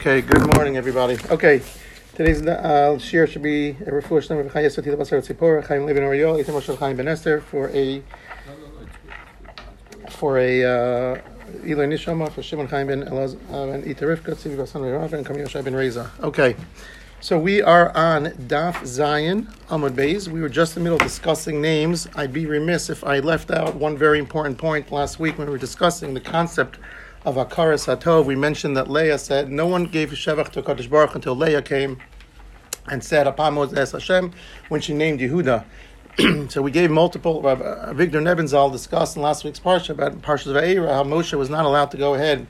Okay, 0.00 0.22
good 0.22 0.54
morning, 0.54 0.78
everybody. 0.78 1.18
Okay, 1.28 1.60
today's 2.14 2.40
uh, 2.40 2.98
shir 2.98 3.26
should 3.26 3.42
be 3.42 3.72
a 3.72 3.90
refuah 3.90 4.30
number 4.30 4.46
of 4.46 4.50
Fatila 4.50 4.96
Basar 4.96 5.20
Tzipor 5.20 5.62
Chaim 5.66 5.84
Levin 5.84 6.04
Oriol 6.04 6.42
Itam 6.42 6.54
Moshe 6.54 6.74
Chaim 6.78 6.96
Ben 6.96 7.06
Esther 7.06 7.42
for 7.42 7.68
a 7.68 8.02
for 10.08 10.38
a 10.38 10.64
uh, 10.64 11.20
Nishama 11.64 12.32
for 12.32 12.42
Shimon 12.42 12.66
Chaim 12.68 12.86
Ben 12.86 13.02
Elaz 13.02 13.36
uh, 13.52 13.74
and 13.74 13.86
Ita 13.86 14.06
Rivka 14.06 14.34
Tzivi 14.36 14.56
Basan 14.56 14.80
Rav 14.80 15.12
and 15.12 15.26
Kamil 15.26 15.46
Shai 15.46 15.60
Ben 15.60 15.74
Reza. 15.74 16.10
Okay, 16.20 16.56
so 17.20 17.38
we 17.38 17.60
are 17.60 17.94
on 17.94 18.28
Daf 18.48 18.76
Zayin 18.76 19.52
Amud 19.68 19.90
Beis. 19.90 20.28
We 20.28 20.40
were 20.40 20.48
just 20.48 20.78
in 20.78 20.82
the 20.82 20.84
middle 20.88 20.96
of 20.96 21.06
discussing 21.06 21.60
names. 21.60 22.08
I'd 22.14 22.32
be 22.32 22.46
remiss 22.46 22.88
if 22.88 23.04
I 23.04 23.18
left 23.18 23.50
out 23.50 23.74
one 23.74 23.98
very 23.98 24.18
important 24.18 24.56
point 24.56 24.90
last 24.90 25.20
week 25.20 25.36
when 25.36 25.46
we 25.46 25.52
were 25.52 25.58
discussing 25.58 26.14
the 26.14 26.20
concept 26.20 26.78
of 27.24 27.36
Akaras 27.36 27.86
Hatov, 27.86 28.24
we 28.24 28.34
mentioned 28.34 28.76
that 28.76 28.90
Leah 28.90 29.18
said 29.18 29.50
no 29.50 29.66
one 29.66 29.84
gave 29.84 30.10
Shevach 30.10 30.48
to 30.50 30.62
Kadosh 30.62 30.88
Baruch 30.88 31.14
until 31.14 31.34
Leah 31.34 31.62
came 31.62 31.98
and 32.88 33.04
said 33.04 33.26
Apam 33.26 33.76
Es 33.76 33.92
Hashem 33.92 34.32
when 34.68 34.80
she 34.80 34.94
named 34.94 35.20
Yehuda. 35.20 35.64
so 36.50 36.62
we 36.62 36.70
gave 36.70 36.90
multiple. 36.90 37.46
Uh, 37.46 37.92
Victor 37.92 38.20
Nebenzahl 38.20 38.72
discussed 38.72 39.16
in 39.16 39.22
last 39.22 39.44
week's 39.44 39.60
parsha 39.60 39.90
about 39.90 40.20
Parshas 40.22 40.52
Va'era 40.52 40.92
how 40.92 41.04
Moshe 41.04 41.36
was 41.36 41.50
not 41.50 41.66
allowed 41.66 41.90
to 41.90 41.98
go 41.98 42.14
ahead 42.14 42.46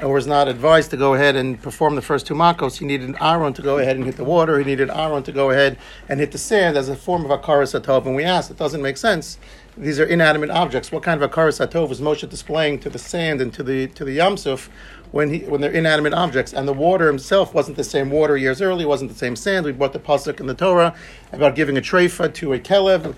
or 0.00 0.12
was 0.12 0.26
not 0.26 0.48
advised 0.48 0.90
to 0.90 0.96
go 0.96 1.14
ahead 1.14 1.36
and 1.36 1.60
perform 1.60 1.94
the 1.96 2.02
first 2.02 2.26
two 2.26 2.34
makos. 2.34 2.78
He 2.78 2.84
needed 2.84 3.14
Aaron 3.20 3.52
to 3.54 3.62
go 3.62 3.78
ahead 3.78 3.96
and 3.96 4.04
hit 4.04 4.16
the 4.16 4.24
water. 4.24 4.58
He 4.58 4.64
needed 4.64 4.88
Aaron 4.90 5.22
to 5.24 5.32
go 5.32 5.50
ahead 5.50 5.78
and 6.08 6.18
hit 6.18 6.32
the 6.32 6.38
sand 6.38 6.76
as 6.76 6.88
a 6.88 6.96
form 6.96 7.24
of 7.24 7.30
Akaras 7.30 7.78
Hatov. 7.78 8.06
And 8.06 8.16
we 8.16 8.24
asked, 8.24 8.50
it 8.50 8.56
doesn't 8.56 8.82
make 8.82 8.96
sense 8.96 9.38
these 9.76 9.98
are 9.98 10.04
inanimate 10.04 10.50
objects. 10.50 10.92
What 10.92 11.02
kind 11.02 11.22
of 11.22 11.30
a 11.30 11.34
hatov 11.34 11.88
was 11.88 12.00
Moshe 12.00 12.28
displaying 12.28 12.78
to 12.80 12.90
the 12.90 12.98
sand 12.98 13.40
and 13.40 13.52
to 13.54 13.62
the 13.62 13.86
to 13.88 14.04
the 14.04 14.18
yamsuf 14.18 14.68
when 15.12 15.30
he 15.30 15.40
when 15.40 15.60
they're 15.60 15.72
inanimate 15.72 16.12
objects? 16.12 16.52
And 16.52 16.68
the 16.68 16.72
water 16.72 17.06
himself 17.06 17.54
wasn't 17.54 17.76
the 17.76 17.84
same 17.84 18.10
water 18.10 18.36
years 18.36 18.60
earlier, 18.60 18.86
wasn't 18.86 19.10
the 19.10 19.18
same 19.18 19.34
sand. 19.34 19.64
We 19.64 19.72
brought 19.72 19.94
the 19.94 19.98
pasuk 19.98 20.40
in 20.40 20.46
the 20.46 20.54
Torah 20.54 20.94
about 21.32 21.54
giving 21.54 21.76
a 21.78 21.80
treifa 21.80 22.32
to 22.34 22.52
a 22.52 22.58
kelev, 22.58 23.14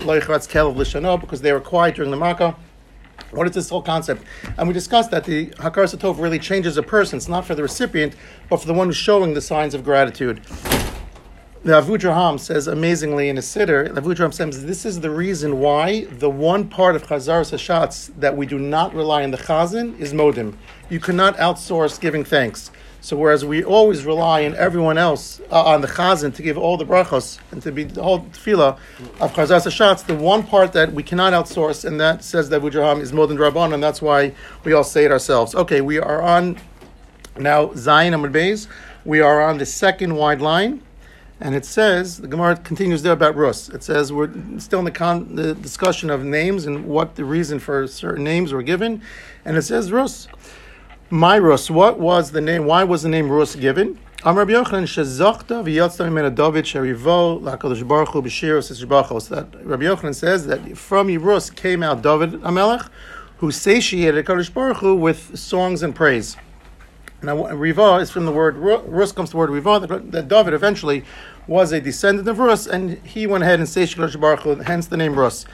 loichratz 0.00 0.48
kelev 0.48 0.76
l'shano, 0.76 1.18
because 1.18 1.40
they 1.40 1.52
were 1.52 1.60
quiet 1.60 1.94
during 1.94 2.10
the 2.10 2.16
makkah. 2.16 2.56
What 3.30 3.46
is 3.46 3.54
this 3.54 3.68
whole 3.68 3.82
concept? 3.82 4.24
And 4.58 4.66
we 4.66 4.74
discussed 4.74 5.10
that 5.12 5.24
the 5.24 5.46
Hakaras 5.50 5.96
Hatov 5.96 6.18
really 6.18 6.38
changes 6.38 6.76
a 6.76 6.82
person. 6.82 7.16
It's 7.18 7.28
not 7.28 7.46
for 7.46 7.54
the 7.54 7.62
recipient, 7.62 8.16
but 8.48 8.60
for 8.60 8.66
the 8.66 8.74
one 8.74 8.88
who's 8.88 8.96
showing 8.96 9.34
the 9.34 9.40
signs 9.40 9.72
of 9.72 9.84
gratitude. 9.84 10.40
The 11.62 11.72
Avudraham 11.72 12.40
says 12.40 12.66
amazingly 12.66 13.28
in 13.28 13.36
a 13.36 13.42
sitter, 13.42 13.86
the 13.86 14.00
Avudraham 14.00 14.32
says 14.32 14.64
this 14.64 14.86
is 14.86 15.00
the 15.00 15.10
reason 15.10 15.58
why 15.58 16.04
the 16.04 16.30
one 16.30 16.66
part 16.66 16.96
of 16.96 17.06
Chazar 17.06 17.42
Sashatz 17.42 18.10
that 18.18 18.34
we 18.34 18.46
do 18.46 18.58
not 18.58 18.94
rely 18.94 19.22
on 19.22 19.30
the 19.30 19.36
Chazan 19.36 19.98
is 20.00 20.14
Modim. 20.14 20.54
You 20.88 21.00
cannot 21.00 21.36
outsource 21.36 22.00
giving 22.00 22.24
thanks. 22.24 22.70
So 23.02 23.14
whereas 23.14 23.44
we 23.44 23.62
always 23.62 24.06
rely 24.06 24.46
on 24.46 24.54
everyone 24.54 24.96
else, 24.96 25.42
uh, 25.52 25.62
on 25.64 25.82
the 25.82 25.86
Chazan 25.88 26.34
to 26.36 26.42
give 26.42 26.56
all 26.56 26.78
the 26.78 26.86
brachos 26.86 27.38
and 27.50 27.60
to 27.60 27.70
be 27.70 27.84
the 27.84 28.02
whole 28.02 28.20
tefillah 28.20 28.78
of 29.20 29.34
Chazar 29.34 29.60
Sashatz, 29.60 30.06
the 30.06 30.14
one 30.14 30.42
part 30.42 30.72
that 30.72 30.94
we 30.94 31.02
cannot 31.02 31.34
outsource, 31.34 31.84
and 31.84 32.00
that 32.00 32.24
says 32.24 32.48
that 32.48 32.62
Avudraham 32.62 33.00
is 33.00 33.12
Modim 33.12 33.36
Rabban, 33.36 33.74
and 33.74 33.82
that's 33.82 34.00
why 34.00 34.32
we 34.64 34.72
all 34.72 34.82
say 34.82 35.04
it 35.04 35.12
ourselves. 35.12 35.54
Okay, 35.54 35.82
we 35.82 35.98
are 35.98 36.22
on 36.22 36.58
now 37.38 37.66
Zayin 37.66 38.14
Amud 38.14 38.32
Beis. 38.32 38.66
We 39.04 39.20
are 39.20 39.42
on 39.42 39.58
the 39.58 39.66
second 39.66 40.16
wide 40.16 40.40
line. 40.40 40.82
And 41.40 41.54
it 41.54 41.64
says, 41.64 42.18
the 42.18 42.28
Gemara 42.28 42.56
continues 42.56 43.02
there 43.02 43.14
about 43.14 43.34
Rus. 43.34 43.70
It 43.70 43.82
says 43.82 44.12
we're 44.12 44.30
still 44.58 44.80
in 44.80 44.84
the, 44.84 44.90
con, 44.90 45.36
the 45.36 45.54
discussion 45.54 46.10
of 46.10 46.22
names 46.22 46.66
and 46.66 46.84
what 46.84 47.16
the 47.16 47.24
reason 47.24 47.58
for 47.58 47.86
certain 47.86 48.24
names 48.24 48.52
were 48.52 48.62
given. 48.62 49.00
And 49.46 49.56
it 49.56 49.62
says 49.62 49.90
Rus. 49.90 50.28
My 51.08 51.38
Rus, 51.38 51.70
what 51.70 51.98
was 51.98 52.32
the 52.32 52.42
name? 52.42 52.66
Why 52.66 52.84
was 52.84 53.02
the 53.02 53.08
name 53.08 53.30
Rus 53.30 53.56
given? 53.56 53.98
Rabbi 54.22 54.52
Yochanan 54.52 54.84
shezachta 54.84 55.64
v'yatzta 55.64 56.06
mimena 56.06 56.34
David 56.34 56.66
sherivo 56.66 57.40
lakadosh 57.40 57.88
baruch 57.88 58.10
b'shiros. 58.10 59.28
That 59.30 59.64
Rabbi 59.64 59.84
Yochanan 59.84 60.14
says 60.14 60.46
that 60.46 60.76
from 60.76 61.08
Yerus 61.08 61.54
came 61.56 61.82
out 61.82 62.02
David 62.02 62.32
Amelech, 62.42 62.90
who 63.38 63.50
satiated 63.50 64.26
Kadosh 64.26 64.52
Baruch 64.52 64.76
Hu 64.76 64.94
with 64.94 65.38
songs 65.38 65.82
and 65.82 65.94
praise. 65.94 66.36
Now, 67.22 67.48
Riva 67.48 67.96
is 67.96 68.10
from 68.10 68.24
the 68.24 68.32
word 68.32 68.56
Rus 68.56 69.12
comes 69.12 69.30
the 69.30 69.36
word 69.36 69.50
Riva. 69.50 69.80
That 70.10 70.28
David 70.28 70.54
eventually 70.54 71.04
was 71.46 71.72
a 71.72 71.80
descendant 71.80 72.28
of 72.28 72.38
Rus, 72.38 72.66
and 72.66 72.98
he 73.06 73.26
went 73.26 73.44
ahead 73.44 73.58
and 73.58 73.68
satiated 73.68 74.20
Baruch 74.20 74.40
Hu, 74.40 74.54
hence 74.56 74.86
the 74.86 74.96
name 74.96 75.18
Rus. 75.18 75.44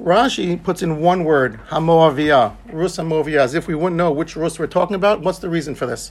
Rashi 0.00 0.60
puts 0.60 0.82
in 0.82 1.00
one 1.00 1.22
word, 1.22 1.60
Hamoaviyah, 1.68 2.56
Rus 2.72 2.96
Hamoaviyah, 2.96 3.38
as 3.38 3.54
if 3.54 3.68
we 3.68 3.74
wouldn't 3.74 3.96
know 3.96 4.10
which 4.10 4.34
Rus 4.34 4.58
we're 4.58 4.66
talking 4.66 4.96
about. 4.96 5.20
What's 5.20 5.38
the 5.38 5.48
reason 5.48 5.76
for 5.76 5.86
this? 5.86 6.10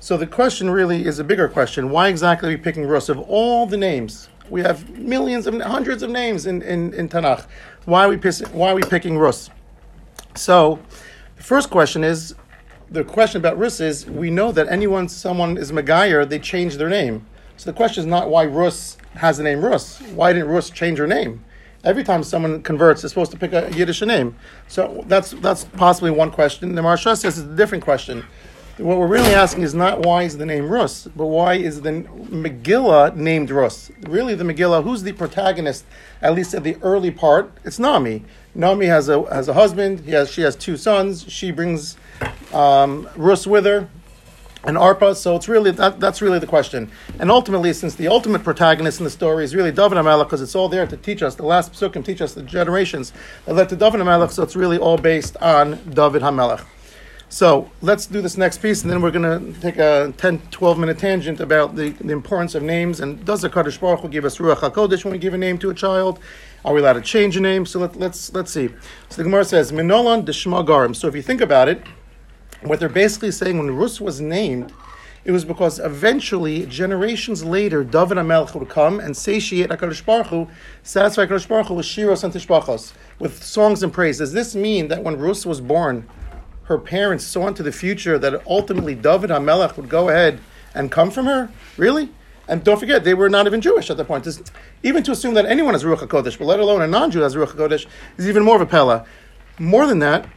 So 0.00 0.16
the 0.16 0.26
question 0.26 0.70
really 0.70 1.04
is 1.04 1.18
a 1.18 1.24
bigger 1.24 1.48
question. 1.48 1.90
Why 1.90 2.08
exactly 2.08 2.48
are 2.48 2.52
we 2.52 2.56
picking 2.56 2.86
Rus? 2.86 3.08
Of 3.08 3.18
all 3.18 3.66
the 3.66 3.76
names, 3.76 4.28
we 4.48 4.62
have 4.62 4.88
millions 4.90 5.46
of 5.46 5.60
hundreds 5.60 6.02
of 6.02 6.10
names 6.10 6.46
in, 6.46 6.62
in, 6.62 6.94
in 6.94 7.08
Tanakh. 7.08 7.46
Why 7.84 8.06
are 8.06 8.08
we 8.08 8.16
why 8.52 8.70
are 8.70 8.74
we 8.74 8.82
picking 8.82 9.18
Rus? 9.18 9.50
So 10.34 10.78
the 11.36 11.42
first 11.42 11.70
question 11.70 12.04
is 12.04 12.34
the 12.90 13.04
question 13.04 13.40
about 13.40 13.58
Rus 13.58 13.80
is 13.80 14.06
we 14.06 14.30
know 14.30 14.52
that 14.52 14.68
anyone 14.68 15.08
someone 15.08 15.56
is 15.56 15.72
Megayer, 15.72 16.28
they 16.28 16.38
change 16.38 16.76
their 16.76 16.88
name. 16.88 17.26
So 17.56 17.70
the 17.70 17.76
question 17.76 18.02
is 18.02 18.06
not 18.06 18.28
why 18.28 18.44
Rus 18.44 18.96
has 19.14 19.38
the 19.38 19.42
name 19.42 19.64
Rus. 19.64 20.00
Why 20.14 20.32
didn't 20.32 20.48
Rus 20.48 20.70
change 20.70 20.98
her 20.98 21.06
name? 21.06 21.44
Every 21.84 22.04
time 22.04 22.22
someone 22.22 22.62
converts, 22.62 23.02
they're 23.02 23.08
supposed 23.08 23.30
to 23.30 23.38
pick 23.38 23.52
a 23.52 23.70
Yiddish 23.72 24.02
name. 24.02 24.36
So 24.68 25.04
that's 25.06 25.30
that's 25.30 25.64
possibly 25.64 26.10
one 26.10 26.30
question. 26.30 26.74
The 26.74 26.82
Maharsha 26.82 27.16
says 27.16 27.38
it's 27.38 27.48
a 27.48 27.56
different 27.56 27.84
question. 27.84 28.24
What 28.78 28.98
we're 28.98 29.06
really 29.06 29.32
asking 29.32 29.62
is 29.62 29.72
not 29.72 30.00
why 30.04 30.24
is 30.24 30.36
the 30.36 30.44
name 30.44 30.68
Rus, 30.68 31.08
but 31.16 31.26
why 31.26 31.54
is 31.54 31.80
the 31.80 31.90
Megillah 31.92 33.16
named 33.16 33.50
Rus? 33.50 33.90
Really, 34.02 34.34
the 34.34 34.44
Megillah, 34.44 34.84
who's 34.84 35.02
the 35.02 35.12
protagonist, 35.12 35.86
at 36.20 36.34
least 36.34 36.52
at 36.52 36.62
the 36.62 36.76
early 36.82 37.10
part? 37.10 37.50
It's 37.64 37.78
Nami. 37.78 38.24
Nami 38.54 38.84
has 38.86 39.08
a 39.08 39.22
has 39.32 39.48
a 39.48 39.54
husband. 39.54 40.00
He 40.00 40.10
has 40.10 40.30
she 40.30 40.42
has 40.42 40.54
two 40.56 40.76
sons. 40.76 41.24
She 41.26 41.52
brings 41.52 41.96
um, 42.52 43.08
Rus 43.16 43.46
with 43.46 43.66
her 43.66 43.88
and 44.64 44.76
Arpa. 44.76 45.14
So 45.14 45.36
it's 45.36 45.48
really 45.48 45.70
that, 45.72 46.00
that's 46.00 46.20
really 46.20 46.38
the 46.38 46.46
question. 46.46 46.90
And 47.18 47.30
ultimately, 47.30 47.72
since 47.72 47.94
the 47.94 48.08
ultimate 48.08 48.42
protagonist 48.44 49.00
in 49.00 49.04
the 49.04 49.10
story 49.10 49.44
is 49.44 49.54
really 49.54 49.72
David 49.72 49.98
Hamelech, 49.98 50.24
because 50.24 50.42
it's 50.42 50.54
all 50.54 50.68
there 50.68 50.86
to 50.86 50.96
teach 50.96 51.22
us, 51.22 51.36
the 51.36 51.44
last 51.44 51.72
psukim 51.72 52.04
teach 52.04 52.20
us 52.20 52.34
the 52.34 52.42
generations 52.42 53.12
that 53.44 53.54
led 53.54 53.68
to 53.70 53.76
David 53.76 54.00
Hamelech. 54.00 54.30
So 54.30 54.42
it's 54.42 54.56
really 54.56 54.78
all 54.78 54.98
based 54.98 55.36
on 55.38 55.78
David 55.90 56.22
Hamelech. 56.22 56.64
So 57.28 57.68
let's 57.82 58.06
do 58.06 58.22
this 58.22 58.36
next 58.36 58.58
piece, 58.58 58.82
and 58.82 58.90
then 58.90 59.02
we're 59.02 59.10
going 59.10 59.54
to 59.54 59.60
take 59.60 59.78
a 59.78 60.14
10, 60.16 60.42
12 60.52 60.78
minute 60.78 60.98
tangent 60.98 61.40
about 61.40 61.74
the, 61.74 61.90
the 61.90 62.12
importance 62.12 62.54
of 62.54 62.62
names. 62.62 63.00
And 63.00 63.24
does 63.24 63.42
the 63.42 63.50
Kadosh 63.50 63.80
Baruch 63.80 64.00
Hu 64.00 64.08
give 64.08 64.24
us 64.24 64.38
Ruach 64.38 64.58
HaKodesh 64.58 65.04
when 65.04 65.10
we 65.10 65.18
give 65.18 65.34
a 65.34 65.38
name 65.38 65.58
to 65.58 65.70
a 65.70 65.74
child? 65.74 66.20
Are 66.64 66.72
we 66.72 66.80
allowed 66.80 66.94
to 66.94 67.00
change 67.00 67.36
a 67.36 67.40
name? 67.40 67.66
So 67.66 67.80
let, 67.80 67.90
us 67.90 67.96
let's, 67.96 68.32
let's 68.32 68.52
see. 68.52 68.68
So 69.08 69.16
the 69.16 69.24
Gemara 69.24 69.44
says, 69.44 69.72
Minolan 69.72 70.24
Deshma 70.24 70.64
Garim. 70.64 70.94
So 70.94 71.08
if 71.08 71.16
you 71.16 71.22
think 71.22 71.40
about 71.40 71.68
it, 71.68 71.82
what 72.62 72.80
they're 72.80 72.88
basically 72.88 73.30
saying 73.30 73.58
when 73.58 73.70
Rus 73.70 74.00
was 74.00 74.20
named, 74.20 74.72
it 75.24 75.32
was 75.32 75.44
because 75.44 75.80
eventually, 75.80 76.66
generations 76.66 77.44
later, 77.44 77.82
David 77.82 78.16
HaMelech 78.16 78.54
would 78.54 78.68
come 78.68 79.00
and 79.00 79.16
satiate 79.16 79.70
HaKadosh 79.70 80.06
Baruch 80.06 80.28
Hu, 80.28 80.48
satisfy 80.84 81.26
HaKadosh 81.26 81.48
Baruch 81.48 81.66
Hu 81.66 81.74
with 81.74 81.86
shiros 81.86 82.22
and 82.22 82.32
tishbachos, 82.32 82.92
with 83.18 83.42
songs 83.42 83.82
and 83.82 83.92
praise. 83.92 84.18
Does 84.18 84.32
this 84.32 84.54
mean 84.54 84.86
that 84.86 85.02
when 85.02 85.18
Rus 85.18 85.44
was 85.44 85.60
born, 85.60 86.08
her 86.64 86.78
parents 86.78 87.24
saw 87.24 87.48
into 87.48 87.64
the 87.64 87.72
future 87.72 88.18
that 88.18 88.46
ultimately 88.46 88.94
David 88.94 89.30
HaMelech 89.30 89.76
would 89.76 89.88
go 89.88 90.10
ahead 90.10 90.38
and 90.74 90.92
come 90.92 91.10
from 91.10 91.26
her? 91.26 91.50
Really? 91.76 92.10
And 92.48 92.62
don't 92.62 92.78
forget, 92.78 93.02
they 93.02 93.14
were 93.14 93.28
not 93.28 93.46
even 93.46 93.60
Jewish 93.60 93.90
at 93.90 93.96
that 93.96 94.06
point. 94.06 94.26
even 94.84 95.02
to 95.02 95.10
assume 95.10 95.34
that 95.34 95.46
anyone 95.46 95.74
has 95.74 95.82
Ruach 95.82 95.98
HaKodesh, 95.98 96.38
but 96.38 96.44
let 96.44 96.60
alone 96.60 96.82
a 96.82 96.86
non-Jew 96.86 97.20
has 97.20 97.34
Ruach 97.34 97.48
HaKodesh, 97.48 97.86
is 98.16 98.28
even 98.28 98.44
more 98.44 98.54
of 98.54 98.62
a 98.62 98.66
pella. 98.66 99.04
More 99.58 99.86
than 99.86 99.98
that, 100.00 100.28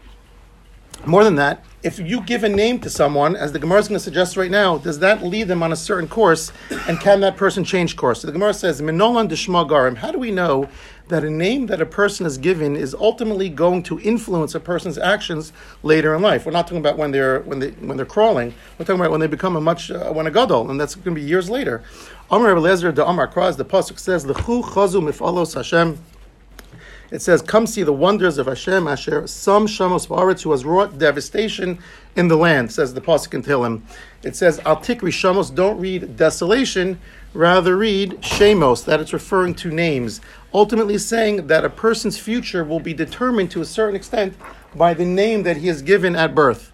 more 1.05 1.23
than 1.23 1.35
that, 1.35 1.63
if 1.81 1.97
you 1.97 2.21
give 2.21 2.43
a 2.43 2.49
name 2.49 2.79
to 2.79 2.89
someone, 2.89 3.35
as 3.35 3.53
the 3.53 3.59
Gemara 3.59 3.79
is 3.79 3.87
going 3.87 3.97
to 3.97 4.03
suggest 4.03 4.35
right 4.35 4.51
now, 4.51 4.77
does 4.77 4.99
that 4.99 5.23
lead 5.23 5.47
them 5.47 5.63
on 5.63 5.71
a 5.71 5.75
certain 5.75 6.09
course, 6.09 6.51
and 6.87 6.99
can 6.99 7.21
that 7.21 7.37
person 7.37 7.63
change 7.63 7.95
course? 7.95 8.21
So 8.21 8.27
the 8.27 8.33
Gemara 8.33 8.53
says, 8.53 8.81
"Minolan 8.81 9.29
garim." 9.29 9.97
How 9.97 10.11
do 10.11 10.19
we 10.19 10.29
know 10.29 10.67
that 11.07 11.23
a 11.23 11.29
name 11.29 11.67
that 11.67 11.79
a 11.79 11.85
person 11.85 12.25
is 12.25 12.37
given 12.37 12.75
is 12.75 12.93
ultimately 12.93 13.47
going 13.47 13.83
to 13.83 13.99
influence 14.01 14.53
a 14.55 14.59
person's 14.59 14.97
actions 14.97 15.53
later 15.81 16.13
in 16.13 16.21
life? 16.21 16.45
We're 16.45 16.51
not 16.51 16.67
talking 16.67 16.79
about 16.79 16.97
when 16.97 17.11
they're 17.11 17.39
when 17.41 17.59
they 17.59 17.69
when 17.69 17.95
they're 17.95 18.05
crawling. 18.05 18.53
We're 18.77 18.85
talking 18.85 18.99
about 18.99 19.11
when 19.11 19.21
they 19.21 19.27
become 19.27 19.55
a 19.55 19.61
much 19.61 19.89
uh, 19.89 20.11
when 20.11 20.27
a 20.27 20.31
gadol, 20.31 20.69
and 20.69 20.79
that's 20.79 20.95
going 20.95 21.15
to 21.15 21.21
be 21.21 21.25
years 21.25 21.49
later. 21.49 21.81
Amar 22.29 22.57
Eliezer 22.57 22.91
de 22.91 23.05
Amar 23.05 23.27
Kraz, 23.29 23.55
the 23.55 23.65
pasuk 23.65 23.99
says, 23.99 24.25
"Lechu 24.25 24.63
chazu 24.63 25.01
mifalos 25.01 25.53
Hashem." 25.53 25.97
It 27.11 27.21
says, 27.21 27.41
"Come 27.41 27.65
see 27.65 27.83
the 27.83 27.93
wonders 27.93 28.37
of 28.37 28.45
Hashem, 28.45 28.87
Asher 28.87 29.25
some 29.25 29.65
shamos 29.65 30.07
ba'aretz 30.07 30.43
who 30.43 30.51
has 30.51 30.63
wrought 30.63 30.99
devastation 30.99 31.79
in 32.15 32.27
the 32.27 32.37
land." 32.37 32.71
Says 32.71 32.93
the 32.93 33.01
pasuk 33.01 33.33
in 33.33 33.43
Tehillim. 33.43 33.81
It 34.23 34.35
says, 34.35 34.59
"Al 34.65 34.77
tikri 34.77 35.11
shamos." 35.11 35.53
Don't 35.53 35.79
read 35.79 36.17
desolation, 36.17 36.99
rather 37.33 37.75
read 37.77 38.21
shemos. 38.21 38.85
That 38.85 38.99
it's 38.99 39.13
referring 39.13 39.55
to 39.55 39.71
names. 39.71 40.21
Ultimately, 40.53 40.97
saying 40.97 41.47
that 41.47 41.65
a 41.65 41.69
person's 41.69 42.17
future 42.17 42.63
will 42.63 42.79
be 42.79 42.93
determined 42.93 43.51
to 43.51 43.61
a 43.61 43.65
certain 43.65 43.95
extent 43.95 44.35
by 44.75 44.93
the 44.93 45.05
name 45.05 45.43
that 45.43 45.57
he 45.57 45.67
is 45.67 45.81
given 45.81 46.15
at 46.15 46.35
birth. 46.35 46.71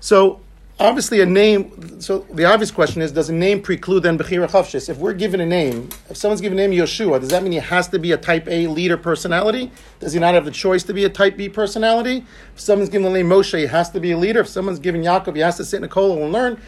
So 0.00 0.40
obviously 0.78 1.20
a 1.20 1.26
name. 1.26 2.00
So 2.00 2.26
the 2.32 2.44
obvious 2.44 2.70
question 2.70 3.02
is: 3.02 3.12
Does 3.12 3.28
a 3.28 3.32
name 3.32 3.62
preclude 3.62 4.02
then 4.02 4.18
bechira 4.18 4.48
chavshis? 4.48 4.88
If 4.88 4.98
we're 4.98 5.14
given 5.14 5.40
a 5.40 5.46
name, 5.46 5.88
if 6.08 6.16
someone's 6.16 6.40
given 6.40 6.58
a 6.58 6.66
name 6.66 6.78
Yeshua, 6.78 7.20
does 7.20 7.30
that 7.30 7.42
mean 7.42 7.52
he 7.52 7.58
has 7.58 7.88
to 7.88 7.98
be 7.98 8.12
a 8.12 8.16
Type 8.16 8.46
A 8.48 8.66
leader 8.66 8.96
personality? 8.96 9.70
Does 10.00 10.12
he 10.12 10.20
not 10.20 10.34
have 10.34 10.44
the 10.44 10.50
choice 10.50 10.82
to 10.84 10.94
be 10.94 11.04
a 11.04 11.08
Type 11.08 11.36
B 11.36 11.48
personality? 11.48 12.24
If 12.54 12.60
someone's 12.60 12.90
given 12.90 13.04
the 13.04 13.18
name 13.18 13.28
Moshe, 13.28 13.58
he 13.58 13.66
has 13.66 13.90
to 13.90 14.00
be 14.00 14.12
a 14.12 14.18
leader. 14.18 14.40
If 14.40 14.48
someone's 14.48 14.78
given 14.78 15.02
Yaakov, 15.02 15.34
he 15.34 15.40
has 15.40 15.56
to 15.56 15.64
sit 15.64 15.78
in 15.78 15.84
a 15.84 15.88
kollel 15.88 16.22
and 16.22 16.32
learn. 16.32 16.60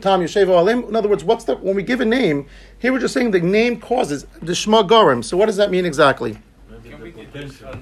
Tam 0.00 0.22
Alim. 0.22 0.84
In 0.84 0.96
other 0.96 1.08
words, 1.08 1.24
what's 1.24 1.44
the 1.44 1.56
when 1.56 1.76
we 1.76 1.82
give 1.82 2.00
a 2.00 2.04
name? 2.04 2.46
Here 2.78 2.92
we're 2.92 3.00
just 3.00 3.14
saying 3.14 3.32
the 3.32 3.40
name 3.40 3.80
causes 3.80 4.26
the 4.40 4.54
Shema 4.54 4.82
Gorim. 4.82 5.24
So 5.24 5.36
what 5.36 5.46
does 5.46 5.56
that 5.56 5.70
mean 5.70 5.84
exactly? 5.84 6.38
Maybe 6.70 6.90
the 6.90 7.24
potential. 7.24 7.68
Uh, 7.68 7.76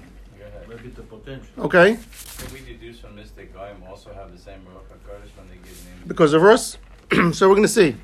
maybe 0.69 0.89
the 0.89 1.03
potential. 1.03 1.65
Okay. 1.65 1.99
Can 2.39 2.53
we 2.53 2.61
deduce 2.61 3.01
from 3.01 3.17
this 3.17 3.31
that 3.33 3.53
Goyim 3.53 3.83
also 3.89 4.13
have 4.13 4.33
the 4.33 4.39
same 4.39 4.61
Ruach 4.61 4.87
HaKodesh 4.95 5.37
when 5.37 5.49
they 5.49 5.57
give 5.57 5.85
names? 5.85 5.89
Because 6.09 6.33
of 6.33 6.43
us. 6.43 6.79
so 7.33 7.49
we're 7.49 7.55
going 7.55 7.63
to 7.63 7.69
see. 7.69 7.95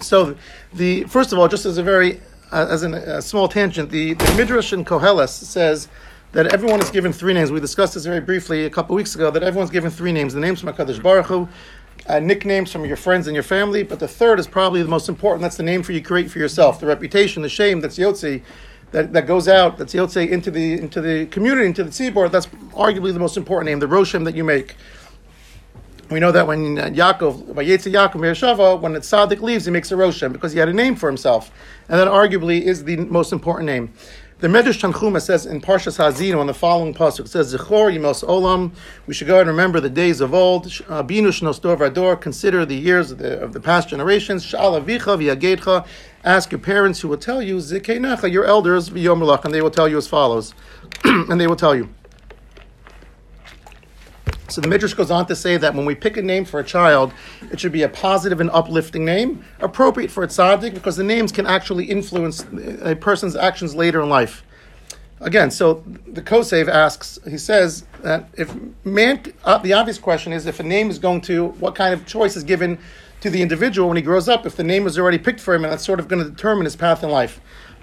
So 0.00 0.36
the 0.72 1.04
first 1.04 1.32
of 1.32 1.38
all, 1.38 1.48
just 1.48 1.66
as 1.66 1.78
a 1.78 1.82
very 1.82 2.20
uh, 2.52 2.66
as 2.70 2.82
an, 2.82 2.94
a 2.94 3.22
small 3.22 3.48
tangent, 3.48 3.90
the, 3.90 4.14
the 4.14 4.34
Midrash 4.36 4.72
in 4.72 4.84
Koheles 4.84 5.30
says 5.30 5.88
that 6.32 6.52
everyone 6.52 6.80
is 6.80 6.90
given 6.90 7.12
three 7.12 7.32
names. 7.32 7.50
We 7.50 7.60
discussed 7.60 7.94
this 7.94 8.04
very 8.04 8.20
briefly 8.20 8.64
a 8.64 8.70
couple 8.70 8.94
weeks 8.94 9.14
ago. 9.14 9.30
That 9.30 9.42
everyone's 9.42 9.70
given 9.70 9.90
three 9.90 10.12
names: 10.12 10.34
the 10.34 10.40
names 10.40 10.60
from 10.60 10.72
Hakadosh 10.72 11.02
Baruch 11.02 11.26
Hu, 11.26 11.48
uh, 12.06 12.18
nicknames 12.20 12.72
from 12.72 12.84
your 12.84 12.96
friends 12.96 13.26
and 13.26 13.34
your 13.34 13.42
family. 13.42 13.82
But 13.82 13.98
the 13.98 14.08
third 14.08 14.38
is 14.38 14.46
probably 14.46 14.82
the 14.82 14.88
most 14.88 15.08
important. 15.08 15.42
That's 15.42 15.56
the 15.56 15.62
name 15.62 15.82
for 15.82 15.92
you 15.92 16.02
create 16.02 16.30
for 16.30 16.38
yourself, 16.38 16.80
the 16.80 16.86
reputation, 16.86 17.42
the 17.42 17.48
shame 17.48 17.80
that's 17.80 17.98
Yotzi. 17.98 18.42
That, 18.92 19.12
that 19.12 19.28
goes 19.28 19.46
out, 19.46 19.78
that's 19.78 19.94
Yotze 19.94 20.28
into 20.28 20.50
the 20.50 20.72
into 20.72 21.00
the 21.00 21.26
community, 21.26 21.66
into 21.66 21.84
the 21.84 21.90
tzibor. 21.90 22.28
That's 22.30 22.46
arguably 22.72 23.12
the 23.12 23.20
most 23.20 23.36
important 23.36 23.66
name, 23.70 23.78
the 23.78 23.86
Roshem 23.86 24.24
that 24.24 24.34
you 24.34 24.42
make. 24.42 24.74
We 26.10 26.18
know 26.18 26.32
that 26.32 26.48
when 26.48 26.76
uh, 26.76 26.86
Yaakov, 26.86 27.54
by 27.54 27.64
Yetzi 27.64 27.92
Yaakov 27.92 28.14
Mereshava, 28.14 28.80
when 28.80 28.94
the 28.94 28.98
tzaddik 28.98 29.40
leaves, 29.42 29.66
he 29.66 29.70
makes 29.70 29.92
a 29.92 29.94
Roshem 29.94 30.32
because 30.32 30.52
he 30.52 30.58
had 30.58 30.68
a 30.68 30.72
name 30.72 30.96
for 30.96 31.08
himself. 31.08 31.52
And 31.88 32.00
that 32.00 32.08
arguably 32.08 32.62
is 32.62 32.82
the 32.82 32.96
most 32.96 33.32
important 33.32 33.66
name. 33.66 33.92
The 34.40 34.48
Medrash 34.48 34.80
Tanchuma 34.80 35.20
says 35.22 35.46
in 35.46 35.60
Parshas 35.60 35.98
Hazino 35.98 36.40
on 36.40 36.48
the 36.48 36.54
following 36.54 36.94
pasuk, 36.94 37.26
it 37.26 37.28
says, 37.28 37.54
Zechor 37.54 37.94
Yimos 37.96 38.24
Olam, 38.24 38.72
we 39.06 39.14
should 39.14 39.28
go 39.28 39.38
and 39.38 39.48
remember 39.48 39.78
the 39.78 39.90
days 39.90 40.20
of 40.20 40.34
old, 40.34 40.66
Binu 40.66 41.28
Shnos 41.28 41.60
Dor 41.60 41.76
Vador, 41.76 42.20
consider 42.20 42.66
the 42.66 42.74
years 42.74 43.12
of 43.12 43.18
the, 43.18 43.38
of 43.40 43.52
the 43.52 43.60
past 43.60 43.88
generations, 43.90 44.44
Sha'al 44.44 44.82
Avicha 44.82 45.16
V'yagedcha, 45.16 45.86
ask 46.24 46.50
your 46.50 46.58
parents 46.58 47.02
who 47.02 47.08
will 47.08 47.18
tell 47.18 47.40
you, 47.40 47.58
Zikenecha, 47.58 48.32
your 48.32 48.46
elders, 48.46 48.90
V'yom 48.90 49.44
and 49.44 49.54
they 49.54 49.62
will 49.62 49.70
tell 49.70 49.86
you 49.86 49.98
as 49.98 50.08
follows. 50.08 50.54
and 51.04 51.40
they 51.40 51.46
will 51.46 51.54
tell 51.54 51.76
you. 51.76 51.88
So 54.50 54.60
the 54.60 54.68
Midrash 54.68 54.94
goes 54.94 55.10
on 55.10 55.26
to 55.26 55.36
say 55.36 55.56
that 55.56 55.74
when 55.74 55.86
we 55.86 55.94
pick 55.94 56.16
a 56.16 56.22
name 56.22 56.44
for 56.44 56.60
a 56.60 56.64
child, 56.64 57.12
it 57.50 57.60
should 57.60 57.72
be 57.72 57.82
a 57.82 57.88
positive 57.88 58.40
and 58.40 58.50
uplifting 58.50 59.04
name, 59.04 59.44
appropriate 59.60 60.10
for 60.10 60.24
a 60.24 60.26
tzaddik, 60.26 60.74
because 60.74 60.96
the 60.96 61.04
names 61.04 61.32
can 61.32 61.46
actually 61.46 61.84
influence 61.84 62.44
a 62.82 62.96
person's 62.96 63.36
actions 63.36 63.74
later 63.74 64.00
in 64.00 64.08
life. 64.08 64.42
Again, 65.20 65.50
so 65.50 65.84
the 66.06 66.22
Kosev 66.22 66.68
asks, 66.68 67.18
he 67.28 67.36
says 67.36 67.84
that 68.02 68.28
if 68.38 68.54
man, 68.84 69.22
uh, 69.44 69.58
the 69.58 69.74
obvious 69.74 69.98
question 69.98 70.32
is 70.32 70.46
if 70.46 70.60
a 70.60 70.62
name 70.62 70.88
is 70.88 70.98
going 70.98 71.20
to, 71.22 71.48
what 71.48 71.74
kind 71.74 71.92
of 71.92 72.06
choice 72.06 72.36
is 72.36 72.44
given 72.44 72.78
to 73.20 73.28
the 73.28 73.42
individual 73.42 73.88
when 73.88 73.98
he 73.98 74.02
grows 74.02 74.30
up, 74.30 74.46
if 74.46 74.56
the 74.56 74.64
name 74.64 74.82
was 74.82 74.98
already 74.98 75.18
picked 75.18 75.40
for 75.40 75.54
him, 75.54 75.64
and 75.64 75.72
that's 75.72 75.84
sort 75.84 76.00
of 76.00 76.08
going 76.08 76.24
to 76.24 76.30
determine 76.30 76.64
his 76.64 76.74
path 76.74 77.04
in 77.04 77.10
life. 77.10 77.40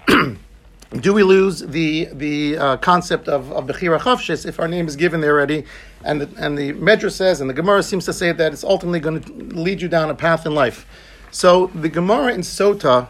do 0.90 1.12
we 1.12 1.22
lose 1.22 1.60
the 1.60 2.08
the 2.12 2.56
uh, 2.56 2.76
concept 2.78 3.28
of, 3.28 3.52
of 3.52 3.66
Bechira 3.66 3.98
Chavshis 3.98 4.46
if 4.46 4.58
our 4.58 4.68
name 4.68 4.86
is 4.86 4.96
given 4.96 5.20
there 5.20 5.32
already? 5.32 5.64
And 6.04 6.22
the, 6.22 6.42
and 6.42 6.56
the 6.56 6.72
Medrash 6.74 7.12
says, 7.12 7.40
and 7.40 7.50
the 7.50 7.54
Gemara 7.54 7.82
seems 7.82 8.04
to 8.06 8.12
say 8.12 8.32
that 8.32 8.52
it's 8.52 8.64
ultimately 8.64 9.00
going 9.00 9.20
to 9.20 9.32
lead 9.32 9.82
you 9.82 9.88
down 9.88 10.08
a 10.10 10.14
path 10.14 10.46
in 10.46 10.54
life. 10.54 10.86
So 11.30 11.66
the 11.74 11.88
Gemara 11.88 12.32
in 12.32 12.40
Sota, 12.40 13.08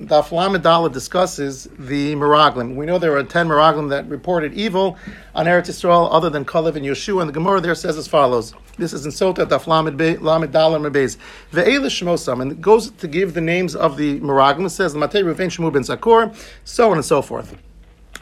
Daf 0.00 0.32
Lamed 0.32 0.92
discusses 0.92 1.68
the 1.78 2.16
Meraglim. 2.16 2.74
We 2.74 2.84
know 2.84 2.98
there 2.98 3.16
are 3.16 3.22
ten 3.22 3.46
Meraglim 3.46 3.90
that 3.90 4.08
reported 4.08 4.52
evil 4.52 4.98
on 5.36 5.46
Eretz 5.46 5.68
Yisrael 5.68 6.08
other 6.10 6.28
than 6.28 6.44
Kalev 6.44 6.74
and 6.74 6.84
Yeshua, 6.84 7.20
and 7.20 7.28
the 7.28 7.32
Gemara 7.32 7.60
there 7.60 7.76
says 7.76 7.96
as 7.96 8.08
follows. 8.08 8.54
This 8.76 8.92
is 8.92 9.06
in 9.06 9.12
Sota, 9.12 9.46
Daf 9.46 9.68
Lamed 9.68 9.96
Dalar 9.96 10.90
Mebez. 10.90 11.16
Ve'ele 11.52 11.86
Shmosam, 11.86 12.42
and 12.42 12.50
it 12.50 12.60
goes 12.60 12.90
to 12.90 13.06
give 13.06 13.34
the 13.34 13.40
names 13.40 13.76
of 13.76 13.96
the 13.96 14.18
Meraglim. 14.18 14.66
It 14.66 14.70
says, 14.70 14.94
Matei 14.96 15.22
Ruvain 15.22 15.46
Shemu 15.46 15.72
ben 15.72 15.82
Zakor, 15.82 16.34
so 16.64 16.90
on 16.90 16.96
and 16.96 17.04
so 17.04 17.22
forth. 17.22 17.56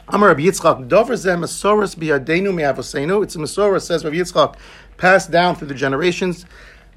Amar 0.09 0.29
Rabbi 0.29 0.41
Yitzchak, 0.41 0.87
Dover 0.87 1.13
zeh 1.13 1.35
Masoras 1.35 1.95
biyadenu 1.95 2.53
me'avosenu. 2.53 3.23
It's 3.23 3.35
a 3.35 3.39
Masorah, 3.39 3.81
says 3.81 4.03
Rabbi 4.05 4.17
Yitzchak, 4.17 4.57
passed 4.97 5.31
down 5.31 5.55
through 5.55 5.69
the 5.69 5.73
generations. 5.73 6.45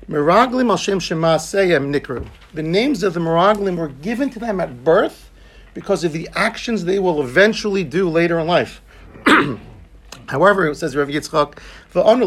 Meraglim 0.09 0.71
al 0.71 0.77
Shem 0.77 1.01
Shema 1.01 1.37
Seyem 1.37 1.93
Nikru. 1.93 2.29
The 2.55 2.63
names 2.63 3.03
of 3.03 3.15
the 3.15 3.21
Meraglim 3.21 3.77
were 3.77 3.89
given 3.89 4.31
to 4.31 4.39
them 4.39 4.61
at 4.61 4.85
birth 4.85 5.31
because 5.75 6.05
of 6.05 6.13
the 6.13 6.29
actions 6.35 6.85
they 6.85 6.99
will 6.99 7.21
eventually 7.21 7.83
do 7.83 8.09
later 8.09 8.39
in 8.39 8.47
life. 8.47 8.81
However, 10.29 10.69
it 10.69 10.77
says 10.77 10.97
Rav 10.97 11.09
Yitzchak. 11.09 11.59
We 11.97 12.03
only 12.03 12.27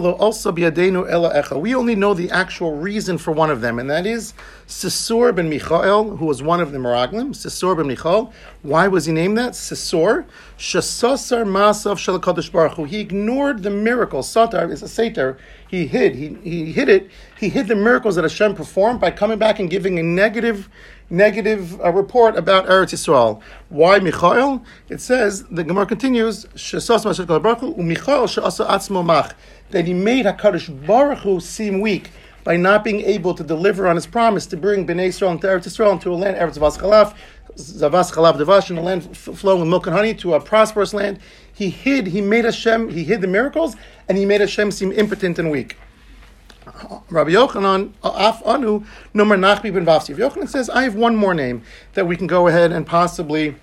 know 1.95 2.13
the 2.15 2.29
actual 2.31 2.75
reason 2.75 3.19
for 3.19 3.31
one 3.31 3.51
of 3.51 3.61
them, 3.61 3.77
and 3.77 3.87
that 3.87 4.07
is 4.07 4.33
Sisor 4.67 5.35
ben 5.35 5.47
Michael, 5.47 6.17
who 6.17 6.25
was 6.25 6.41
one 6.41 6.59
of 6.59 6.71
the 6.71 6.79
Meraglim. 6.79 7.35
Sisor 7.35 7.77
ben 7.77 7.85
Michael. 7.87 8.33
Why 8.63 8.87
was 8.87 9.05
he 9.05 9.13
named 9.13 9.37
that? 9.37 9.51
Sisor. 9.51 10.25
Shasasar 10.57 11.45
Masav 11.45 11.97
Shalakadosh 11.97 12.51
Baruch. 12.51 12.87
He 12.87 12.99
ignored 12.99 13.61
the 13.61 13.69
miracle. 13.69 14.21
Satar 14.21 14.71
is 14.71 14.81
a 14.81 14.87
satar. 14.87 15.37
He 15.67 15.85
hid. 15.85 16.15
He, 16.15 16.33
he 16.43 16.71
hid 16.71 16.89
it. 16.89 17.11
He 17.39 17.49
hid 17.49 17.67
the 17.67 17.75
miracles 17.75 18.15
that 18.15 18.23
Hashem 18.23 18.55
performed 18.55 18.99
by 18.99 19.11
coming 19.11 19.37
back 19.37 19.59
and 19.59 19.69
giving 19.69 19.99
a 19.99 20.03
negative 20.03 20.67
negative 21.09 21.79
uh, 21.81 21.91
report 21.91 22.35
about 22.35 22.67
Eretz 22.67 22.93
Yisrael. 22.93 23.41
Why 23.69 23.99
Michael? 23.99 24.63
It 24.89 25.01
says, 25.01 25.43
the 25.45 25.63
Gemara 25.63 25.85
continues, 25.85 26.43
that 29.71 29.85
he 29.85 29.93
made 29.93 30.25
HaKadosh 30.25 30.87
Baruch 30.87 31.19
Hu 31.19 31.39
seem 31.39 31.81
weak 31.81 32.11
by 32.43 32.57
not 32.57 32.83
being 32.83 33.01
able 33.01 33.33
to 33.33 33.43
deliver 33.43 33.87
on 33.87 33.95
his 33.95 34.07
promise 34.07 34.45
to 34.47 34.57
bring 34.57 34.85
Bnei 34.85 35.09
Yisrael 35.09 35.31
into 35.31 35.47
Eretz 35.47 35.67
Yisrael, 35.67 35.93
into 35.93 36.11
a 36.11 36.15
land, 36.15 36.37
Eretz 36.37 36.57
Zavas 36.57 36.77
Chalaf, 36.77 37.15
Zavas 37.55 38.11
Chalav 38.13 38.37
Devash, 38.37 38.75
a 38.75 38.81
land 38.81 39.17
flowing 39.17 39.61
with 39.61 39.69
milk 39.69 39.87
and 39.87 39.95
honey, 39.95 40.13
to 40.13 40.33
a 40.33 40.39
prosperous 40.39 40.93
land. 40.93 41.19
He 41.51 41.69
hid, 41.69 42.07
he 42.07 42.21
made 42.21 42.45
Hashem, 42.45 42.89
he 42.89 43.03
hid 43.03 43.21
the 43.21 43.27
miracles, 43.27 43.75
and 44.07 44.17
he 44.17 44.25
made 44.25 44.41
Hashem 44.41 44.71
seem 44.71 44.91
impotent 44.91 45.37
and 45.39 45.51
weak. 45.51 45.77
Rabbi 47.09 47.31
Yochanan, 47.31 47.93
uh, 48.03 48.11
Af 48.15 48.41
Anu, 48.45 48.81
Nomer 49.13 49.37
Nachbi 49.37 49.73
ben 49.73 49.85
Vavsi. 49.85 50.15
Yochanan 50.15 50.47
says, 50.47 50.69
I 50.69 50.83
have 50.83 50.95
one 50.95 51.15
more 51.15 51.33
name 51.33 51.63
that 51.93 52.07
we 52.07 52.15
can 52.15 52.27
go 52.27 52.47
ahead 52.47 52.71
and 52.71 52.85
possibly 52.85 53.55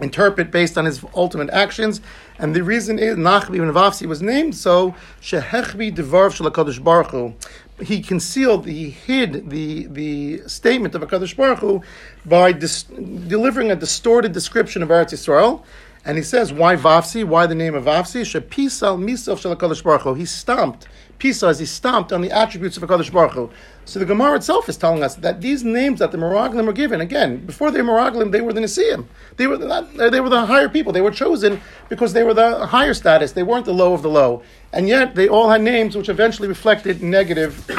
interpret 0.00 0.50
based 0.50 0.76
on 0.76 0.84
his 0.84 1.04
ultimate 1.14 1.50
actions. 1.50 2.00
And 2.38 2.54
the 2.54 2.62
reason 2.62 2.98
is 2.98 3.16
Nachbi 3.16 3.58
ben 3.58 3.72
Vavsi 3.72 4.06
was 4.06 4.22
named 4.22 4.56
so, 4.56 4.94
Shehechbi 5.20 5.94
Devarv 5.94 6.32
Shalakadosh 6.36 6.82
Baruch 6.82 7.10
Hu. 7.10 7.34
He 7.82 8.00
concealed, 8.00 8.66
he 8.66 8.90
hid 8.90 9.50
the, 9.50 9.86
the 9.86 10.48
statement 10.48 10.94
of 10.94 11.02
HaKadosh 11.02 11.36
Baruch 11.36 11.58
Hu 11.58 11.82
by 12.24 12.52
dis- 12.52 12.84
delivering 12.84 13.70
a 13.72 13.76
distorted 13.76 14.32
description 14.32 14.82
of 14.82 14.90
Eretz 14.90 15.12
Yisrael. 15.12 15.62
And 16.06 16.18
he 16.18 16.22
says, 16.22 16.52
why 16.52 16.76
Vavsi? 16.76 17.24
Why 17.24 17.46
the 17.46 17.54
name 17.54 17.74
of 17.74 17.84
Vavsi? 17.84 18.22
Shepisal 18.22 18.98
Misof 19.02 19.40
Shalakadosh 19.40 19.82
Baruch. 19.82 20.18
He 20.18 20.26
stomped 20.26 20.86
Pisa 21.18 21.46
as 21.46 21.58
he 21.58 21.66
stomped 21.66 22.12
on 22.12 22.20
the 22.20 22.30
attributes 22.30 22.76
of 22.76 22.82
HaKadosh 22.82 23.12
Baruch 23.12 23.32
Hu. 23.32 23.50
So 23.84 23.98
the 23.98 24.04
Gemara 24.04 24.36
itself 24.36 24.68
is 24.68 24.76
telling 24.76 25.02
us 25.02 25.14
that 25.16 25.40
these 25.40 25.62
names 25.64 25.98
that 26.00 26.12
the 26.12 26.18
Meraglim 26.18 26.66
were 26.66 26.72
given, 26.72 27.00
again, 27.00 27.44
before 27.46 27.70
they 27.70 27.82
were 27.82 28.24
they 28.26 28.40
were 28.40 28.52
the 28.52 28.60
Nisim. 28.60 29.06
They 29.36 29.46
were, 29.46 29.56
the, 29.56 30.08
they 30.10 30.20
were 30.20 30.28
the 30.28 30.46
higher 30.46 30.68
people. 30.68 30.92
They 30.92 31.00
were 31.00 31.10
chosen 31.10 31.60
because 31.88 32.12
they 32.12 32.24
were 32.24 32.34
the 32.34 32.66
higher 32.66 32.94
status. 32.94 33.32
They 33.32 33.42
weren't 33.42 33.64
the 33.64 33.74
low 33.74 33.94
of 33.94 34.02
the 34.02 34.10
low. 34.10 34.42
And 34.72 34.88
yet 34.88 35.14
they 35.14 35.28
all 35.28 35.50
had 35.50 35.62
names 35.62 35.96
which 35.96 36.08
eventually 36.08 36.48
reflected 36.48 37.02
negative, 37.02 37.70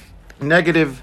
negative 0.40 1.02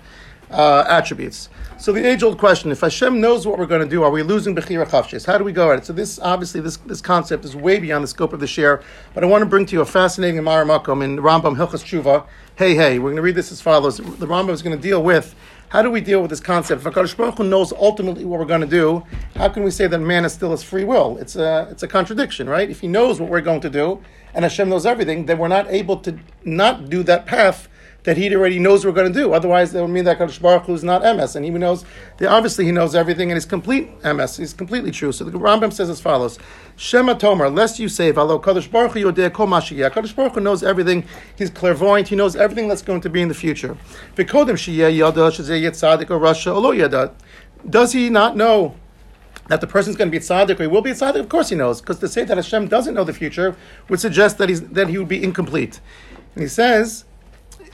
uh, 0.52 0.86
attributes. 0.88 1.50
So 1.80 1.92
the 1.92 2.04
age-old 2.04 2.40
question: 2.40 2.72
If 2.72 2.82
Hashem 2.82 3.22
knows 3.22 3.46
what 3.46 3.60
we're 3.60 3.68
going 3.68 3.82
to 3.82 3.88
do, 3.88 4.02
are 4.02 4.10
we 4.10 4.24
losing 4.24 4.56
bechira 4.56 4.88
chavshis? 4.88 5.28
How 5.28 5.38
do 5.38 5.44
we 5.44 5.52
go 5.52 5.72
at 5.72 5.78
it? 5.78 5.86
So 5.86 5.94
this 5.94 6.18
obviously 6.18 6.60
this, 6.60 6.78
this 6.78 7.02
concept 7.02 7.46
is 7.46 7.56
way 7.56 7.78
beyond 7.78 8.04
the 8.04 8.08
scope 8.08 8.34
of 8.34 8.40
the 8.40 8.48
share, 8.48 8.82
but 9.14 9.24
I 9.24 9.28
want 9.28 9.44
to 9.44 9.46
bring 9.46 9.68
to 9.68 9.74
you 9.74 9.82
a 9.82 9.86
fascinating 9.86 10.40
Amar 10.40 10.64
in 10.64 10.68
Rambam 10.68 11.56
Hilchas 11.56 11.84
Tshuva. 11.84 12.26
Hey, 12.56 12.74
hey, 12.74 12.98
we're 12.98 13.10
going 13.10 13.18
to 13.18 13.22
read 13.22 13.36
this 13.36 13.52
as 13.52 13.62
follows. 13.62 13.98
The 13.98 14.26
Rambam 14.26 14.50
is 14.50 14.64
going 14.64 14.76
to 14.76 14.82
deal 14.82 15.04
with 15.04 15.36
how 15.70 15.82
do 15.82 15.92
we 15.92 16.02
deal 16.02 16.22
with 16.22 16.30
this 16.30 16.40
concept? 16.40 16.84
If 16.84 16.92
Hakadosh 16.92 17.16
Baruch 17.16 17.38
Hu 17.38 17.44
knows 17.44 17.74
ultimately 17.74 18.26
what 18.26 18.40
we're 18.40 18.46
going 18.46 18.62
to 18.62 18.68
do, 18.68 19.04
how 19.36 19.50
can 19.50 19.64
we 19.64 19.72
say 19.72 19.86
that 19.86 20.00
man 20.00 20.26
is 20.26 20.34
still 20.34 20.52
his 20.52 20.64
free 20.64 20.84
will? 20.86 21.18
It's 21.18 21.36
a 21.36 21.68
it's 21.70 21.84
a 21.84 21.88
contradiction, 21.88 22.50
right? 22.50 22.70
If 22.70 22.80
he 22.80 22.88
knows 22.88 23.20
what 23.20 23.30
we're 23.30 23.42
going 23.42 23.62
to 23.62 23.70
do, 23.70 24.02
and 24.34 24.44
Hashem 24.44 24.68
knows 24.68 24.86
everything, 24.86 25.26
then 25.26 25.38
we're 25.38 25.48
not 25.48 25.70
able 25.70 25.98
to 25.98 26.18
not 26.44 26.90
do 26.90 27.04
that 27.04 27.26
path 27.26 27.68
that 28.08 28.16
he 28.16 28.34
already 28.34 28.58
knows 28.58 28.86
we're 28.86 28.94
going 28.94 29.12
to 29.12 29.20
do. 29.20 29.34
Otherwise, 29.34 29.74
that 29.74 29.82
would 29.82 29.90
mean 29.90 30.06
that 30.06 30.18
Kadosh 30.18 30.42
Baruch 30.42 30.64
Hu 30.64 30.74
is 30.74 30.82
not 30.82 31.02
MS, 31.02 31.36
and 31.36 31.44
he 31.44 31.52
knows. 31.52 31.84
Obviously, 32.26 32.64
he 32.64 32.72
knows 32.72 32.96
everything, 32.96 33.30
and 33.30 33.36
he's 33.36 33.46
complete 33.46 33.90
MS. 34.02 34.38
He's 34.38 34.54
completely 34.54 34.92
true. 34.92 35.12
So 35.12 35.26
the 35.26 35.38
Rambam 35.38 35.74
says 35.74 35.90
as 35.90 36.00
follows: 36.00 36.40
Shema 36.78 37.16
Tomer, 37.16 37.54
lest 37.54 37.80
you 37.80 37.90
say, 37.90 38.14
"Valo 38.14 38.42
Kadosh 38.42 38.72
Baruch 38.72 38.94
Hu 38.94 39.12
Yodeh 39.12 39.34
Kol 39.34 39.48
Mashiach." 39.48 39.92
Kadosh 39.92 40.16
Baruch 40.16 40.36
Hu 40.36 40.40
knows 40.40 40.64
everything. 40.64 41.06
He's 41.38 41.50
clairvoyant. 41.50 42.08
He 42.08 42.16
knows 42.16 42.38
everything 42.38 42.70
that's 42.70 42.82
going 42.82 43.02
to 43.02 43.10
be 43.10 43.22
in 43.22 43.28
the 43.28 43.34
future. 43.34 43.78
V'kodem 44.16 44.56
Shiyeh 44.56 44.96
Yada 44.96 45.30
Shezeh 45.30 45.62
Yitzaddik 45.62 46.10
or 46.10 46.18
Rasha 46.18 46.56
Olo 46.56 46.72
Yada. 46.72 47.14
Does 47.70 47.92
he 47.92 48.10
not 48.10 48.38
know? 48.38 48.76
that 49.50 49.62
the 49.62 49.68
person's 49.68 49.96
going 49.96 50.10
to 50.10 50.12
be 50.12 50.20
tzaddik 50.20 50.60
or 50.60 50.64
he 50.64 50.68
will 50.68 50.82
be 50.82 50.92
tzaddik, 50.92 51.22
of 51.22 51.30
course 51.30 51.48
he 51.48 51.56
knows, 51.56 51.80
because 51.80 52.00
to 52.00 52.10
say 52.10 52.26
that 52.26 52.36
Hashem 52.36 52.68
doesn't 52.68 52.94
know 52.94 53.06
the 53.06 53.14
future 53.14 53.56
would 53.88 54.02
suggest 54.02 54.38
that 54.40 54.50
he's 54.50 54.62
that 54.62 54.90
he 54.90 54.98
would 54.98 55.08
be 55.08 55.24
incomplete. 55.24 55.80
And 56.36 56.42
he 56.42 56.50
says, 56.50 57.06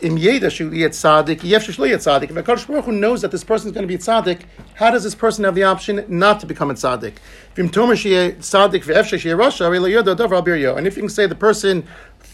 "Im 0.02 0.18
yeda 0.18 0.48
shuli 0.48 0.80
shu 0.80 0.90
tzaddik, 0.90 1.44
yef 1.44 1.66
tzaddik." 1.66 2.24
If 2.24 2.36
Hakadosh 2.36 2.68
Baruch 2.68 2.86
Hu 2.86 2.92
knows 2.92 3.22
that 3.22 3.32
this 3.32 3.44
person 3.44 3.68
is 3.68 3.74
going 3.74 3.88
to 3.88 3.88
be 3.88 3.98
tzaddik, 3.98 4.42
how 4.76 4.92
does 4.92 5.04
this 5.04 5.16
person 5.16 5.44
have 5.44 5.56
the 5.56 5.64
option 5.64 6.06
not 6.08 6.40
to 6.40 6.46
become 6.46 6.72
a 6.72 6.74
tzaddik? 6.74 7.14
V'im 7.56 7.70
tomer 7.70 7.96
tzaddik 7.96 8.84
v'ef 8.84 9.38
rasha, 9.38 10.78
And 10.78 10.88
if 10.88 10.96
you 10.96 11.02
can 11.04 11.10
say 11.10 11.28
the 11.28 11.36
person 11.36 11.86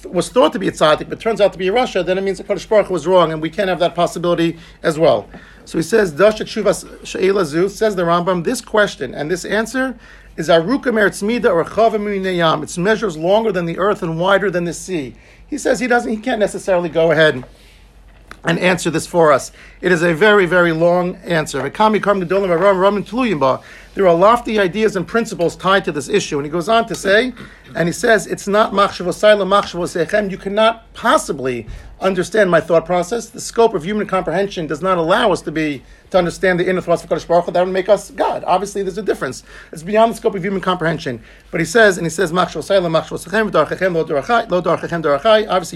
was 0.06 0.30
thought 0.30 0.54
to 0.54 0.60
be 0.60 0.68
a 0.68 0.72
tzaddik, 0.72 1.10
but 1.10 1.20
turns 1.20 1.42
out 1.42 1.52
to 1.54 1.60
be 1.60 1.68
a 1.68 1.72
rasha, 1.72 2.06
then 2.06 2.18
it 2.18 2.22
means 2.22 2.38
the 2.38 2.44
Kadosh 2.44 2.68
Baruch 2.68 2.90
was 2.90 3.06
wrong, 3.06 3.32
and 3.32 3.42
we 3.42 3.50
can't 3.50 3.70
have 3.70 3.80
that 3.80 3.96
possibility 3.96 4.58
as 4.82 4.98
well. 4.98 5.28
So 5.66 5.78
he 5.78 5.84
says, 5.84 6.12
Dasha 6.12 6.46
Shuvas 6.46 7.06
She'ela 7.06 7.46
Zu, 7.46 7.70
says 7.70 7.96
the 7.96 8.02
Rambam, 8.02 8.44
this 8.44 8.60
question 8.60 9.14
and 9.14 9.30
this 9.30 9.46
answer 9.46 10.00
is 10.36 10.50
Aruka 10.50 10.86
Meretzmida 10.86 11.54
or 11.54 11.64
Chavim 11.66 12.64
It 12.64 12.78
measures 12.78 13.18
longer 13.18 13.52
than 13.52 13.66
the 13.66 13.78
earth 13.78 14.02
and 14.02 14.20
wider 14.20 14.50
than 14.50 14.64
the 14.64 14.74
sea. 14.74 15.16
He 15.50 15.58
says 15.58 15.80
he 15.80 15.88
doesn't, 15.88 16.12
he 16.12 16.18
can't 16.18 16.40
necessarily 16.40 16.90
go 16.90 17.12
ahead 17.12 17.44
and 18.44 18.60
answer 18.60 18.90
this 18.90 19.06
for 19.06 19.34
us. 19.34 19.52
It 19.82 19.92
is 19.92 20.02
a 20.02 20.14
very, 20.14 20.46
very 20.46 20.72
long 20.72 21.16
answer. 21.18 21.70
There 23.96 24.08
are 24.08 24.16
lofty 24.16 24.60
ideas 24.60 24.96
and 24.96 25.08
principles 25.08 25.56
tied 25.58 25.84
to 25.86 25.92
this 25.92 26.08
issue. 26.08 26.38
And 26.38 26.46
he 26.46 26.52
goes 26.52 26.70
on 26.70 26.88
to 26.88 26.96
say, 26.96 27.34
and 27.76 27.90
he 27.90 27.92
says, 27.92 28.28
it's 28.28 28.48
not 28.48 28.72
You 30.32 30.38
cannot 30.38 30.94
possibly 30.94 31.68
understand 32.02 32.50
my 32.50 32.62
thought 32.62 32.86
process. 32.86 33.30
The 33.30 33.42
scope 33.42 33.74
of 33.74 33.84
human 33.84 34.08
comprehension 34.08 34.68
does 34.68 34.82
not 34.82 34.98
allow 34.98 35.32
us 35.32 35.42
to 35.44 35.52
be 35.52 35.84
to 36.12 36.18
understand 36.18 36.60
the 36.60 36.68
inner 36.68 36.82
thoughts 36.82 37.04
of 37.04 37.10
Kadosh 37.10 37.28
Baruch 37.28 37.46
Hu. 37.46 37.52
That 37.52 37.66
would 37.66 37.74
make 37.74 37.90
us 37.90 38.12
God. 38.12 38.44
Obviously, 38.46 38.82
there's 38.82 38.98
a 38.98 39.04
difference. 39.04 39.44
It's 39.72 39.84
beyond 39.84 40.14
the 40.14 40.16
scope 40.16 40.36
of 40.36 40.44
human 40.44 40.62
comprehension. 40.62 41.22
But 41.52 41.60
he 41.60 41.66
says, 41.66 41.98
and 41.98 42.06
he 42.06 42.10
says, 42.10 42.32
Obviously, 42.32 42.76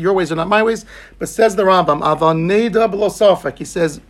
your 0.02 0.14
ways 0.14 0.32
are 0.32 0.36
not 0.36 0.48
my 0.48 0.64
ways. 0.64 0.86
But 1.20 1.30
says 1.30 1.56
the 1.56 1.64
Rambam, 1.64 3.58
He 3.58 3.66
says, 3.66 4.02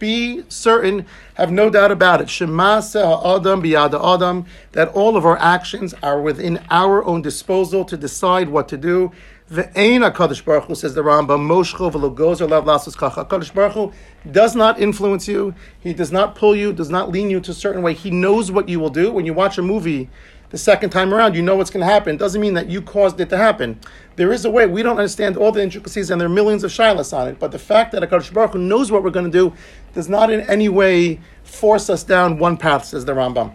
be 0.00 0.42
certain, 0.48 1.06
have 1.34 1.52
no 1.52 1.70
doubt 1.70 1.92
about 1.92 2.22
it, 2.22 2.30
Shema 2.30 2.82
Adam 2.94 3.74
Adam, 3.74 4.46
that 4.72 4.88
all 4.88 5.16
of 5.16 5.26
our 5.26 5.38
actions 5.38 5.94
are 6.02 6.20
within 6.20 6.58
our 6.70 7.04
own 7.04 7.22
disposal 7.22 7.84
to 7.84 7.96
decide 7.96 8.48
what 8.48 8.66
to 8.68 8.78
do. 8.78 9.12
Ve'ein 9.50 10.08
HaKadosh 10.08 10.44
Baruch 10.44 10.66
Hu, 10.66 10.76
says 10.76 10.94
the 10.94 11.02
Rambam, 11.02 11.40
Moshcho 11.40 11.90
v'lo 11.90 12.14
gozer 12.14 12.48
lav 12.48 12.66
lasos 12.66 12.96
kacha. 12.96 13.24
HaKadosh 13.24 13.52
Baruch 13.52 13.72
Hu 13.72 13.92
does 14.30 14.54
not 14.54 14.78
influence 14.78 15.26
you. 15.26 15.56
He 15.80 15.92
does 15.92 16.12
not 16.12 16.36
pull 16.36 16.54
you, 16.54 16.72
does 16.72 16.88
not 16.88 17.10
lean 17.10 17.30
you 17.30 17.40
to 17.40 17.50
a 17.50 17.54
certain 17.54 17.82
way. 17.82 17.94
He 17.94 18.12
knows 18.12 18.52
what 18.52 18.68
you 18.68 18.78
will 18.78 18.90
do. 18.90 19.10
When 19.10 19.26
you 19.26 19.34
watch 19.34 19.58
a 19.58 19.62
movie 19.62 20.08
the 20.50 20.58
second 20.58 20.90
time 20.90 21.12
around, 21.12 21.34
you 21.34 21.42
know 21.42 21.56
what's 21.56 21.70
going 21.70 21.84
to 21.84 21.92
happen. 21.92 22.14
It 22.14 22.18
doesn't 22.18 22.40
mean 22.40 22.54
that 22.54 22.68
you 22.68 22.80
caused 22.80 23.20
it 23.20 23.28
to 23.30 23.36
happen. 23.36 23.80
There 24.14 24.32
is 24.32 24.44
a 24.44 24.50
way. 24.50 24.66
We 24.66 24.84
don't 24.84 24.98
understand 24.98 25.36
all 25.36 25.50
the 25.50 25.64
intricacies, 25.64 26.10
and 26.10 26.20
there 26.20 26.26
are 26.26 26.32
millions 26.32 26.62
of 26.62 26.70
shilas 26.70 27.12
on 27.16 27.26
it. 27.26 27.40
But 27.40 27.50
the 27.50 27.58
fact 27.58 27.90
that 27.90 28.04
HaKadosh 28.04 28.32
Baruch 28.32 28.52
Hu 28.52 28.58
knows 28.60 28.92
what 28.92 29.02
we're 29.02 29.10
going 29.10 29.24
to 29.24 29.32
do 29.32 29.52
does 29.94 30.08
not 30.08 30.30
in 30.30 30.42
any 30.42 30.68
way 30.68 31.18
force 31.42 31.90
us 31.90 32.04
down 32.04 32.38
one 32.38 32.56
path, 32.56 32.84
says 32.84 33.04
the 33.04 33.14
Rambam. 33.14 33.52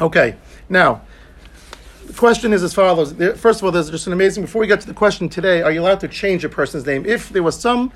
Okay, 0.00 0.36
now, 0.70 1.02
the 2.12 2.18
question 2.18 2.52
is 2.52 2.62
as 2.62 2.74
follows. 2.74 3.12
First 3.40 3.60
of 3.60 3.64
all, 3.64 3.72
there's 3.72 3.90
just 3.90 4.06
an 4.06 4.12
amazing. 4.12 4.42
Before 4.42 4.60
we 4.60 4.66
get 4.66 4.80
to 4.82 4.86
the 4.86 4.94
question 4.94 5.28
today, 5.28 5.62
are 5.62 5.72
you 5.72 5.80
allowed 5.80 6.00
to 6.00 6.08
change 6.08 6.44
a 6.44 6.48
person's 6.48 6.84
name 6.84 7.06
if 7.06 7.30
there 7.30 7.42
was 7.42 7.58
some? 7.58 7.90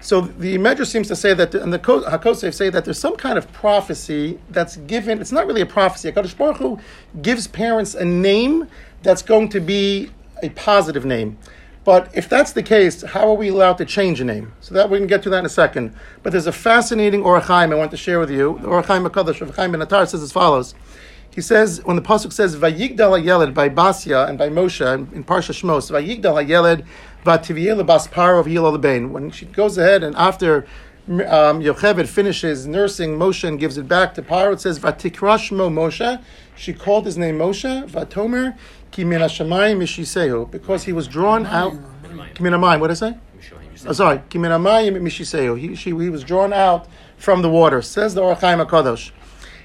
So 0.00 0.20
the 0.20 0.58
Medrash 0.58 0.88
seems 0.88 1.06
to 1.08 1.16
say 1.16 1.32
that, 1.32 1.54
and 1.54 1.72
the 1.72 1.78
Hakosef 1.78 2.54
say 2.54 2.70
that 2.70 2.84
there's 2.84 2.98
some 2.98 3.14
kind 3.14 3.38
of 3.38 3.52
prophecy 3.52 4.40
that's 4.50 4.76
given. 4.78 5.20
It's 5.20 5.30
not 5.30 5.46
really 5.46 5.60
a 5.60 5.66
prophecy. 5.66 6.10
Hakadosh 6.10 6.36
Baruch 6.36 6.56
Hu 6.56 6.80
gives 7.22 7.46
parents 7.46 7.94
a 7.94 8.04
name 8.04 8.66
that's 9.04 9.22
going 9.22 9.48
to 9.50 9.60
be 9.60 10.10
a 10.42 10.48
positive 10.50 11.04
name. 11.04 11.38
But 11.84 12.10
if 12.14 12.28
that's 12.28 12.52
the 12.52 12.64
case, 12.64 13.02
how 13.02 13.28
are 13.28 13.34
we 13.34 13.48
allowed 13.48 13.78
to 13.78 13.84
change 13.84 14.20
a 14.20 14.24
name? 14.24 14.52
So 14.60 14.74
that 14.74 14.90
we 14.90 14.98
can 14.98 15.06
get 15.06 15.22
to 15.22 15.30
that 15.30 15.38
in 15.38 15.46
a 15.46 15.48
second. 15.48 15.94
But 16.24 16.32
there's 16.32 16.48
a 16.48 16.52
fascinating 16.52 17.22
Ohr 17.22 17.40
HaChaim 17.40 17.72
I 17.72 17.76
want 17.76 17.92
to 17.92 17.96
share 17.96 18.18
with 18.18 18.30
you. 18.30 18.58
The 18.60 18.66
Ohr 18.66 18.82
HaChaim 18.82 19.08
HaKadosh 19.08 19.40
of 19.40 19.54
Chaim 19.54 19.70
Ben 19.70 19.80
Atar 19.80 20.08
says 20.08 20.22
as 20.22 20.32
follows. 20.32 20.74
He 21.34 21.40
says, 21.40 21.82
when 21.84 21.96
the 21.96 22.02
Pasuk 22.02 22.30
says, 22.30 22.56
Vayigdal 22.56 22.98
HaYeled 22.98 23.54
by 23.54 23.70
Basya 23.70 24.28
and 24.28 24.36
by 24.36 24.50
Moshe 24.50 25.12
in 25.12 25.24
Parsha 25.24 25.52
Shmos, 25.52 25.90
Vayigdal 25.90 26.44
HaYeled 26.44 26.84
Vativiel 27.24 27.82
Basparo 27.86 28.44
V'yil 28.44 29.10
When 29.10 29.30
she 29.30 29.46
goes 29.46 29.78
ahead 29.78 30.02
and 30.02 30.14
after 30.16 30.66
um, 31.08 31.60
Yocheved 31.62 32.06
finishes 32.06 32.66
nursing 32.66 33.16
Moshe 33.18 33.48
and 33.48 33.58
gives 33.58 33.78
it 33.78 33.88
back 33.88 34.12
to 34.14 34.22
Paro, 34.22 34.52
it 34.52 34.60
says, 34.60 34.78
Vatikrashmo 34.78 35.70
Moshe. 35.72 36.22
She 36.54 36.74
called 36.74 37.06
his 37.06 37.16
name 37.16 37.38
Moshe, 37.38 37.88
Vatomer, 37.88 38.58
Ki 38.90 39.04
min 39.04 39.20
mishisehu, 39.20 40.50
because 40.50 40.84
he 40.84 40.92
was 40.92 41.08
drawn 41.08 41.46
out. 41.46 41.72
Ki 42.34 42.42
min 42.42 42.60
what 42.60 42.78
did 42.78 42.90
I 42.90 42.94
say? 42.94 43.16
Oh, 43.86 43.92
sorry, 43.92 44.20
Ki 44.28 44.38
min 44.38 44.50
mishisehu. 44.50 45.58
He, 45.58 45.74
she, 45.74 45.90
he 45.90 46.10
was 46.10 46.22
drawn 46.22 46.52
out 46.52 46.86
from 47.16 47.40
the 47.40 47.48
water. 47.48 47.80
Says 47.80 48.14
the 48.14 48.20
Ohr 48.20 48.36
HaChaim 48.36 48.66
HaKadosh. 48.66 49.12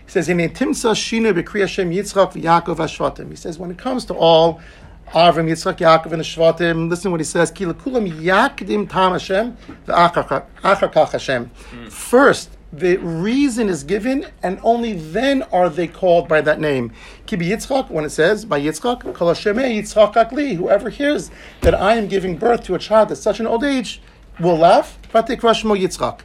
He 0.07 0.11
says, 0.13 0.29
in 0.29 0.37
Timsa 0.37 0.93
Shinu 0.95 1.33
B'Kri 1.33 1.59
Hashem 1.59 1.91
Yitzchak 1.91 2.31
V'Yakov 2.31 2.77
Ashvatim. 2.77 3.29
He 3.29 3.35
says, 3.35 3.59
when 3.59 3.69
it 3.69 3.77
comes 3.77 4.05
to 4.05 4.13
all 4.13 4.61
Avram, 5.09 5.49
Yitzchak, 5.49 5.79
Yaakov, 5.79 6.13
and 6.13 6.21
the 6.21 6.23
Shvatim, 6.23 6.89
listen 6.89 7.11
what 7.11 7.19
he 7.19 7.25
says, 7.25 7.51
Ki 7.51 7.65
Lekulam 7.65 8.09
Yakdim 8.09 8.89
Tam 8.89 9.11
Hashem 9.11 9.57
V'Achar 9.85 10.47
Kach 10.93 11.11
Hashem. 11.11 11.45
Hmm. 11.47 11.87
First, 11.89 12.57
the 12.71 12.95
reason 12.97 13.67
is 13.67 13.83
given, 13.83 14.25
and 14.41 14.61
only 14.63 14.93
then 14.93 15.43
are 15.51 15.69
they 15.69 15.87
called 15.87 16.29
by 16.29 16.39
that 16.39 16.61
name. 16.61 16.93
Kibi 17.25 17.49
Yitzchak, 17.49 17.89
when 17.89 18.05
it 18.05 18.11
says 18.11 18.45
by 18.45 18.61
Yitzchak, 18.61 19.03
Yitzchak 19.03 20.13
Akli, 20.13 20.55
whoever 20.55 20.89
hears 20.89 21.31
that 21.61 21.75
I 21.75 21.95
am 21.95 22.07
giving 22.07 22.37
birth 22.37 22.63
to 22.63 22.75
a 22.75 22.79
child 22.79 23.11
at 23.11 23.17
such 23.17 23.41
an 23.41 23.47
old 23.47 23.65
age 23.65 24.01
will 24.39 24.55
laugh. 24.55 24.97
Yitzchak. 25.11 26.19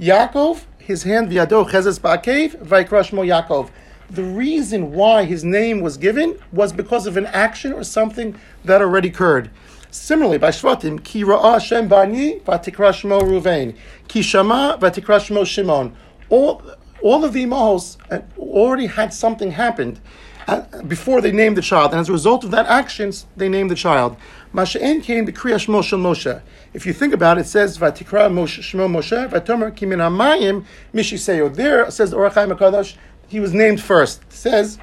Yaakov, 0.00 0.64
his 0.88 1.02
hand 1.02 1.28
viado 1.28 1.68
chezes 1.68 2.00
ba'akev, 2.00 2.56
vaikrashmo 2.64 3.22
Yaakov. 3.22 3.68
The 4.08 4.24
reason 4.24 4.92
why 4.92 5.24
his 5.24 5.44
name 5.44 5.82
was 5.82 5.98
given 5.98 6.38
was 6.50 6.72
because 6.72 7.06
of 7.06 7.18
an 7.18 7.26
action 7.26 7.74
or 7.74 7.84
something 7.84 8.34
that 8.64 8.80
already 8.80 9.08
occurred. 9.08 9.50
Similarly, 9.90 10.38
by 10.38 10.48
Shvatim, 10.48 11.04
ki 11.04 11.24
ra'a 11.24 11.60
Shem 11.60 11.88
bani 11.88 12.40
vatikrashmo 12.40 13.20
Ruvain, 13.20 13.76
ki 14.08 14.22
shama 14.22 14.78
vatikrashmo 14.80 15.44
Shimon. 15.44 15.94
All, 16.30 16.62
all 17.02 17.22
of 17.22 17.34
the 17.34 17.44
imahos 17.44 17.98
uh, 18.10 18.20
already 18.38 18.86
had 18.86 19.12
something 19.12 19.50
happened 19.50 20.00
uh, 20.46 20.62
before 20.84 21.20
they 21.20 21.32
named 21.32 21.58
the 21.58 21.62
child, 21.62 21.90
and 21.90 22.00
as 22.00 22.08
a 22.08 22.12
result 22.12 22.44
of 22.44 22.50
that 22.52 22.64
actions, 22.64 23.26
they 23.36 23.50
named 23.50 23.70
the 23.70 23.74
child. 23.74 24.16
Masha'en 24.54 25.02
came 25.02 25.26
to 25.26 25.32
Kriya 25.32 25.56
Shmo 25.56 25.84
Shel 25.84 25.98
Moshe. 25.98 26.40
If 26.72 26.86
you 26.86 26.92
think 26.92 27.12
about 27.12 27.38
it, 27.38 27.42
it 27.42 27.44
says 27.44 27.76
Vatikra 27.76 28.30
Moshe 28.30 28.60
Shmo 28.60 28.88
Moshe 28.88 29.28
Vatomer 29.30 29.70
Kimin 29.70 29.98
Hamayim 29.98 30.64
Mishiseyo. 30.94 31.54
There 31.54 31.90
says 31.90 32.14
Ohr 32.14 32.30
HaChaim 32.30 32.56
Hakadosh. 32.56 32.96
He 33.26 33.40
was 33.40 33.52
named 33.52 33.82
first. 33.82 34.22
It 34.22 34.32
says 34.32 34.78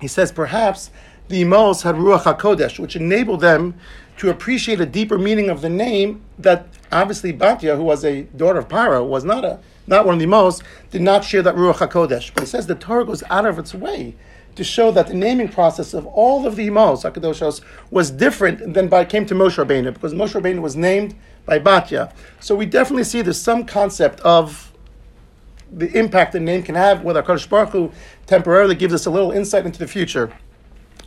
he 0.00 0.06
says 0.06 0.30
perhaps 0.30 0.90
the 1.28 1.42
Imos 1.42 1.82
had 1.82 1.96
Ruach 1.96 2.22
Hakodesh, 2.22 2.78
which 2.78 2.94
enabled 2.94 3.40
them 3.40 3.74
to 4.18 4.30
appreciate 4.30 4.80
a 4.80 4.86
deeper 4.86 5.18
meaning 5.18 5.50
of 5.50 5.60
the 5.60 5.68
name 5.68 6.22
that 6.38 6.68
obviously 6.92 7.32
Batya, 7.32 7.76
who 7.76 7.82
was 7.82 8.04
a 8.04 8.22
daughter 8.22 8.60
of 8.60 8.68
Paro, 8.68 9.04
was 9.06 9.24
not 9.24 9.44
a 9.44 9.58
not 9.86 10.06
one 10.06 10.14
of 10.14 10.20
the 10.20 10.26
most, 10.26 10.62
did 10.90 11.02
not 11.02 11.24
share 11.24 11.42
that 11.42 11.56
Ruach 11.56 11.76
HaKodesh. 11.76 12.32
But 12.32 12.44
it 12.44 12.46
says 12.46 12.66
the 12.66 12.74
Torah 12.74 13.04
goes 13.04 13.22
out 13.28 13.44
of 13.44 13.58
its 13.58 13.74
way 13.74 14.14
to 14.56 14.64
show 14.64 14.90
that 14.92 15.08
the 15.08 15.14
naming 15.14 15.48
process 15.48 15.94
of 15.94 16.06
all 16.06 16.46
of 16.46 16.56
the 16.56 16.68
Imos, 16.68 17.10
Hakadoshos, 17.10 17.60
was 17.90 18.10
different 18.10 18.74
than 18.74 18.88
by 18.88 19.04
came 19.04 19.26
to 19.26 19.34
Moshe 19.34 19.64
Rabbeinu, 19.64 19.92
because 19.92 20.14
Moshe 20.14 20.40
Rabbeinu 20.40 20.60
was 20.60 20.76
named 20.76 21.14
by 21.46 21.58
Batya. 21.58 22.12
So 22.40 22.54
we 22.54 22.66
definitely 22.66 23.04
see 23.04 23.22
there's 23.22 23.40
some 23.40 23.64
concept 23.64 24.20
of 24.20 24.72
the 25.70 25.90
impact 25.98 26.32
the 26.32 26.40
name 26.40 26.62
can 26.62 26.74
have, 26.74 27.02
whether 27.02 27.22
HaKadosh 27.22 27.48
Baruch 27.48 27.70
Hu 27.70 27.92
temporarily 28.26 28.74
gives 28.74 28.94
us 28.94 29.06
a 29.06 29.10
little 29.10 29.32
insight 29.32 29.66
into 29.66 29.78
the 29.78 29.88
future. 29.88 30.32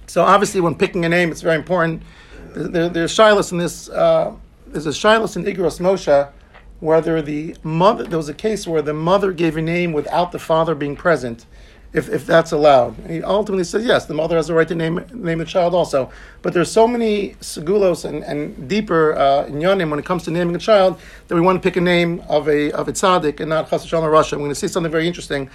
So 0.07 0.23
obviously 0.23 0.61
when 0.61 0.75
picking 0.75 1.05
a 1.05 1.09
name, 1.09 1.31
it's 1.31 1.41
very 1.41 1.55
important. 1.55 2.03
There, 2.53 2.89
there's 2.89 3.15
Shilas 3.15 3.51
in 3.51 3.57
this, 3.57 3.89
uh, 3.89 4.33
there's 4.65 4.87
a 4.87 4.91
Shilas 4.91 5.35
in 5.35 5.45
Igros 5.45 5.79
Moshe, 5.79 6.31
whether 6.79 7.21
the 7.21 7.55
mother, 7.63 8.03
there 8.03 8.17
was 8.17 8.29
a 8.29 8.33
case 8.33 8.67
where 8.67 8.81
the 8.81 8.93
mother 8.93 9.31
gave 9.31 9.57
a 9.57 9.61
name 9.61 9.93
without 9.93 10.31
the 10.31 10.39
father 10.39 10.75
being 10.75 10.95
present 10.95 11.45
if, 11.93 12.09
if 12.09 12.25
that's 12.25 12.51
allowed. 12.51 12.97
And 12.99 13.11
he 13.11 13.23
ultimately 13.23 13.63
says 13.63 13.85
yes, 13.85 14.05
the 14.05 14.13
mother 14.13 14.35
has 14.35 14.47
the 14.47 14.53
right 14.53 14.67
to 14.67 14.75
name 14.75 15.03
name 15.13 15.39
the 15.39 15.45
child 15.45 15.73
also. 15.73 16.11
But 16.41 16.53
there's 16.53 16.71
so 16.71 16.87
many 16.87 17.35
segulos 17.35 18.05
and, 18.05 18.23
and 18.23 18.67
deeper 18.67 19.15
uh, 19.15 19.47
when 19.47 19.99
it 19.99 20.05
comes 20.05 20.23
to 20.23 20.31
naming 20.31 20.55
a 20.55 20.59
child 20.59 20.99
that 21.27 21.35
we 21.35 21.41
want 21.41 21.61
to 21.61 21.67
pick 21.67 21.77
a 21.77 21.81
name 21.81 22.21
of 22.27 22.47
a 22.47 22.71
of 22.71 22.87
a 22.87 22.93
tzaddik 22.93 23.39
and 23.39 23.49
not 23.49 23.69
chas 23.69 23.85
v'shalom 23.85 24.11
rasha. 24.11 24.33
I'm 24.33 24.39
going 24.39 24.49
to 24.49 24.55
see 24.55 24.67
something 24.67 24.91
very 24.91 25.07
interesting 25.07 25.49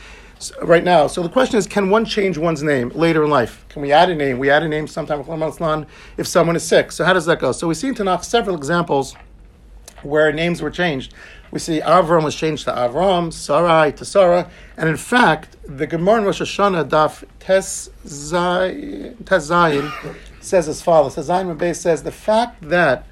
right 0.63 0.83
now. 0.83 1.07
So 1.07 1.23
the 1.23 1.29
question 1.29 1.59
is, 1.59 1.67
can 1.67 1.91
one 1.91 2.05
change 2.05 2.37
one's 2.37 2.63
name 2.63 2.89
later 2.91 3.23
in 3.23 3.31
life? 3.31 3.65
Can 3.69 3.83
we 3.83 3.93
add 3.93 4.11
a 4.11 4.15
name? 4.15 4.39
We 4.39 4.51
add 4.51 4.63
a 4.63 4.69
name 4.69 4.89
sometime 4.89 5.21
if 6.17 6.27
someone 6.27 6.57
is 6.57 6.63
sick. 6.65 6.91
So 6.91 7.05
how 7.05 7.13
does 7.13 7.27
that 7.27 7.39
go? 7.39 7.53
So 7.53 7.69
we 7.69 7.75
see 7.75 7.89
in 7.89 7.95
Tanakh 7.95 8.25
several 8.25 8.57
examples 8.57 9.15
where 10.03 10.33
names 10.33 10.63
were 10.63 10.71
changed. 10.71 11.15
We 11.51 11.59
see 11.59 11.81
Avram 11.81 12.25
was 12.25 12.35
changed 12.35 12.65
to 12.65 12.73
Avram, 12.73 13.33
Sarai 13.33 13.93
to 13.93 14.05
Sarah, 14.05 14.51
and 14.77 14.89
in 14.89 14.97
fact, 14.97 15.57
the 15.65 15.87
Gemara 15.87 16.19
in 16.19 16.25
Rosh 16.25 16.41
Hashanah 16.41 16.89
Daf 16.89 17.25
Tes 17.41 17.91
Zay- 18.07 19.15
Tes 19.25 19.51
Zayin 19.51 20.17
says 20.41 20.67
as 20.69 20.81
follows. 20.81 21.17
Zayin 21.17 21.55
Mabay 21.55 21.77
says 21.77 22.03
the 22.03 22.13
fact 22.13 22.69
that 22.69 23.07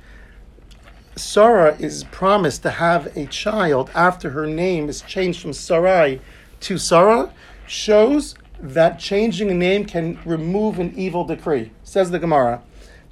Sarah 1.17 1.77
is 1.79 2.05
promised 2.05 2.63
to 2.63 2.71
have 2.71 3.15
a 3.17 3.27
child 3.27 3.91
after 3.95 4.31
her 4.31 4.47
name 4.47 4.89
is 4.89 5.03
changed 5.03 5.43
from 5.43 5.53
Sarai 5.53 6.21
to 6.61 6.79
Sarah 6.79 7.33
shows 7.67 8.35
that 8.59 8.99
changing 8.99 9.51
a 9.51 9.55
name 9.55 9.85
can 9.85 10.19
remove 10.25 10.79
an 10.79 10.95
evil 10.97 11.25
decree, 11.25 11.73
says 11.83 12.11
the 12.11 12.19
Gemara. 12.19 12.63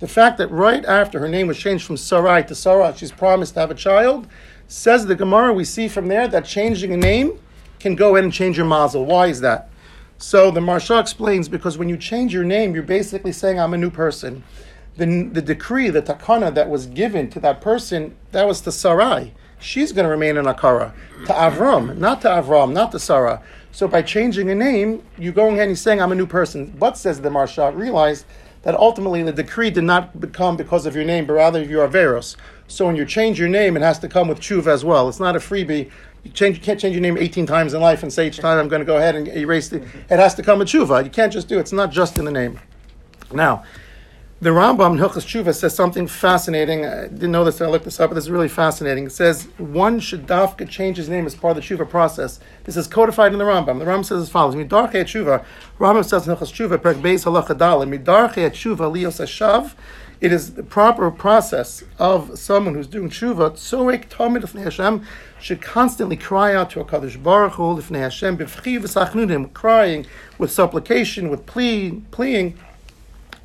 The 0.01 0.09
fact 0.09 0.39
that 0.39 0.49
right 0.49 0.85
after 0.85 1.19
her 1.19 1.29
name 1.29 1.49
was 1.49 1.59
changed 1.59 1.85
from 1.85 1.97
Sarai 1.97 2.45
to 2.45 2.55
Sarah, 2.55 2.95
she's 2.97 3.11
promised 3.11 3.55
to 3.55 3.61
have 3.61 3.71
a 3.71 3.75
child, 3.75 4.29
says 4.69 5.07
the 5.07 5.17
Gemara, 5.17 5.53
we 5.53 5.65
see 5.65 5.89
from 5.89 6.07
there 6.07 6.29
that 6.29 6.45
changing 6.45 6.93
a 6.93 6.97
name 6.97 7.41
can 7.81 7.97
go 7.97 8.15
ahead 8.15 8.25
and 8.25 8.33
change 8.33 8.57
your 8.57 8.67
mazel. 8.67 9.05
Why 9.05 9.27
is 9.27 9.41
that? 9.41 9.71
So 10.19 10.51
the 10.51 10.61
Maharsha 10.61 11.01
explains 11.01 11.49
because 11.49 11.79
when 11.79 11.89
you 11.89 11.97
change 11.97 12.33
your 12.33 12.45
name, 12.45 12.75
you're 12.75 12.83
basically 12.83 13.33
saying, 13.33 13.59
I'm 13.59 13.75
a 13.75 13.79
new 13.79 13.91
person. 13.91 14.45
The, 14.97 15.29
the 15.33 15.43
decree, 15.43 15.91
the 15.91 16.03
takana 16.03 16.53
that 16.55 16.69
was 16.69 16.87
given 16.87 17.31
to 17.31 17.41
that 17.41 17.61
person, 17.61 18.17
that 18.33 18.47
was 18.47 18.61
to 18.63 18.73
Sarai. 18.73 19.33
She's 19.61 19.93
going 19.93 20.05
to 20.05 20.11
remain 20.11 20.37
in 20.37 20.45
Akara. 20.45 20.93
To 21.27 21.33
Avram, 21.33 21.99
not 21.99 22.23
to 22.23 22.29
Avram, 22.29 22.73
not 22.73 22.93
to 22.93 22.99
Sarah. 22.99 23.43
So 23.73 23.89
by 23.89 24.03
changing 24.03 24.51
a 24.51 24.55
name, 24.55 25.03
you're 25.17 25.33
going 25.33 25.55
ahead 25.55 25.69
and 25.69 25.79
saying, 25.79 26.01
I'm 26.01 26.13
a 26.13 26.17
new 26.17 26.27
person. 26.27 26.75
But, 26.79 26.97
says 26.97 27.21
the 27.21 27.29
Maharsha, 27.29 27.77
realize 27.77 28.25
that 28.63 28.75
ultimately 28.75 29.23
the 29.23 29.33
decree 29.33 29.71
did 29.71 29.85
not 29.85 30.21
become 30.21 30.57
because 30.57 30.87
of 30.87 30.95
your 30.95 31.05
name, 31.05 31.27
but 31.27 31.35
rather 31.35 31.63
of 31.63 31.71
your 31.71 31.89
Averos. 31.89 32.37
So 32.67 32.87
when 32.87 32.97
you 32.97 33.05
change 33.05 33.39
your 33.39 33.49
name, 33.49 33.77
it 33.77 33.83
has 33.83 33.99
to 34.01 34.09
come 34.09 34.29
with 34.29 34.41
tshuva 34.41 34.67
as 34.67 34.85
well. 34.85 35.09
It's 35.09 35.21
not 35.21 35.37
a 35.37 35.39
freebie. 35.39 35.91
You, 36.25 36.31
change, 36.33 36.59
you 36.59 36.63
can't 36.63 36.79
change 36.79 36.95
your 36.95 37.03
name 37.03 37.17
18 37.17 37.47
times 37.47 37.75
in 37.75 37.81
life 37.81 38.03
and 38.03 38.13
say 38.13 38.27
each 38.27 38.39
time 38.39 38.59
I'm 38.59 38.69
going 38.69 38.81
to 38.81 38.87
go 38.87 38.97
ahead 38.97 39.15
and 39.15 39.29
erase 39.29 39.73
it. 39.73 39.83
It 39.83 40.19
has 40.19 40.35
to 40.35 40.43
come 40.43 40.59
with 40.59 40.69
tshuva. 40.69 41.05
You 41.05 41.11
can't 41.11 41.33
just 41.33 41.49
do 41.49 41.57
it. 41.57 41.61
It's 41.61 41.73
not 41.73 41.91
just 41.91 42.19
in 42.19 42.25
the 42.25 42.33
name. 42.33 42.61
Now, 43.33 43.65
the 44.41 44.51
Rambam 44.51 44.93
in 44.93 44.99
Hilchas 44.99 45.27
Tshuva 45.27 45.53
says 45.53 45.75
something 45.75 46.07
fascinating. 46.07 46.87
I 46.87 47.09
didn't 47.09 47.33
know 47.33 47.45
this, 47.45 47.61
I 47.61 47.67
looked 47.67 47.85
this 47.85 47.99
up, 47.99 48.11
but 48.11 48.15
this 48.15 48.25
is 48.25 48.31
really 48.31 48.49
fascinating. 48.49 49.07
It 49.07 49.13
says 49.13 49.49
one 49.59 49.99
should 49.99 50.29
dafka 50.29 50.69
change 50.69 50.97
his 50.97 51.09
name 51.09 51.27
as 51.27 51.35
part 51.35 51.57
of 51.57 51.63
the 51.63 51.77
Tshuva 51.77 51.89
process. 51.89 52.39
This 52.63 52.77
is 52.77 52.87
codified 52.87 53.33
in 53.33 53.39
the 53.39 53.45
Rambam. 53.45 53.81
The 53.81 53.85
Rambam 53.85 54.05
says 54.05 54.23
as 54.23 54.29
follows: 54.29 54.55
Midarche 54.55 54.93
Tshuva. 54.93 55.45
Rambam 55.81 56.05
says 56.05 56.29
in 56.29 56.37
Hilchas 56.37 56.53
Tshuva, 56.53 56.79
Perek 56.79 57.03
Beis 57.03 57.25
Halacha 57.25 57.59
Daled, 57.59 57.89
Midarche 57.89 58.49
Tshuva 58.51 58.93
lios 58.93 59.21
hashav. 59.21 59.73
It 60.21 60.33
is 60.33 60.55
the 60.55 60.65
proper 60.65 61.13
process 61.13 61.85
of 61.99 62.37
someone 62.37 62.75
who's 62.75 62.89
doing 62.89 63.09
tshuva. 63.09 63.53
Tzoek 63.53 64.09
tamid 64.09 64.43
lifnei 64.43 64.65
Hashem 64.65 65.07
should 65.41 65.63
constantly 65.63 66.17
cry 66.17 66.57
out 66.57 66.71
to 66.71 66.81
a 66.81 66.85
Kadosh 66.85 67.23
Baruch 67.23 67.53
Hu 67.53 67.77
lifnei 67.77 68.01
Hashem 68.01 68.37
b'fchi 68.37 68.81
v'sachnunim, 68.81 69.53
crying 69.53 70.07
with 70.37 70.51
supplication, 70.51 71.29
with 71.29 71.47
plea, 71.47 72.03
pleading 72.11 72.59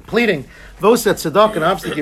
pleading. 0.08 0.46
Those 0.80 1.04
that 1.04 1.24
and 1.26 1.64
obviously. 1.64 2.02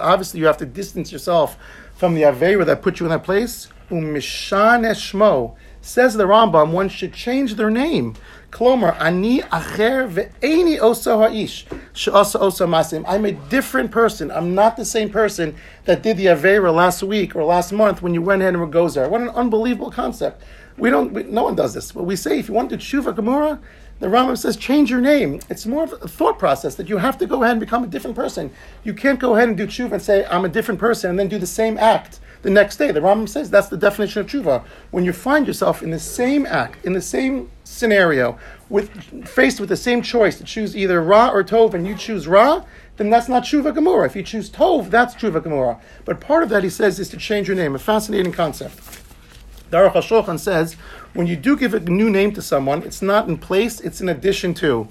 Obviously, 0.00 0.40
you 0.40 0.46
have 0.46 0.56
to 0.56 0.66
distance 0.66 1.12
yourself 1.12 1.56
from 1.94 2.14
the 2.14 2.22
avera 2.22 2.66
that 2.66 2.82
put 2.82 3.00
you 3.00 3.06
in 3.06 3.10
that 3.10 3.24
place. 3.24 3.68
Eshmo 3.90 5.56
says 5.80 6.14
the 6.14 6.24
Rambam. 6.24 6.72
One 6.72 6.88
should 6.88 7.12
change 7.12 7.56
their 7.56 7.70
name. 7.70 8.14
Klomer 8.50 8.98
ani 9.00 9.40
ha'ish. 9.40 11.66
I'm 13.06 13.24
a 13.24 13.32
different 13.32 13.90
person. 13.90 14.30
I'm 14.30 14.54
not 14.54 14.76
the 14.76 14.84
same 14.84 15.10
person 15.10 15.56
that 15.84 16.02
did 16.02 16.16
the 16.16 16.26
avera 16.26 16.74
last 16.74 17.02
week 17.02 17.34
or 17.34 17.44
last 17.44 17.72
month 17.72 18.00
when 18.00 18.14
you 18.14 18.22
went 18.22 18.42
ahead 18.42 18.54
and 18.54 18.62
were 18.62 18.68
gozer. 18.68 19.08
What 19.08 19.20
an 19.20 19.30
unbelievable 19.30 19.90
concept. 19.90 20.42
We 20.76 20.90
don't. 20.90 21.12
We, 21.12 21.24
no 21.24 21.44
one 21.44 21.54
does 21.54 21.74
this. 21.74 21.92
But 21.92 22.04
we 22.04 22.16
say 22.16 22.38
if 22.38 22.48
you 22.48 22.54
want 22.54 22.70
to 22.70 22.76
tshuva 22.76 23.14
gemura, 23.14 23.60
the 24.00 24.06
Rambam 24.06 24.36
says 24.36 24.56
change 24.56 24.90
your 24.90 25.00
name. 25.00 25.40
It's 25.48 25.66
more 25.66 25.84
of 25.84 25.92
a 25.92 26.08
thought 26.08 26.38
process 26.38 26.74
that 26.74 26.88
you 26.88 26.98
have 26.98 27.16
to 27.18 27.26
go 27.26 27.42
ahead 27.42 27.52
and 27.52 27.60
become 27.60 27.84
a 27.84 27.86
different 27.86 28.16
person. 28.16 28.50
You 28.82 28.92
can't 28.92 29.20
go 29.20 29.36
ahead 29.36 29.48
and 29.48 29.56
do 29.56 29.66
tshuva 29.66 29.92
and 29.92 30.02
say 30.02 30.26
I'm 30.26 30.44
a 30.44 30.48
different 30.48 30.80
person 30.80 31.10
and 31.10 31.18
then 31.18 31.28
do 31.28 31.38
the 31.38 31.46
same 31.46 31.78
act 31.78 32.20
the 32.42 32.50
next 32.50 32.76
day. 32.76 32.92
The 32.92 33.00
Rambam 33.00 33.28
says 33.28 33.50
that's 33.50 33.68
the 33.68 33.76
definition 33.76 34.20
of 34.20 34.26
tshuva. 34.26 34.64
When 34.90 35.04
you 35.04 35.12
find 35.12 35.46
yourself 35.46 35.82
in 35.82 35.90
the 35.90 35.98
same 35.98 36.44
act, 36.46 36.84
in 36.84 36.92
the 36.92 37.00
same 37.00 37.50
scenario, 37.64 38.38
with 38.68 39.26
faced 39.26 39.60
with 39.60 39.68
the 39.68 39.76
same 39.76 40.02
choice 40.02 40.38
to 40.38 40.44
choose 40.44 40.76
either 40.76 41.02
Ra 41.02 41.30
or 41.30 41.42
Tov, 41.42 41.74
and 41.74 41.86
you 41.86 41.96
choose 41.96 42.26
Ra, 42.26 42.64
then 42.96 43.10
that's 43.10 43.28
not 43.28 43.44
tshuva 43.44 43.74
gemura. 43.74 44.06
If 44.06 44.16
you 44.16 44.22
choose 44.22 44.50
Tov, 44.50 44.90
that's 44.90 45.14
tshuva 45.14 45.40
gemura. 45.40 45.80
But 46.04 46.20
part 46.20 46.42
of 46.42 46.48
that, 46.50 46.62
he 46.62 46.70
says, 46.70 47.00
is 47.00 47.08
to 47.10 47.16
change 47.16 47.48
your 47.48 47.56
name. 47.56 47.74
A 47.74 47.78
fascinating 47.78 48.32
concept. 48.32 49.03
Daruch 49.74 49.94
HaShulchan 49.94 50.38
says, 50.38 50.74
when 51.14 51.26
you 51.26 51.36
do 51.36 51.56
give 51.56 51.74
a 51.74 51.80
new 51.80 52.08
name 52.08 52.32
to 52.32 52.42
someone, 52.42 52.82
it's 52.84 53.02
not 53.02 53.28
in 53.28 53.36
place, 53.36 53.80
it's 53.80 54.00
in 54.00 54.08
addition 54.08 54.54
to. 54.54 54.86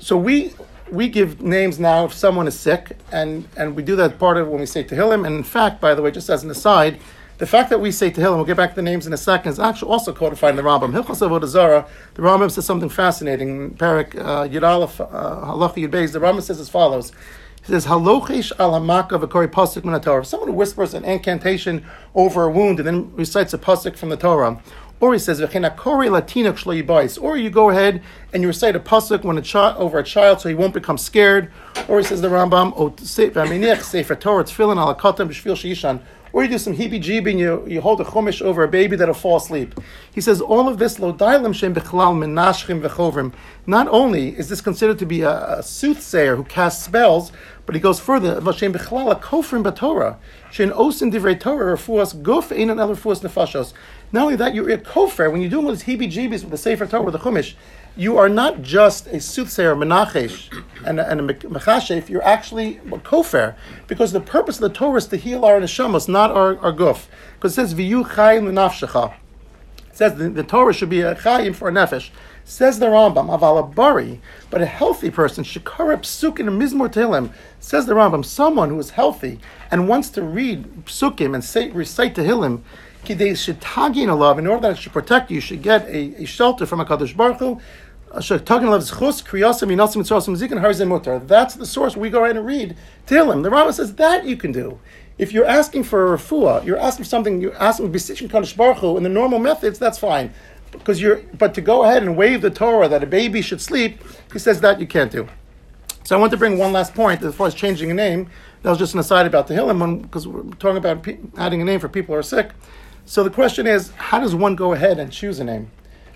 So 0.00 0.16
we 0.16 0.54
we 0.90 1.08
give 1.08 1.42
names 1.42 1.78
now 1.78 2.06
if 2.06 2.14
someone 2.14 2.48
is 2.48 2.58
sick, 2.58 2.96
and, 3.12 3.46
and 3.56 3.76
we 3.76 3.82
do 3.82 3.94
that 3.96 4.18
part 4.18 4.38
of 4.38 4.48
when 4.48 4.60
we 4.60 4.66
say 4.66 4.82
Tehillim. 4.82 5.26
And 5.26 5.36
in 5.36 5.44
fact, 5.44 5.80
by 5.80 5.94
the 5.94 6.00
way, 6.02 6.10
just 6.10 6.30
as 6.30 6.42
an 6.42 6.50
aside, 6.50 6.98
the 7.36 7.46
fact 7.46 7.68
that 7.70 7.80
we 7.80 7.92
say 7.92 8.10
Tehillim, 8.10 8.36
we'll 8.36 8.44
get 8.44 8.56
back 8.56 8.70
to 8.70 8.76
the 8.76 8.82
names 8.82 9.06
in 9.06 9.12
a 9.12 9.18
second, 9.18 9.52
is 9.52 9.60
actually 9.60 9.90
also 9.92 10.12
codified 10.12 10.50
in 10.50 10.56
the 10.56 10.62
Rambam. 10.62 10.92
Hilchos 10.92 11.20
Avodah 11.20 11.46
Zarah, 11.46 11.86
the 12.14 12.22
Rambam 12.22 12.50
says 12.50 12.64
something 12.64 12.88
fascinating. 12.88 13.48
In 13.48 13.70
Parak 13.72 14.18
uh, 14.18 14.48
Yud 14.48 14.66
Aleph, 14.66 15.00
uh, 15.00 15.06
Halacha 15.06 15.74
the 15.74 16.18
Rambam 16.18 16.42
says 16.42 16.58
as 16.58 16.68
follows. 16.68 17.12
He 17.62 17.72
says, 17.72 17.86
Halochish 17.86 18.52
al 18.58 18.72
hamaka 18.72 19.20
v'kori 19.20 19.46
pasuk 19.46 19.84
min 19.84 20.00
Torah. 20.00 20.24
Someone 20.24 20.54
whispers 20.54 20.94
an 20.94 21.04
incantation 21.04 21.84
over 22.14 22.44
a 22.44 22.50
wound 22.50 22.80
and 22.80 22.86
then 22.86 23.14
recites 23.14 23.52
a 23.52 23.58
pasuk 23.58 23.96
from 23.96 24.08
the 24.08 24.16
Torah, 24.16 24.60
or 25.00 25.12
he 25.12 25.18
says, 25.18 25.40
"V'chenakori 25.40 26.08
latinok 26.08 26.54
shlo 26.54 26.82
yibais," 26.82 27.22
or 27.22 27.36
you 27.36 27.50
go 27.50 27.70
ahead 27.70 28.02
and 28.32 28.42
you 28.42 28.48
recite 28.48 28.74
a 28.74 28.80
pasuk 28.80 29.22
when 29.22 29.38
a 29.38 29.42
child 29.42 29.76
over 29.78 29.98
a 29.98 30.02
child, 30.02 30.40
so 30.40 30.48
he 30.48 30.54
won't 30.54 30.74
become 30.74 30.98
scared. 30.98 31.50
Or 31.88 31.98
he 31.98 32.04
says 32.04 32.20
the 32.20 32.28
Rambam, 32.28 32.72
"O 32.76 32.90
v'aminiach 32.90 33.82
sefer 33.82 34.14
Torah 34.14 34.44
tefillin 34.44 34.78
al 34.78 34.94
akatam 34.94 35.28
b'shvil 35.28 35.54
sheishan." 35.54 36.00
Or 36.32 36.42
you 36.42 36.50
do 36.50 36.58
some 36.58 36.76
heebie-jeebie 36.76 37.30
and 37.30 37.38
you, 37.38 37.64
you 37.66 37.80
hold 37.80 38.00
a 38.00 38.04
chumash 38.04 38.42
over 38.42 38.62
a 38.62 38.68
baby 38.68 38.96
that'll 38.96 39.14
fall 39.14 39.36
asleep. 39.36 39.74
He 40.12 40.20
says 40.20 40.40
all 40.40 40.68
of 40.68 40.78
this 40.78 40.98
lo 40.98 41.12
dailam 41.12 41.54
shem 41.54 41.74
bechlal 41.74 42.14
menashchim 42.14 42.82
v'chovrim. 42.82 43.32
Not 43.66 43.88
only 43.88 44.36
is 44.36 44.48
this 44.48 44.60
considered 44.60 44.98
to 44.98 45.06
be 45.06 45.22
a, 45.22 45.58
a 45.58 45.62
soothsayer 45.62 46.36
who 46.36 46.44
casts 46.44 46.84
spells, 46.84 47.32
but 47.66 47.74
he 47.74 47.80
goes 47.80 48.00
further. 48.00 48.40
Vashem 48.40 48.72
bechlal 48.72 49.10
a 49.10 49.16
kofrim 49.16 49.62
b'Torah. 49.62 50.16
Shen 50.50 50.70
osin 50.70 51.12
divrei 51.12 51.38
Torah 51.38 51.76
refuas 51.76 52.14
guf 52.22 52.50
el 52.52 52.76
refuas 52.88 53.20
nefashos. 53.20 53.72
Not 54.10 54.22
only 54.22 54.36
that, 54.36 54.54
you're 54.54 54.70
a 54.70 54.78
kofar. 54.78 55.30
When 55.30 55.42
you're 55.42 55.50
doing 55.50 55.66
all 55.66 55.72
these 55.72 55.82
heebie-jeebies 55.84 56.40
with 56.42 56.50
the 56.50 56.56
Sefer 56.56 56.86
Torah, 56.86 57.02
with 57.02 57.12
the 57.12 57.18
Chumash, 57.18 57.54
you 57.98 58.16
are 58.16 58.28
not 58.28 58.62
just 58.62 59.08
a 59.08 59.20
soothsayer, 59.20 59.74
menachesh, 59.74 60.62
and 60.86 61.00
a, 61.00 61.10
and 61.10 61.20
a 61.20 61.34
mechashef, 61.34 62.08
you're 62.08 62.22
actually 62.22 62.76
a 62.76 62.98
kofar. 62.98 63.56
Because 63.88 64.12
the 64.12 64.20
purpose 64.20 64.56
of 64.56 64.62
the 64.62 64.78
Torah 64.78 64.98
is 64.98 65.06
to 65.08 65.16
heal 65.16 65.44
our 65.44 65.60
neshamos, 65.60 66.08
not 66.08 66.30
our, 66.30 66.56
our 66.58 66.72
guf. 66.72 67.06
Because 67.34 67.52
it 67.52 67.56
says, 67.56 67.74
v'yu 67.74 68.04
chayim. 68.04 68.48
It 68.48 69.96
says 69.96 70.14
the, 70.14 70.28
the 70.28 70.44
Torah 70.44 70.72
should 70.72 70.90
be 70.90 71.00
a 71.00 71.16
chayim 71.16 71.56
for 71.56 71.68
a 71.68 71.72
nefesh. 71.72 72.10
Says 72.44 72.78
the 72.78 72.86
Rambam, 72.86 73.36
aval 73.36 73.58
a 73.58 74.20
but 74.48 74.62
a 74.62 74.66
healthy 74.66 75.10
person, 75.10 75.42
shikara 75.42 75.98
psukim 75.98 76.46
and 76.46 76.62
mizmor 76.62 76.88
tehillim. 76.88 77.32
Says 77.58 77.86
the 77.86 77.94
Rambam, 77.94 78.24
someone 78.24 78.70
who 78.70 78.78
is 78.78 78.90
healthy 78.90 79.40
and 79.72 79.88
wants 79.88 80.08
to 80.10 80.22
read 80.22 80.86
psukim 80.86 81.34
and 81.34 81.44
say, 81.44 81.68
recite 81.70 82.14
tehillim, 82.14 82.62
kidei 83.04 83.32
shetagin 83.32 84.06
alav, 84.06 84.38
in 84.38 84.46
order 84.46 84.62
that 84.62 84.72
it 84.72 84.78
should 84.78 84.92
protect 84.92 85.30
you, 85.30 85.40
should 85.40 85.62
get 85.62 85.84
a, 85.88 86.22
a 86.22 86.24
shelter 86.24 86.64
from 86.64 86.80
a 86.80 86.84
Kadosh 86.86 87.14
Baruch 87.14 87.38
Hu. 87.38 87.60
That's 88.12 88.30
the 91.54 91.66
source 91.66 91.96
we 91.96 92.10
go 92.10 92.24
ahead 92.24 92.36
and 92.36 92.46
read 92.46 92.76
Tehillim. 93.06 93.42
The 93.42 93.50
Rambam 93.50 93.72
says 93.72 93.94
that 93.96 94.24
you 94.24 94.36
can 94.36 94.52
do. 94.52 94.78
If 95.18 95.32
you're 95.32 95.44
asking 95.44 95.84
for 95.84 96.14
a 96.14 96.16
refuah, 96.16 96.64
you're 96.64 96.78
asking 96.78 97.04
for 97.04 97.08
something, 97.08 97.40
you're 97.40 97.56
asking 97.56 97.90
beseeching 97.92 98.28
Kadosh 98.28 98.56
Baruch 98.56 98.78
Hu 98.78 98.96
in 98.96 99.02
the 99.02 99.08
normal 99.08 99.38
methods, 99.38 99.78
that's 99.78 99.98
fine. 99.98 100.32
Because 100.70 101.00
you're, 101.00 101.22
but 101.36 101.54
to 101.54 101.60
go 101.60 101.82
ahead 101.84 102.02
and 102.02 102.16
wave 102.16 102.40
the 102.40 102.50
Torah 102.50 102.88
that 102.88 103.02
a 103.02 103.06
baby 103.06 103.42
should 103.42 103.60
sleep, 103.60 104.00
he 104.32 104.38
says 104.38 104.60
that 104.60 104.80
you 104.80 104.86
can't 104.86 105.10
do. 105.10 105.28
So 106.04 106.16
I 106.16 106.20
want 106.20 106.30
to 106.30 106.36
bring 106.36 106.56
one 106.56 106.72
last 106.72 106.94
point 106.94 107.22
as 107.22 107.34
far 107.34 107.48
as 107.48 107.54
changing 107.54 107.90
a 107.90 107.94
name. 107.94 108.30
That 108.62 108.70
was 108.70 108.78
just 108.78 108.94
an 108.94 109.00
aside 109.00 109.26
about 109.26 109.46
the 109.48 109.54
Hillim, 109.54 110.02
because 110.02 110.26
we're 110.26 110.42
talking 110.54 110.78
about 110.78 111.06
adding 111.36 111.60
a 111.60 111.64
name 111.64 111.80
for 111.80 111.88
people 111.88 112.14
who 112.14 112.18
are 112.18 112.22
sick. 112.22 112.52
So 113.04 113.22
the 113.24 113.30
question 113.30 113.66
is, 113.66 113.90
how 113.92 114.20
does 114.20 114.34
one 114.34 114.56
go 114.56 114.72
ahead 114.72 114.98
and 114.98 115.12
choose 115.12 115.40
a 115.40 115.44
name? 115.44 115.70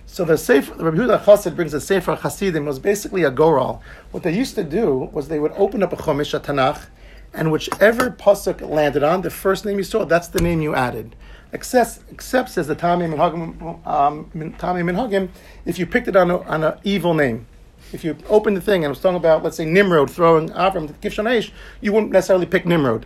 So 0.07 0.25
the 0.25 0.37
Sefer, 0.37 0.75
the 0.75 0.85
Rabbi 0.85 0.99
Huda 0.99 1.25
Chassid 1.25 1.57
brings 1.57 1.73
a 1.73 1.81
Sefer 1.81 2.17
Hasidim, 2.17 2.67
was 2.67 2.79
basically 2.79 3.23
a 3.23 3.31
goral. 3.31 3.83
What 4.11 4.23
they 4.23 4.35
used 4.35 4.55
to 4.57 4.65
do 4.65 5.09
was 5.13 5.29
they 5.29 5.39
would 5.39 5.53
open 5.53 5.83
up 5.83 5.93
a 5.93 5.97
Chumash, 5.97 6.35
a 6.35 6.41
Tanakh, 6.41 6.87
and 7.35 7.51
whichever 7.51 8.11
pasuk 8.11 8.61
landed 8.69 9.03
on, 9.03 9.23
the 9.23 9.31
first 9.31 9.65
name 9.65 9.79
you 9.79 9.85
saw, 9.85 10.05
that's 10.05 10.29
the 10.29 10.41
name 10.41 10.61
you 10.61 10.75
added. 10.75 11.17
Except, 11.53 12.01
except 12.11 12.51
says 12.51 12.67
the 12.67 12.77
Tami 12.77 13.15
Minhagim, 13.15 13.87
um, 13.87 14.31
Minhagim, 14.35 15.29
if 15.65 15.79
you 15.79 15.87
picked 15.87 16.09
it 16.09 16.17
on 16.17 16.31
an 16.31 16.65
on 16.65 16.79
evil 16.85 17.15
name. 17.15 17.47
If 17.93 18.05
you 18.05 18.17
opened 18.29 18.57
the 18.57 18.61
thing 18.61 18.85
and 18.85 18.87
it 18.87 18.89
was 18.89 19.01
talking 19.01 19.17
about, 19.17 19.43
let's 19.43 19.57
say, 19.57 19.67
Nimrod 19.67 20.11
throwing 20.11 20.49
Avram 20.51 20.87
to 20.89 20.95
Kivshan 20.95 21.25
Aish, 21.25 21.51
you 21.81 21.93
wouldn't 21.93 22.13
necessarily 22.13 22.47
pick 22.47 22.65
Nimrod. 22.65 23.05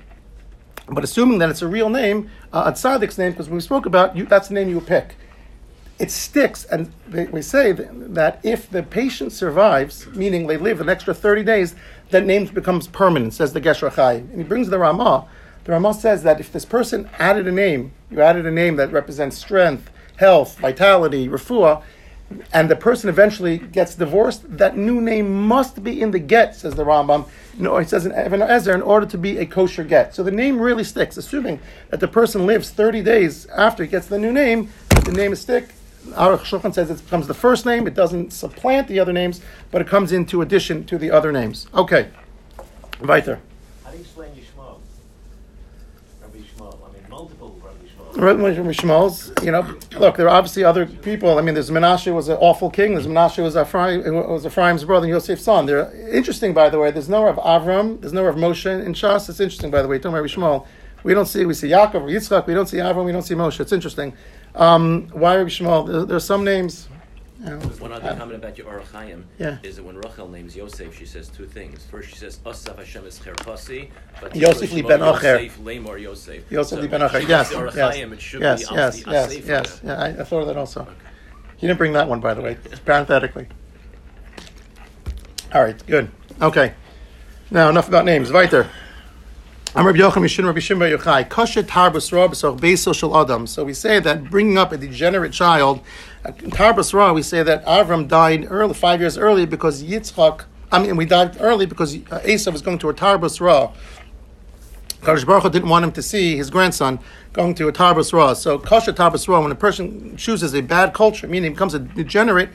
But 0.89 1.03
assuming 1.03 1.39
that 1.39 1.51
it's 1.51 1.63
a 1.63 1.67
real 1.67 1.89
name, 1.89 2.31
uh, 2.53 2.65
a 2.67 2.73
tzaddik's 2.73 3.19
name, 3.19 3.33
because 3.33 3.51
we 3.51 3.59
spoke 3.59 3.87
about, 3.87 4.17
you, 4.17 4.27
that's 4.27 4.49
the 4.49 4.55
name 4.55 4.69
you 4.69 4.77
would 4.77 4.87
pick. 4.87 5.17
It 5.99 6.11
sticks, 6.11 6.65
and 6.67 6.93
they, 7.09 7.25
we 7.27 7.41
say 7.41 7.73
that 7.73 8.41
if 8.43 8.69
the 8.69 8.83
patient 8.83 9.33
survives, 9.33 10.07
meaning 10.09 10.47
they 10.47 10.59
live 10.59 10.81
an 10.81 10.91
extra 10.91 11.15
30 11.15 11.43
days, 11.43 11.75
that 12.11 12.27
name 12.27 12.47
becomes 12.47 12.87
permanent, 12.87 13.33
says 13.33 13.53
the 13.53 13.61
Gesher 13.61 13.95
Chai. 13.95 14.15
And 14.15 14.37
he 14.37 14.45
brings 14.45 14.69
the 14.69 14.79
Ramah. 14.79 15.27
The 15.65 15.73
Ramah 15.73 15.95
says 15.95 16.23
that 16.23 16.39
if 16.39 16.53
this 16.53 16.67
person 16.67 17.09
added 17.19 17.49
a 17.49 17.53
name, 17.53 17.93
you 18.11 18.21
added 18.21 18.47
a 18.47 18.51
name 18.51 18.77
that 18.77 18.93
represents 18.93 19.39
strength, 19.39 19.91
health, 20.17 20.59
vitality, 20.59 21.29
refuah, 21.29 21.83
and 22.53 22.69
the 22.69 22.77
person 22.77 23.09
eventually 23.09 23.59
gets 23.59 23.95
divorced, 23.95 24.59
that 24.59 24.77
new 24.77 25.01
name 25.01 25.47
must 25.47 25.83
be 25.83 26.03
in 26.03 26.11
the 26.11 26.19
get, 26.19 26.57
says 26.57 26.75
the 26.75 26.85
Rambam. 26.85 27.29
No, 27.57 27.77
it 27.77 27.89
says 27.89 28.05
in 28.05 28.13
Even 28.13 28.41
HaEzer, 28.41 28.75
in 28.75 28.83
order 28.83 29.07
to 29.07 29.17
be 29.17 29.39
a 29.39 29.47
kosher 29.47 29.85
get. 29.85 30.15
So 30.15 30.23
the 30.23 30.31
name 30.33 30.61
really 30.61 30.85
sticks, 30.85 31.17
assuming 31.17 31.61
that 31.91 32.01
the 32.01 32.09
person 32.09 32.45
lives 32.45 32.71
30 32.71 33.03
days 33.03 33.47
after 33.47 33.85
he 33.85 33.89
gets 33.89 34.09
the 34.09 34.19
new 34.19 34.33
name, 34.33 34.71
the 35.05 35.13
name 35.13 35.33
is 35.33 35.41
stick. 35.41 35.69
Aruch 36.13 36.41
Shulchan 36.41 36.75
says 36.75 36.91
it 36.91 37.03
becomes 37.05 37.27
the 37.27 37.35
first 37.35 37.67
name, 37.67 37.87
it 37.87 37.95
doesn't 37.95 38.33
supplant 38.33 38.89
the 38.89 38.99
other 38.99 39.13
names, 39.13 39.41
but 39.71 39.81
it 39.81 39.87
comes 39.87 40.13
into 40.13 40.43
addition 40.43 40.85
to 40.87 40.99
the 40.99 41.11
other 41.11 41.33
names. 41.33 41.67
Okay, 41.75 42.09
weiter. 43.01 43.41
How 43.85 43.91
do 43.91 43.97
you 43.97 44.03
explain 44.03 44.31
Yishmael? 44.31 44.79
Rabbi 46.23 46.39
Yishmael, 46.39 46.79
I 46.89 46.93
mean, 46.93 47.03
multiple 47.11 47.61
Rabbi 47.63 47.77
Yishmael. 47.85 48.17
Rabbi 48.17 48.73
Shmuel's, 48.73 49.45
you 49.45 49.51
know, 49.53 49.77
look, 49.99 50.17
there 50.17 50.27
are 50.27 50.37
obviously 50.37 50.65
other 50.65 50.87
people. 50.87 51.39
I 51.39 51.43
mean, 51.43 51.55
there's 51.55 51.71
Menashe 51.71 52.15
was 52.15 52.29
an 52.29 52.37
awful 52.39 52.71
king. 52.71 52.95
There's 52.95 53.07
Menashe 53.07 53.43
was 53.43 53.57
Ephraim, 53.57 54.03
was 54.15 54.47
Ephraim's 54.47 54.85
brother 54.85 55.07
and 55.07 55.15
Yosef's 55.15 55.43
son. 55.43 55.67
They're 55.67 55.93
interesting, 56.11 56.55
by 56.55 56.71
the 56.71 56.79
way. 56.79 56.91
There's 56.91 57.09
no 57.09 57.27
of 57.27 57.37
Avram. 57.37 58.01
There's 58.01 58.13
no 58.13 58.25
of 58.27 58.37
Moshe 58.37 58.85
in 58.85 58.95
Shas. 58.95 59.29
It's 59.29 59.41
interesting, 59.41 59.71
by 59.71 59.83
the 59.83 59.89
way. 59.89 59.99
Talking 59.99 60.19
about 60.19 60.23
Rabbi 60.23 60.35
Shmuel, 60.35 60.67
we 61.03 61.15
don't 61.15 61.27
see 61.27 61.45
we 61.45 61.55
see 61.55 61.69
Yaakov 61.69 61.95
or 61.95 62.09
Yitzchak. 62.09 62.47
We 62.47 62.55
don't 62.55 62.67
see 62.67 62.79
Avram. 62.79 63.05
We 63.05 63.13
don't 63.13 63.23
see 63.23 63.35
Moshe. 63.35 63.61
It's 63.61 63.73
interesting. 63.73 64.15
Um, 64.57 65.09
why 65.13 65.37
Rabbi 65.37 65.51
Shmuel? 65.51 65.87
There, 65.87 66.05
there 66.05 66.17
are 66.17 66.21
some 66.21 66.45
names. 66.45 66.89
You 67.39 67.51
know, 67.51 67.59
One 67.59 67.93
other 67.93 68.17
comment 68.17 68.37
about 68.37 68.57
your 68.57 68.81
Chaim 68.93 69.27
Yeah. 69.39 69.59
is 69.63 69.77
that 69.77 69.85
when 69.85 69.97
Rachel 69.99 70.27
names 70.27 70.57
Yosef, 70.57 70.97
she 70.99 71.05
says 71.05 71.29
two 71.29 71.45
things. 71.45 71.85
First, 71.91 72.09
she 72.09 72.17
says 72.17 72.41
Asaf 72.47 72.79
Hashem 72.79 73.05
is 73.05 73.19
Cherpasi, 73.19 73.91
but 74.21 74.35
Yosef 74.35 74.73
li 74.73 74.81
ben 74.81 75.01
Acher. 75.01 75.43
Yosef 75.43 75.59
Lemor 75.59 76.01
Yosef. 76.01 76.51
Yosef 76.51 76.81
li 76.81 76.89
ben 76.89 77.03
Acher. 77.03 77.29
Yes, 77.29 77.51
does 77.51 77.51
the 77.51 77.57
Orach 77.57 77.77
yes, 77.77 77.95
Chaim, 77.95 78.13
it 78.15 78.21
should 78.21 78.41
yes, 78.41 78.71
yes, 78.73 79.03
yes. 79.47 79.81
Yeah, 79.85 79.95
I, 80.01 80.09
I 80.09 80.25
thought 80.25 80.41
of 80.41 80.47
that 80.47 80.57
also. 80.57 80.89
He 81.59 81.67
didn't 81.67 81.79
bring 81.79 81.93
that 81.93 82.09
one, 82.09 82.21
by 82.21 82.33
the 82.33 82.41
way. 82.41 82.57
Parenthetically. 82.87 83.49
All 85.53 85.63
right, 85.63 85.87
good. 85.87 86.11
Okay. 86.41 86.73
Now 87.51 87.69
enough 87.69 87.89
about 87.89 88.07
names. 88.07 88.33
Weiter. 88.33 88.69
I'm 89.77 89.87
Rabbi 89.87 89.99
Yocham 89.99 90.25
Yishin 90.25 90.47
Rabbi 90.47 90.61
Shimba 90.61 90.97
Yochai. 90.97 91.29
Kashet 91.29 91.65
Tarbus 91.65 92.11
Beiso 92.59 92.95
Shel 92.95 93.15
Adam. 93.15 93.47
So 93.47 93.63
we 93.63 93.75
say 93.75 94.01
that 94.01 94.31
bringing 94.31 94.57
up 94.57 94.73
a 94.73 94.79
degenerate 94.79 95.35
child, 95.35 95.83
uh, 96.25 96.31
Tarbus 96.31 97.15
we 97.15 97.21
say 97.21 97.43
that 97.43 97.63
Avram 97.67 98.09
died 98.09 98.47
early, 98.49 98.73
five 98.73 99.01
years 99.01 99.19
early 99.19 99.45
because 99.45 99.83
Yitzchak. 99.83 100.47
I 100.73 100.79
mean, 100.79 100.97
we 100.97 101.05
died 101.05 101.37
early 101.41 101.67
because 101.67 101.95
uh, 101.95 102.21
Esav 102.25 102.55
was 102.55 102.63
going 102.63 102.79
to 102.79 102.89
a 102.89 102.95
Tarbus 102.95 103.39
Ra. 103.39 103.71
Kadosh 105.03 105.27
Baruch 105.27 105.43
Hu 105.43 105.51
didn't 105.51 105.69
want 105.69 105.85
him 105.85 105.93
to 105.93 106.01
see 106.01 106.39
his 106.39 106.49
grandson 106.49 106.99
going 107.35 107.55
to 107.57 107.69
a 107.69 107.73
Tarbus. 107.73 108.37
So 108.37 108.59
Kasha 108.59 108.95
Tarbus 108.95 109.29
when 109.29 109.53
a 109.53 109.55
person 109.55 110.17
chooses 110.17 110.55
a 110.55 110.63
bad 110.63 110.95
culture, 110.95 111.29
meaning 111.29 111.53
becomes 111.53 111.75
a 111.75 111.81
degenerate, 111.81 112.49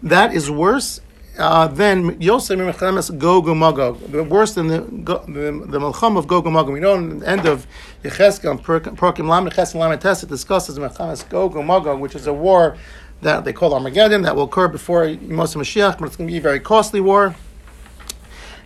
that 0.00 0.32
is 0.32 0.48
worse 0.48 1.00
uh, 1.38 1.68
than 1.68 2.20
Yosef 2.20 2.58
Mechemes 2.58 3.16
Gog 3.16 3.46
Magog. 3.56 4.00
Worse 4.12 4.54
than 4.54 4.68
the 4.68 4.80
the, 4.80 5.66
the 5.66 5.78
Melcham 5.78 6.18
of 6.18 6.26
Gog 6.26 6.46
Magog. 6.46 6.72
We 6.72 6.80
know 6.80 6.94
in 6.94 7.20
the 7.20 7.28
end 7.28 7.46
of 7.46 7.66
Yecheskel, 8.02 8.60
Prokim 8.60 9.28
Lam 9.28 9.48
Neches 9.48 9.74
Lam 9.74 9.96
Tes, 9.98 10.22
it 10.22 10.28
discusses 10.28 10.78
Mechemes 10.78 11.28
Gog 11.28 11.54
Magog, 11.64 12.00
which 12.00 12.14
is 12.14 12.26
a 12.26 12.32
war 12.32 12.76
that 13.22 13.44
they 13.44 13.52
call 13.52 13.74
Armageddon 13.74 14.22
that 14.22 14.36
will 14.36 14.44
occur 14.44 14.68
before 14.68 15.06
Moshe 15.06 15.56
Mashiach, 15.56 15.98
but 15.98 16.06
it's 16.06 16.16
going 16.16 16.28
to 16.28 16.32
be 16.32 16.38
a 16.38 16.40
very 16.40 16.60
costly 16.60 17.00
war. 17.00 17.34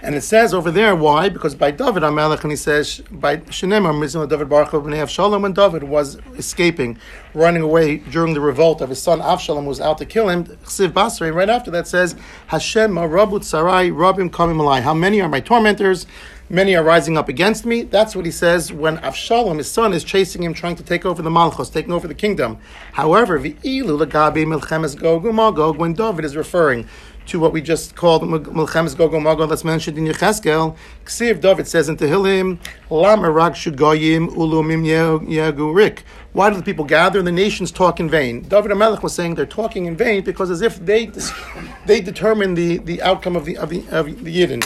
And 0.04 0.16
it 0.16 0.22
says 0.22 0.52
over 0.52 0.72
there 0.72 0.96
why? 0.96 1.28
Because 1.28 1.54
by 1.54 1.70
David 1.70 2.02
Amelech, 2.02 2.42
and 2.42 2.50
he 2.50 2.56
says 2.56 3.00
by 3.08 3.36
Mizmah 3.36 4.28
David 4.28 4.48
Baruch 4.48 4.70
b'nei 4.70 4.96
Avshalom, 4.96 5.42
when 5.42 5.52
David 5.52 5.84
was 5.84 6.18
escaping, 6.36 6.98
running 7.34 7.62
away 7.62 7.98
during 7.98 8.34
the 8.34 8.40
revolt 8.40 8.80
of 8.80 8.88
his 8.88 9.00
son 9.00 9.20
Avshalom, 9.20 9.62
who 9.62 9.68
was 9.68 9.80
out 9.80 9.98
to 9.98 10.04
kill 10.04 10.28
him. 10.28 10.44
Chsiv 10.64 10.92
Basri, 10.92 11.32
right 11.32 11.48
after 11.48 11.70
that 11.70 11.86
says 11.86 12.16
Hashem 12.48 12.90
Marabut 12.90 13.44
Sarai 13.44 13.90
Rabim 13.90 14.28
Kamim 14.28 14.56
Alai. 14.56 14.82
How 14.82 14.92
many 14.92 15.20
are 15.20 15.28
my 15.28 15.38
tormentors? 15.38 16.04
Many 16.50 16.74
are 16.74 16.82
rising 16.82 17.16
up 17.16 17.28
against 17.30 17.64
me. 17.64 17.82
That's 17.82 18.16
what 18.16 18.26
he 18.26 18.30
says 18.32 18.72
when 18.72 18.98
Avshalom, 18.98 19.56
his 19.58 19.70
son, 19.70 19.92
is 19.94 20.02
chasing 20.02 20.42
him, 20.42 20.52
trying 20.52 20.76
to 20.76 20.82
take 20.82 21.06
over 21.06 21.22
the 21.22 21.30
Malchus, 21.30 21.70
taking 21.70 21.92
over 21.92 22.08
the 22.08 22.14
kingdom. 22.14 22.58
However, 22.92 23.38
V'ilu 23.38 24.04
Lagabi 24.04 24.44
Milchemes 24.44 24.98
Gog 24.98 25.78
when 25.78 25.94
David 25.94 26.24
is 26.24 26.36
referring 26.36 26.88
to 27.26 27.38
what 27.38 27.52
we 27.52 27.60
just 27.60 27.94
called 27.96 28.22
Milchemes 28.22 28.96
Gog 28.96 29.12
Magog 29.12 29.48
that's 29.48 29.64
mentioned 29.64 29.98
in 29.98 30.06
Yecheskel. 30.06 30.76
Ksiv 31.04 31.40
David 31.40 31.68
says 31.68 31.88
in 31.88 31.96
Tehillim, 31.96 32.58
Lama 32.90 33.30
Rag 33.30 33.52
Shugoyim 33.52 34.30
Ulumim 34.30 34.84
Yagurik. 35.28 36.00
Why 36.32 36.50
do 36.50 36.56
the 36.56 36.62
people 36.62 36.84
gather? 36.84 37.18
And 37.18 37.28
the 37.28 37.32
nations 37.32 37.70
talk 37.70 38.00
in 38.00 38.08
vain. 38.08 38.42
David 38.42 38.70
Amelech 38.70 39.02
was 39.02 39.14
saying 39.14 39.34
they're 39.34 39.46
talking 39.46 39.86
in 39.86 39.96
vain 39.96 40.22
because 40.24 40.50
as 40.50 40.62
if 40.62 40.84
they 40.84 41.10
they 41.86 42.00
determine 42.00 42.54
the, 42.54 42.78
the 42.78 43.02
outcome 43.02 43.36
of 43.36 43.44
the 43.44 43.56
of 43.58 43.68
the 43.68 43.84
of 43.90 44.06
the 44.24 44.36
Yidden. 44.36 44.62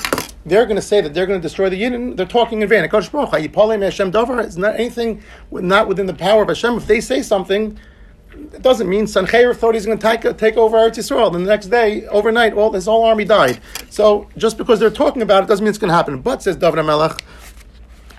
They're 0.47 0.65
going 0.65 0.77
to 0.77 0.83
say 0.83 1.01
that 1.01 1.13
they're 1.13 1.27
going 1.27 1.41
to 1.41 1.43
destroy 1.43 1.69
the 1.69 1.83
Yidden. 1.83 2.17
They're 2.17 2.25
talking 2.25 2.63
in 2.63 2.69
vain. 2.69 2.89
Hashem. 2.89 4.11
It's 4.15 4.57
not 4.57 4.75
anything 4.77 5.23
not 5.51 5.89
within 5.89 6.07
the 6.07 6.15
power 6.15 6.43
of 6.43 6.49
Hashem. 6.49 6.77
If 6.77 6.87
they 6.87 7.01
say 7.01 7.21
something, 7.23 7.79
it 8.53 8.63
doesn't 8.63 8.89
mean 8.89 9.07
Sancheir 9.07 9.55
thought 9.57 9.75
he's 9.75 9.87
going 9.87 9.99
to 9.99 10.17
take, 10.17 10.37
take 10.39 10.57
over 10.57 10.77
Eretz 10.77 10.97
Yisrael. 10.97 11.33
Then 11.33 11.45
the 11.45 11.51
next 11.51 11.67
day, 11.67 12.07
overnight, 12.07 12.55
all 12.55 12.73
his 12.73 12.87
whole 12.87 13.05
army 13.05 13.25
died. 13.25 13.61
So 13.91 14.29
just 14.37 14.57
because 14.59 14.81
they're 14.81 14.91
talking 14.91 15.23
about 15.23 15.45
it 15.45 15.47
doesn't 15.47 15.65
mean 15.65 15.71
it's 15.71 15.79
going 15.79 15.91
to 15.91 15.95
happen. 15.95 16.21
But 16.21 16.43
says 16.43 16.57
David 16.57 16.79
Amelech, 16.81 17.21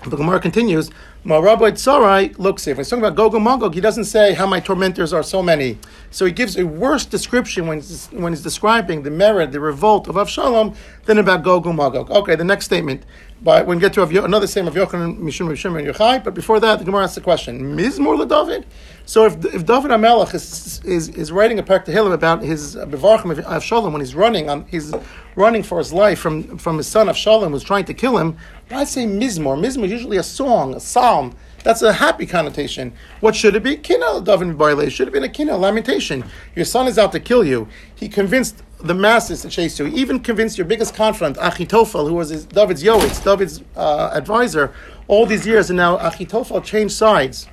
the 0.04 0.16
Gemara 0.16 0.40
continues. 0.40 0.90
Marabot 1.28 1.78
Sarai 1.78 2.32
looks 2.38 2.66
if 2.66 2.78
he's 2.78 2.88
talking 2.88 3.04
about 3.04 3.14
Gog 3.14 3.34
and 3.34 3.44
Magog, 3.44 3.74
he 3.74 3.82
doesn't 3.82 4.06
say 4.06 4.32
how 4.32 4.46
my 4.46 4.60
tormentors 4.60 5.12
are 5.12 5.22
so 5.22 5.42
many. 5.42 5.78
So 6.10 6.24
he 6.24 6.32
gives 6.32 6.56
a 6.56 6.64
worse 6.64 7.04
description 7.04 7.66
when 7.66 7.80
he's, 7.80 8.06
when 8.12 8.32
he's 8.32 8.42
describing 8.42 9.02
the 9.02 9.10
merit, 9.10 9.52
the 9.52 9.60
revolt 9.60 10.08
of 10.08 10.14
Avshalom, 10.14 10.74
than 11.04 11.18
about 11.18 11.42
Gog 11.42 11.66
and 11.66 11.76
Magog. 11.76 12.10
Okay, 12.10 12.34
the 12.34 12.44
next 12.44 12.64
statement. 12.64 13.04
But 13.42 13.66
when 13.66 13.76
we 13.76 13.82
get 13.82 13.92
to 13.92 14.02
another 14.24 14.46
statement 14.46 14.74
of 14.74 14.88
Yochanan, 14.88 15.18
Mishum, 15.18 15.48
Mishum, 15.48 15.78
and 15.78 15.86
Yochai, 15.86 16.24
but 16.24 16.32
before 16.32 16.60
that, 16.60 16.78
the 16.78 16.84
Gemara 16.86 17.04
asks 17.04 17.16
the 17.16 17.20
question: 17.20 17.76
Mizmor 17.76 18.18
LeDavid. 18.18 18.64
So 19.08 19.24
if, 19.24 19.42
if 19.54 19.64
David 19.64 19.90
Amelech 19.90 20.34
is, 20.34 20.82
is, 20.84 21.08
is 21.08 21.32
writing 21.32 21.58
a 21.58 21.62
parak 21.62 22.12
about 22.12 22.42
his 22.42 22.76
uh, 22.76 22.84
bevarchim 22.84 23.30
of 23.30 23.38
Avshalom 23.38 23.92
when 23.92 24.02
he's 24.02 24.14
running 24.14 24.50
on 24.50 24.66
he's 24.66 24.92
running 25.34 25.62
for 25.62 25.78
his 25.78 25.94
life 25.94 26.18
from, 26.18 26.58
from 26.58 26.76
his 26.76 26.88
son 26.88 27.06
Avshalom 27.06 27.52
who's 27.52 27.62
trying 27.62 27.86
to 27.86 27.94
kill 27.94 28.18
him, 28.18 28.36
why 28.68 28.84
say 28.84 29.06
Mizmor? 29.06 29.58
Mizmor 29.58 29.84
is 29.84 29.92
usually 29.92 30.18
a 30.18 30.22
song, 30.22 30.74
a 30.74 30.80
psalm. 30.80 31.17
That's 31.64 31.82
a 31.82 31.92
happy 31.92 32.24
connotation. 32.26 32.92
What 33.20 33.34
should 33.34 33.54
it 33.56 33.62
be? 33.62 33.76
Kina 33.76 34.20
David 34.22 34.56
Baile. 34.56 34.88
Should 34.90 35.06
have 35.08 35.12
been 35.12 35.24
a 35.24 35.28
kina, 35.28 35.56
lamentation. 35.56 36.24
Your 36.54 36.64
son 36.64 36.86
is 36.86 36.98
out 36.98 37.12
to 37.12 37.20
kill 37.20 37.44
you. 37.44 37.68
He 37.94 38.08
convinced 38.08 38.62
the 38.80 38.94
masses 38.94 39.42
to 39.42 39.48
chase 39.48 39.78
you. 39.78 39.86
He 39.86 40.00
even 40.00 40.20
convinced 40.20 40.56
your 40.56 40.66
biggest 40.66 40.94
confidant, 40.94 41.36
Achitophel, 41.36 42.08
who 42.08 42.14
was 42.14 42.28
his, 42.30 42.44
David's 42.46 42.82
Yoetz, 42.84 43.22
David's 43.24 43.62
uh, 43.76 44.10
advisor, 44.14 44.72
all 45.08 45.26
these 45.26 45.46
years, 45.46 45.68
and 45.70 45.76
now 45.76 45.98
Achitophel 45.98 46.62
changed 46.64 46.94
sides 46.94 47.48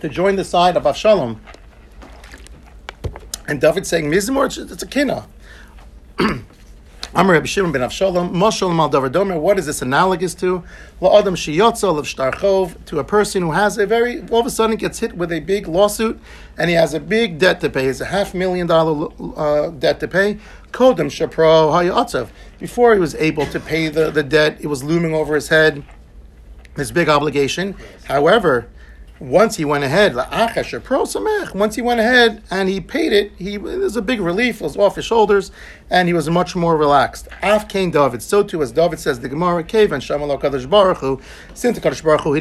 to 0.00 0.08
join 0.08 0.36
the 0.36 0.44
side 0.44 0.76
of 0.78 0.84
Avshalom. 0.84 1.38
And 3.46 3.60
David 3.60 3.86
saying, 3.86 4.10
Mizmor, 4.10 4.46
it's- 4.46 4.72
it's 4.72 4.82
a 4.82 4.86
kina. 4.86 5.26
Amar 7.12 7.32
Rabbi 7.34 7.46
Shimon 7.46 7.72
ben 7.72 7.80
Avshalom, 7.80 8.30
Moshel 8.30 8.72
mal 8.72 8.88
domer. 8.88 9.40
What 9.40 9.58
is 9.58 9.66
this 9.66 9.82
analogous 9.82 10.32
to? 10.36 10.62
La'adam 11.00 11.34
sheyotzel 11.34 11.98
of 11.98 12.06
shtarchov, 12.06 12.84
to 12.84 13.00
a 13.00 13.04
person 13.04 13.42
who 13.42 13.50
has 13.50 13.78
a 13.78 13.84
very, 13.84 14.20
all 14.28 14.38
of 14.38 14.46
a 14.46 14.50
sudden 14.50 14.76
gets 14.76 15.00
hit 15.00 15.16
with 15.16 15.32
a 15.32 15.40
big 15.40 15.66
lawsuit, 15.66 16.20
and 16.56 16.70
he 16.70 16.76
has 16.76 16.94
a 16.94 17.00
big 17.00 17.40
debt 17.40 17.60
to 17.62 17.68
pay. 17.68 17.86
Has 17.86 18.00
a 18.00 18.04
half 18.04 18.32
million 18.32 18.68
dollar 18.68 19.08
uh, 19.36 19.70
debt 19.70 19.98
to 19.98 20.06
pay. 20.06 20.38
Kodem 20.70 21.10
shapro 21.10 21.72
hayatzav. 21.72 22.28
Before 22.60 22.94
he 22.94 23.00
was 23.00 23.16
able 23.16 23.46
to 23.46 23.58
pay 23.58 23.88
the, 23.88 24.12
the 24.12 24.22
debt, 24.22 24.58
it 24.60 24.68
was 24.68 24.84
looming 24.84 25.12
over 25.12 25.34
his 25.34 25.48
head, 25.48 25.82
this 26.76 26.92
big 26.92 27.08
obligation. 27.08 27.74
However, 28.04 28.68
once 29.20 29.56
he 29.56 29.66
went 29.66 29.84
ahead, 29.84 30.14
once 30.16 31.74
he 31.74 31.82
went 31.82 32.00
ahead 32.00 32.42
and 32.50 32.68
he 32.70 32.80
paid 32.80 33.12
it, 33.12 33.32
he 33.36 33.54
it 33.54 33.60
was 33.60 33.94
a 33.96 34.02
big 34.02 34.18
relief. 34.20 34.62
It 34.62 34.64
was 34.64 34.78
off 34.78 34.96
his 34.96 35.04
shoulders, 35.04 35.52
and 35.90 36.08
he 36.08 36.14
was 36.14 36.30
much 36.30 36.56
more 36.56 36.74
relaxed. 36.74 37.28
Af 37.42 37.68
came 37.68 37.90
David. 37.90 38.22
So 38.22 38.42
too, 38.42 38.62
as 38.62 38.72
David 38.72 38.98
says, 38.98 39.20
the 39.20 39.28
Gemara 39.28 39.62
cave 39.62 39.92
and 39.92 40.02
Shamal 40.02 40.40
Kadosh 40.40 40.68
Baruch 40.68 40.98
Hu, 40.98 41.20
since 41.52 41.78
the 41.78 41.82
Baruch 41.82 42.22
Hu, 42.22 42.34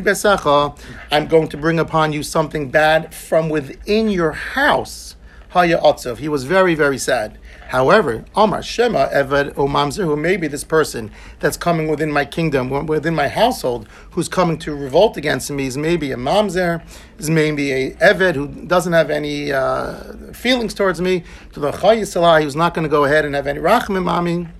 besacha. 0.00 0.78
I'm 1.12 1.26
going 1.26 1.48
to 1.48 1.56
bring 1.58 1.78
upon 1.78 2.14
you 2.14 2.22
something 2.22 2.70
bad 2.70 3.14
from 3.14 3.50
within 3.50 4.08
your 4.08 4.32
house. 4.32 5.16
Haya. 5.50 6.16
He 6.16 6.28
was 6.28 6.44
very, 6.44 6.74
very 6.74 6.98
sad. 6.98 7.38
However, 7.74 8.24
Amar 8.36 8.62
Shema 8.62 9.08
Eved 9.08 9.58
O 9.58 9.66
Mamzer, 9.66 10.04
who 10.04 10.14
may 10.14 10.36
be 10.36 10.46
this 10.46 10.62
person 10.62 11.10
that's 11.40 11.56
coming 11.56 11.88
within 11.88 12.12
my 12.12 12.24
kingdom, 12.24 12.70
within 12.86 13.16
my 13.16 13.26
household, 13.26 13.88
who's 14.12 14.28
coming 14.28 14.58
to 14.58 14.76
revolt 14.76 15.16
against 15.16 15.50
me, 15.50 15.66
is 15.66 15.76
maybe 15.76 16.12
a 16.12 16.16
Mamzer, 16.16 16.86
is 17.18 17.28
maybe 17.28 17.72
a 17.72 17.90
Eved 17.94 18.36
who 18.36 18.46
doesn't 18.46 18.92
have 18.92 19.10
any 19.10 19.50
uh, 19.50 19.94
feelings 20.32 20.72
towards 20.72 21.00
me, 21.00 21.24
to 21.52 21.58
the 21.58 21.72
Chayyisala, 21.72 22.44
who's 22.44 22.54
not 22.54 22.74
going 22.74 22.84
to 22.84 22.88
go 22.88 23.06
ahead 23.06 23.24
and 23.24 23.34
have 23.34 23.48
any 23.48 23.58
Rachmim 23.58 24.04
Mami. 24.04 24.52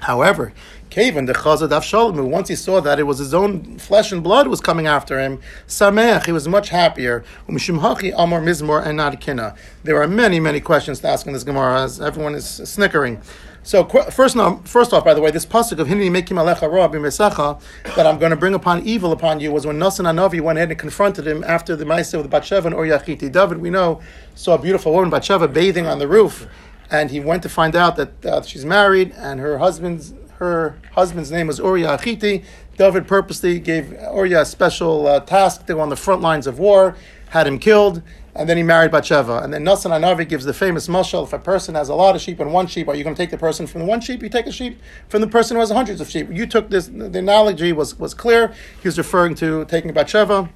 However, 0.00 0.52
Kavan, 0.90 1.26
the 1.26 1.32
Chazad 1.32 1.68
Avshalom, 1.68 2.30
once 2.30 2.48
he 2.48 2.56
saw 2.56 2.80
that 2.80 2.98
it 2.98 3.04
was 3.04 3.18
his 3.18 3.32
own 3.32 3.78
flesh 3.78 4.10
and 4.10 4.24
blood 4.24 4.48
was 4.48 4.60
coming 4.60 4.88
after 4.88 5.20
him, 5.20 5.40
Sameach, 5.68 6.26
he 6.26 6.32
was 6.32 6.48
much 6.48 6.70
happier. 6.70 7.24
Umishimhachi 7.48 8.12
Amar 8.16 8.40
Mizmor 8.40 8.84
and 8.84 8.96
not 8.96 9.20
Kina. 9.20 9.54
There 9.84 10.02
are 10.02 10.08
many, 10.08 10.40
many 10.40 10.60
questions 10.60 10.98
to 11.00 11.08
ask 11.08 11.28
in 11.28 11.32
this 11.32 11.44
Gemara 11.44 11.82
as 11.82 12.00
everyone 12.00 12.34
is 12.34 12.44
snickering. 12.44 13.22
So 13.62 13.84
first, 13.84 14.34
no, 14.34 14.62
first 14.64 14.92
off, 14.92 15.04
by 15.04 15.14
the 15.14 15.20
way, 15.20 15.30
this 15.30 15.46
pasuk 15.46 15.78
of 15.78 15.86
Hinni 15.86 16.10
Mekim 16.10 16.38
Alecha 16.38 16.68
Ra 16.68 16.88
B'Mesacha 16.88 17.60
that 17.94 18.04
I'm 18.04 18.18
going 18.18 18.30
to 18.30 18.36
bring 18.36 18.54
upon 18.54 18.82
evil 18.84 19.12
upon 19.12 19.38
you 19.38 19.52
was 19.52 19.64
when 19.64 19.78
Nasan 19.78 20.06
Anavi 20.06 20.40
went 20.40 20.58
ahead 20.58 20.70
and 20.70 20.78
confronted 20.78 21.24
him 21.24 21.44
after 21.44 21.76
the 21.76 21.84
Maisa 21.84 22.20
the 22.20 22.28
Batsheva 22.28 22.64
and 22.64 22.74
Oryachiti. 22.74 23.30
David, 23.30 23.58
we 23.58 23.70
know, 23.70 24.00
saw 24.34 24.54
a 24.54 24.58
beautiful 24.58 24.92
woman 24.92 25.10
Batsheva 25.10 25.52
bathing 25.52 25.86
on 25.86 26.00
the 26.00 26.08
roof, 26.08 26.48
and 26.90 27.10
he 27.12 27.20
went 27.20 27.44
to 27.44 27.48
find 27.48 27.76
out 27.76 27.94
that 27.94 28.26
uh, 28.26 28.42
she's 28.42 28.64
married 28.64 29.12
and 29.16 29.38
her 29.38 29.58
husband's 29.58 30.14
her 30.40 30.74
husband's 30.92 31.30
name 31.30 31.46
was 31.46 31.58
Uriah 31.58 31.98
Achiti. 31.98 32.42
David 32.78 33.06
purposely 33.06 33.60
gave 33.60 33.92
Uriah 33.92 34.40
a 34.40 34.46
special 34.46 35.06
uh, 35.06 35.20
task 35.20 35.66
They 35.66 35.74
were 35.74 35.82
on 35.82 35.90
the 35.90 35.96
front 35.96 36.22
lines 36.22 36.46
of 36.46 36.58
war, 36.58 36.96
had 37.28 37.46
him 37.46 37.58
killed, 37.58 38.00
and 38.34 38.48
then 38.48 38.56
he 38.56 38.62
married 38.62 38.90
Bathsheba. 38.90 39.40
And 39.42 39.52
then 39.52 39.64
Nasan 39.64 39.90
Anavi 39.90 40.26
gives 40.26 40.46
the 40.46 40.54
famous 40.54 40.88
mashal: 40.88 41.24
if 41.24 41.34
a 41.34 41.38
person 41.38 41.74
has 41.74 41.90
a 41.90 41.94
lot 41.94 42.16
of 42.16 42.22
sheep 42.22 42.40
and 42.40 42.54
one 42.54 42.66
sheep, 42.66 42.88
are 42.88 42.94
you 42.94 43.04
going 43.04 43.14
to 43.14 43.22
take 43.22 43.30
the 43.30 43.36
person 43.36 43.66
from 43.66 43.80
the 43.82 43.86
one 43.86 44.00
sheep? 44.00 44.22
You 44.22 44.30
take 44.30 44.46
a 44.46 44.52
sheep 44.52 44.80
from 45.10 45.20
the 45.20 45.26
person 45.26 45.56
who 45.56 45.60
has 45.60 45.70
hundreds 45.70 46.00
of 46.00 46.08
sheep. 46.08 46.28
You 46.30 46.46
took 46.46 46.70
this. 46.70 46.86
The 46.86 47.18
analogy 47.18 47.74
was 47.74 47.98
was 47.98 48.14
clear. 48.14 48.54
He 48.80 48.88
was 48.88 48.96
referring 48.96 49.34
to 49.36 49.66
taking 49.66 49.92
Bathsheba. 49.92 50.48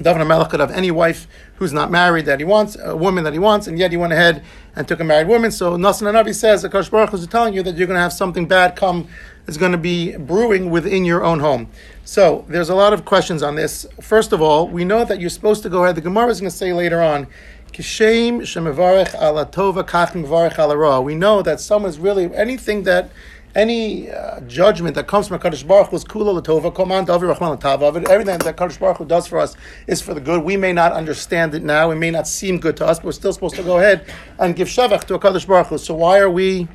David 0.00 0.24
Melech 0.26 0.50
could 0.50 0.60
have 0.60 0.70
any 0.70 0.90
wife 0.90 1.26
who's 1.56 1.72
not 1.72 1.90
married 1.90 2.26
that 2.26 2.38
he 2.38 2.44
wants, 2.44 2.76
a 2.82 2.94
woman 2.94 3.24
that 3.24 3.32
he 3.32 3.38
wants, 3.38 3.66
and 3.66 3.78
yet 3.78 3.90
he 3.90 3.96
went 3.96 4.12
ahead 4.12 4.44
and 4.74 4.86
took 4.86 5.00
a 5.00 5.04
married 5.04 5.26
woman. 5.26 5.50
So 5.50 5.76
Nasan 5.76 6.02
Anavi 6.02 6.34
says, 6.34 6.66
Kosh 6.70 6.90
Baruch 6.90 7.14
is 7.14 7.26
telling 7.26 7.54
you 7.54 7.62
that 7.62 7.76
you're 7.76 7.86
going 7.86 7.96
to 7.96 8.02
have 8.02 8.12
something 8.12 8.46
bad 8.46 8.76
come, 8.76 9.08
is 9.46 9.56
going 9.56 9.72
to 9.72 9.78
be 9.78 10.16
brewing 10.16 10.70
within 10.70 11.04
your 11.04 11.24
own 11.24 11.40
home. 11.40 11.68
So 12.04 12.44
there's 12.48 12.68
a 12.68 12.74
lot 12.74 12.92
of 12.92 13.04
questions 13.04 13.42
on 13.42 13.54
this. 13.54 13.86
First 14.00 14.32
of 14.32 14.42
all, 14.42 14.68
we 14.68 14.84
know 14.84 15.04
that 15.04 15.18
you're 15.20 15.30
supposed 15.30 15.62
to 15.62 15.70
go 15.70 15.84
ahead. 15.84 15.94
The 15.94 16.02
Gemara 16.02 16.28
is 16.28 16.40
going 16.40 16.50
to 16.50 16.56
say 16.56 16.72
later 16.72 17.00
on, 17.00 17.26
Kishem 17.72 18.40
shemevarech 18.40 19.14
ala 19.20 19.46
tova 19.46 19.82
kach 19.82 20.12
mevarech 20.12 20.58
ala. 20.58 21.00
We 21.00 21.14
know 21.14 21.42
that 21.42 21.60
someone 21.60 21.90
is 21.90 21.98
really 21.98 22.34
anything 22.34 22.84
that 22.84 23.10
any 23.56 24.10
uh, 24.10 24.40
judgment 24.40 24.94
that 24.94 25.08
comes 25.08 25.28
from 25.28 25.40
Kadosh 25.40 25.66
Baruch 25.66 25.88
Hu 25.88 25.96
is 25.96 26.04
kula 26.04 26.40
latova, 26.40 26.72
koman 26.72 27.06
davi 27.06 27.34
rachman 27.34 27.58
latava. 27.58 28.06
Everything 28.08 28.38
that 28.38 28.56
Kadosh 28.56 28.78
Baruch 28.78 28.98
Hu 28.98 29.06
does 29.06 29.26
for 29.26 29.38
us 29.38 29.56
is 29.86 30.02
for 30.02 30.12
the 30.12 30.20
good. 30.20 30.44
We 30.44 30.58
may 30.58 30.74
not 30.74 30.92
understand 30.92 31.54
it 31.54 31.64
now; 31.64 31.90
it 31.90 31.96
may 31.96 32.10
not 32.10 32.28
seem 32.28 32.60
good 32.60 32.76
to 32.76 32.86
us, 32.86 32.98
but 32.98 33.06
we're 33.06 33.12
still 33.12 33.32
supposed 33.32 33.56
to 33.56 33.62
go 33.62 33.78
ahead 33.78 34.04
and 34.38 34.54
give 34.54 34.68
shavach 34.68 35.04
to 35.04 35.14
a 35.14 35.18
Kadosh 35.18 35.46
Baruch 35.46 35.68
Hu. 35.68 35.78
So 35.78 35.94
why 35.94 36.18
are 36.18 36.30
we? 36.30 36.68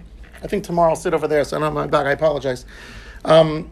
I 0.44 0.48
think 0.48 0.64
tomorrow 0.64 0.90
I'll 0.90 0.96
sit 0.96 1.14
over 1.14 1.28
there, 1.28 1.44
so 1.44 1.56
I 1.56 1.60
don't 1.60 1.68
have 1.68 1.74
my 1.74 1.86
back. 1.86 2.08
I 2.08 2.12
apologize. 2.12 2.66
Um, 3.24 3.70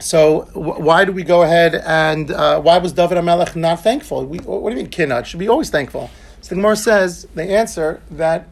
so 0.00 0.40
wh- 0.54 0.80
why 0.80 1.04
do 1.04 1.12
we 1.12 1.22
go 1.22 1.42
ahead 1.42 1.76
and 1.76 2.32
uh, 2.32 2.60
why 2.60 2.78
was 2.78 2.92
David 2.92 3.18
Amelech 3.18 3.54
not 3.54 3.80
thankful? 3.84 4.26
We, 4.26 4.38
what 4.38 4.70
do 4.70 4.76
you 4.76 4.82
mean 4.82 4.90
kinnah? 4.90 5.24
Should 5.24 5.38
be 5.38 5.48
always 5.48 5.70
thankful. 5.70 6.10
So 6.40 6.48
the 6.50 6.54
Gemara 6.56 6.76
says 6.76 7.28
the 7.36 7.44
answer 7.44 8.02
that 8.10 8.48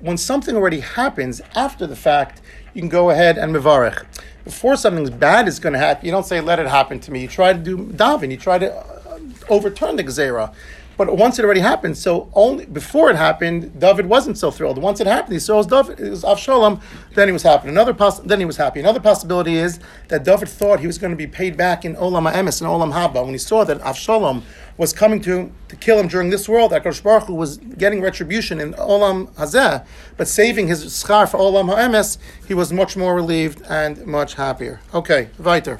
when 0.00 0.18
something 0.18 0.54
already 0.54 0.80
happens 0.80 1.40
after 1.54 1.86
the 1.86 1.96
fact, 1.96 2.42
you 2.78 2.82
can 2.82 2.88
go 2.88 3.10
ahead 3.10 3.38
and 3.38 3.52
mevarech. 3.52 4.06
Before 4.44 4.76
something 4.76 5.18
bad 5.18 5.48
is 5.48 5.58
going 5.58 5.72
to 5.72 5.80
happen, 5.80 6.06
you 6.06 6.12
don't 6.12 6.24
say 6.24 6.40
"Let 6.40 6.60
it 6.60 6.68
happen 6.68 7.00
to 7.00 7.10
me." 7.10 7.20
You 7.22 7.26
try 7.26 7.52
to 7.52 7.58
do 7.58 7.76
daven. 7.76 8.30
You 8.30 8.36
try 8.36 8.56
to 8.56 8.72
uh, 8.72 9.18
overturn 9.48 9.96
the 9.96 10.04
gezerah. 10.04 10.54
But 10.98 11.16
once 11.16 11.38
it 11.38 11.44
already 11.44 11.60
happened, 11.60 11.96
so 11.96 12.28
only 12.34 12.66
before 12.66 13.08
it 13.08 13.14
happened, 13.14 13.78
David 13.78 14.06
wasn't 14.06 14.36
so 14.36 14.50
thrilled. 14.50 14.78
Once 14.78 15.00
it 15.00 15.06
happened, 15.06 15.32
he 15.32 15.38
saw 15.38 15.58
his 15.58 15.68
David, 15.68 16.00
it 16.00 16.10
was 16.10 16.24
Avshalom, 16.24 16.82
then 17.14 17.28
he 17.28 17.32
was 17.32 17.44
happy. 17.44 17.68
Another 17.68 17.94
poss- 17.94 18.18
then 18.18 18.40
he 18.40 18.44
was 18.44 18.56
happy. 18.56 18.80
Another 18.80 18.98
possibility 18.98 19.54
is 19.54 19.78
that 20.08 20.24
David 20.24 20.48
thought 20.48 20.80
he 20.80 20.88
was 20.88 20.98
going 20.98 21.12
to 21.12 21.16
be 21.16 21.28
paid 21.28 21.56
back 21.56 21.84
in 21.84 21.94
Olam 21.94 22.28
Ha'emes 22.28 22.60
and 22.60 22.68
Olam 22.68 22.92
Haba. 22.92 23.22
When 23.22 23.32
he 23.32 23.38
saw 23.38 23.62
that 23.62 23.78
Avshalom 23.78 24.42
was 24.76 24.92
coming 24.92 25.20
to, 25.22 25.52
to 25.68 25.76
kill 25.76 26.00
him 26.00 26.08
during 26.08 26.30
this 26.30 26.48
world, 26.48 26.72
Akash 26.72 27.00
Baruch 27.00 27.28
Hu 27.28 27.34
was 27.34 27.58
getting 27.58 28.00
retribution 28.00 28.58
in 28.58 28.74
Olam 28.74 29.30
Hazeh, 29.34 29.86
but 30.16 30.26
saving 30.26 30.66
his 30.66 30.84
schar 30.84 31.30
for 31.30 31.38
Olam 31.38 31.72
Ha'emes, 31.72 32.18
he 32.48 32.54
was 32.54 32.72
much 32.72 32.96
more 32.96 33.14
relieved 33.14 33.62
and 33.68 34.04
much 34.04 34.34
happier. 34.34 34.80
Okay, 34.92 35.30
weiter. 35.38 35.78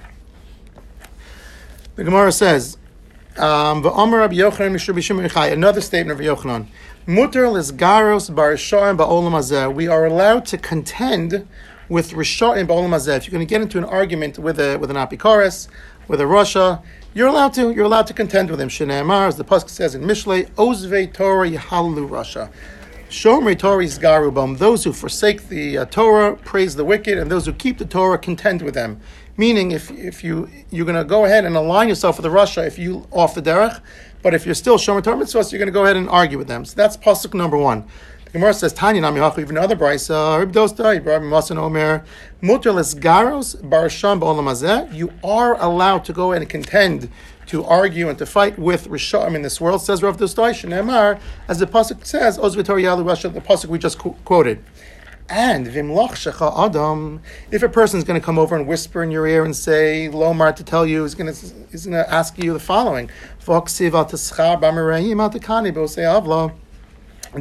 The 1.96 2.04
Gemara 2.04 2.30
says, 2.30 2.78
um, 3.38 3.84
another 3.84 4.30
statement 5.80 6.20
of 6.20 6.26
Yochanan. 6.26 6.66
Mutter 7.06 7.44
lisgaros 7.44 8.30
barishayim 8.30 8.98
ba'olam 8.98 9.32
hazeh. 9.32 9.74
We 9.74 9.88
are 9.88 10.04
allowed 10.04 10.44
to 10.46 10.58
contend 10.58 11.46
with 11.88 12.10
rishayim 12.10 12.66
ba'olam 12.66 12.90
hazeh. 12.90 13.16
If 13.16 13.26
you're 13.26 13.32
going 13.32 13.46
to 13.46 13.50
get 13.50 13.62
into 13.62 13.78
an 13.78 13.84
argument 13.84 14.38
with 14.38 14.60
a 14.60 14.76
with 14.76 14.90
an 14.90 14.96
apikoris, 14.96 15.68
with 16.06 16.20
a 16.20 16.24
rasha, 16.24 16.82
you're 17.14 17.28
allowed 17.28 17.54
to. 17.54 17.72
You're 17.72 17.86
allowed 17.86 18.06
to 18.08 18.14
contend 18.14 18.50
with 18.50 18.60
him. 18.60 18.68
Shneimar, 18.68 19.28
as 19.28 19.36
the 19.36 19.44
pasuk 19.44 19.70
says 19.70 19.94
in 19.94 20.02
Mishlei, 20.02 20.50
Ozvei 20.52 21.12
Torah 21.12 21.48
Yihalu 21.48 22.08
Rasha. 22.08 22.50
Shomrei 23.08 23.58
Torah 23.58 23.84
Yisgarubam. 23.84 24.58
Those 24.58 24.84
who 24.84 24.92
forsake 24.92 25.48
the 25.48 25.78
uh, 25.78 25.84
Torah 25.86 26.36
praise 26.36 26.76
the 26.76 26.84
wicked, 26.84 27.16
and 27.16 27.30
those 27.30 27.46
who 27.46 27.54
keep 27.54 27.78
the 27.78 27.86
Torah 27.86 28.18
contend 28.18 28.60
with 28.60 28.74
them. 28.74 29.00
Meaning, 29.38 29.70
if 29.70 29.90
if 29.92 30.22
you 30.22 30.50
you're 30.70 30.84
going 30.84 30.98
to 30.98 31.04
go 31.04 31.24
ahead 31.24 31.44
and 31.46 31.56
align 31.56 31.88
yourself 31.88 32.18
with 32.18 32.24
the 32.24 32.36
rasha, 32.38 32.66
if 32.66 32.78
you 32.78 33.06
off 33.12 33.34
the 33.34 33.40
derech, 33.40 33.80
but 34.20 34.34
if 34.34 34.44
you're 34.44 34.54
still 34.54 34.76
Shomer 34.76 35.02
Torah 35.02 35.16
mitzvahs, 35.16 35.52
you're 35.52 35.60
going 35.60 35.68
to 35.68 35.72
go 35.72 35.84
ahead 35.84 35.96
and 35.96 36.08
argue 36.10 36.36
with 36.36 36.48
them. 36.48 36.64
So 36.64 36.74
that's 36.74 36.96
pasuk 36.96 37.34
number 37.34 37.56
one. 37.56 37.86
The 38.24 38.32
Gemara 38.32 38.52
says, 38.52 38.74
Tanya 38.74 39.00
Nami 39.00 39.20
Hachu, 39.20 39.38
even 39.38 39.56
other 39.56 39.74
brisa, 39.74 40.38
Rib 40.40 40.52
Dosta, 40.52 40.96
Ibrahim 40.96 41.30
Masan 41.30 41.56
Omer, 41.56 42.04
Mutter 42.42 42.72
Garos 42.72 43.56
Barasham 43.56 44.20
Ba'olam. 44.20 44.92
You 44.92 45.10
are 45.24 45.58
allowed 45.58 46.04
to 46.04 46.12
go 46.12 46.32
and 46.32 46.46
contend, 46.46 47.08
to 47.46 47.64
argue 47.64 48.10
and 48.10 48.18
to 48.18 48.26
fight 48.26 48.58
with 48.58 48.88
Risham 48.88 49.34
in 49.34 49.40
this 49.40 49.62
world, 49.62 49.80
says 49.80 50.02
Rav 50.02 50.18
Dostai, 50.18 50.50
Shneemar, 50.50 51.18
as 51.48 51.58
the 51.58 51.66
pasuk 51.66 52.04
says, 52.04 52.36
Ozvitor 52.36 52.80
Yalu 52.82 53.04
Rasha, 53.04 53.32
the 53.32 53.40
pasuk 53.40 53.66
we 53.66 53.78
just 53.78 53.98
qu- 53.98 54.14
quoted. 54.26 54.62
And 55.30 55.66
vimloch 55.66 56.12
shecha 56.12 56.66
adam, 56.66 57.20
if 57.50 57.62
a 57.62 57.68
person 57.68 57.98
is 57.98 58.04
going 58.04 58.18
to 58.18 58.24
come 58.24 58.38
over 58.38 58.56
and 58.56 58.66
whisper 58.66 59.02
in 59.02 59.10
your 59.10 59.26
ear 59.26 59.44
and 59.44 59.54
say 59.54 60.08
lomar 60.10 60.56
to 60.56 60.64
tell 60.64 60.86
you, 60.86 61.04
is 61.04 61.14
going 61.14 61.32
to 61.32 61.46
is 61.70 61.84
going 61.84 62.02
to 62.02 62.10
ask 62.10 62.42
you 62.42 62.54
the 62.54 62.60
following: 62.60 63.10
al 63.46 63.62
tekani 63.62 64.02
avla. 65.72 66.54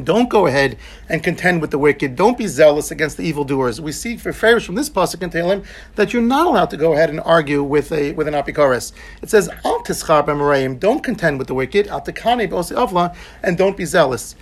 Don't 0.04 0.28
go 0.28 0.46
ahead 0.46 0.76
and 1.08 1.22
contend 1.22 1.62
with 1.62 1.70
the 1.70 1.78
wicked. 1.78 2.14
Don't 2.14 2.36
be 2.36 2.46
zealous 2.46 2.90
against 2.90 3.16
the 3.16 3.22
evildoers. 3.22 3.80
We 3.80 3.92
see 3.92 4.18
for 4.18 4.34
favors 4.34 4.64
from 4.64 4.74
this 4.74 4.90
pasuk 4.90 5.22
in 5.22 5.30
Tehillim 5.30 5.64
that 5.94 6.12
you're 6.12 6.20
not 6.20 6.46
allowed 6.46 6.68
to 6.70 6.76
go 6.76 6.92
ahead 6.92 7.08
and 7.08 7.20
argue 7.20 7.62
with 7.62 7.90
a 7.90 8.12
with 8.12 8.28
an 8.28 8.34
apikoris. 8.34 8.92
It 9.22 9.30
says 9.30 9.48
al 9.64 9.82
b'amerayim. 9.82 10.78
Don't 10.78 11.02
contend 11.02 11.38
with 11.38 11.48
the 11.48 11.54
wicked. 11.54 11.86
Al 11.86 12.02
tekani 12.02 12.50
avla, 12.50 13.16
and 13.42 13.56
don't 13.56 13.78
be 13.78 13.86
zealous. 13.86 14.36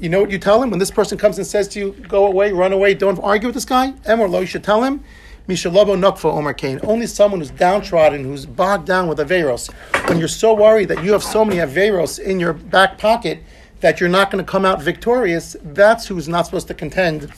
You 0.00 0.08
know 0.08 0.20
what 0.20 0.30
you 0.30 0.38
tell 0.38 0.62
him 0.62 0.70
when 0.70 0.80
this 0.80 0.90
person 0.90 1.16
comes 1.16 1.38
and 1.38 1.46
says 1.46 1.68
to 1.68 1.78
you, 1.78 1.92
"Go 2.08 2.26
away, 2.26 2.52
run 2.52 2.72
away, 2.72 2.94
don't 2.94 3.18
argue 3.20 3.48
with 3.48 3.54
this 3.54 3.64
guy." 3.64 3.92
Emor 4.06 4.28
lo, 4.28 4.40
you 4.40 4.46
should 4.46 4.64
tell 4.64 4.82
him, 4.82 5.04
"Mishalabo 5.48 5.96
nukfa 5.96 6.32
Omar 6.32 6.54
Kane." 6.54 6.80
Only 6.82 7.06
someone 7.06 7.40
who's 7.40 7.50
downtrodden, 7.50 8.24
who's 8.24 8.44
bogged 8.44 8.86
down 8.86 9.06
with 9.06 9.18
averos. 9.18 9.70
When 10.08 10.18
you're 10.18 10.26
so 10.26 10.52
worried 10.52 10.88
that 10.88 11.04
you 11.04 11.12
have 11.12 11.22
so 11.22 11.44
many 11.44 11.60
averos 11.60 12.18
in 12.18 12.40
your 12.40 12.52
back 12.52 12.98
pocket 12.98 13.44
that 13.80 14.00
you're 14.00 14.08
not 14.08 14.30
going 14.30 14.44
to 14.44 14.50
come 14.50 14.64
out 14.64 14.82
victorious, 14.82 15.56
that's 15.62 16.06
who's 16.06 16.28
not 16.28 16.46
supposed 16.46 16.66
to 16.68 16.74
contend. 16.74 17.32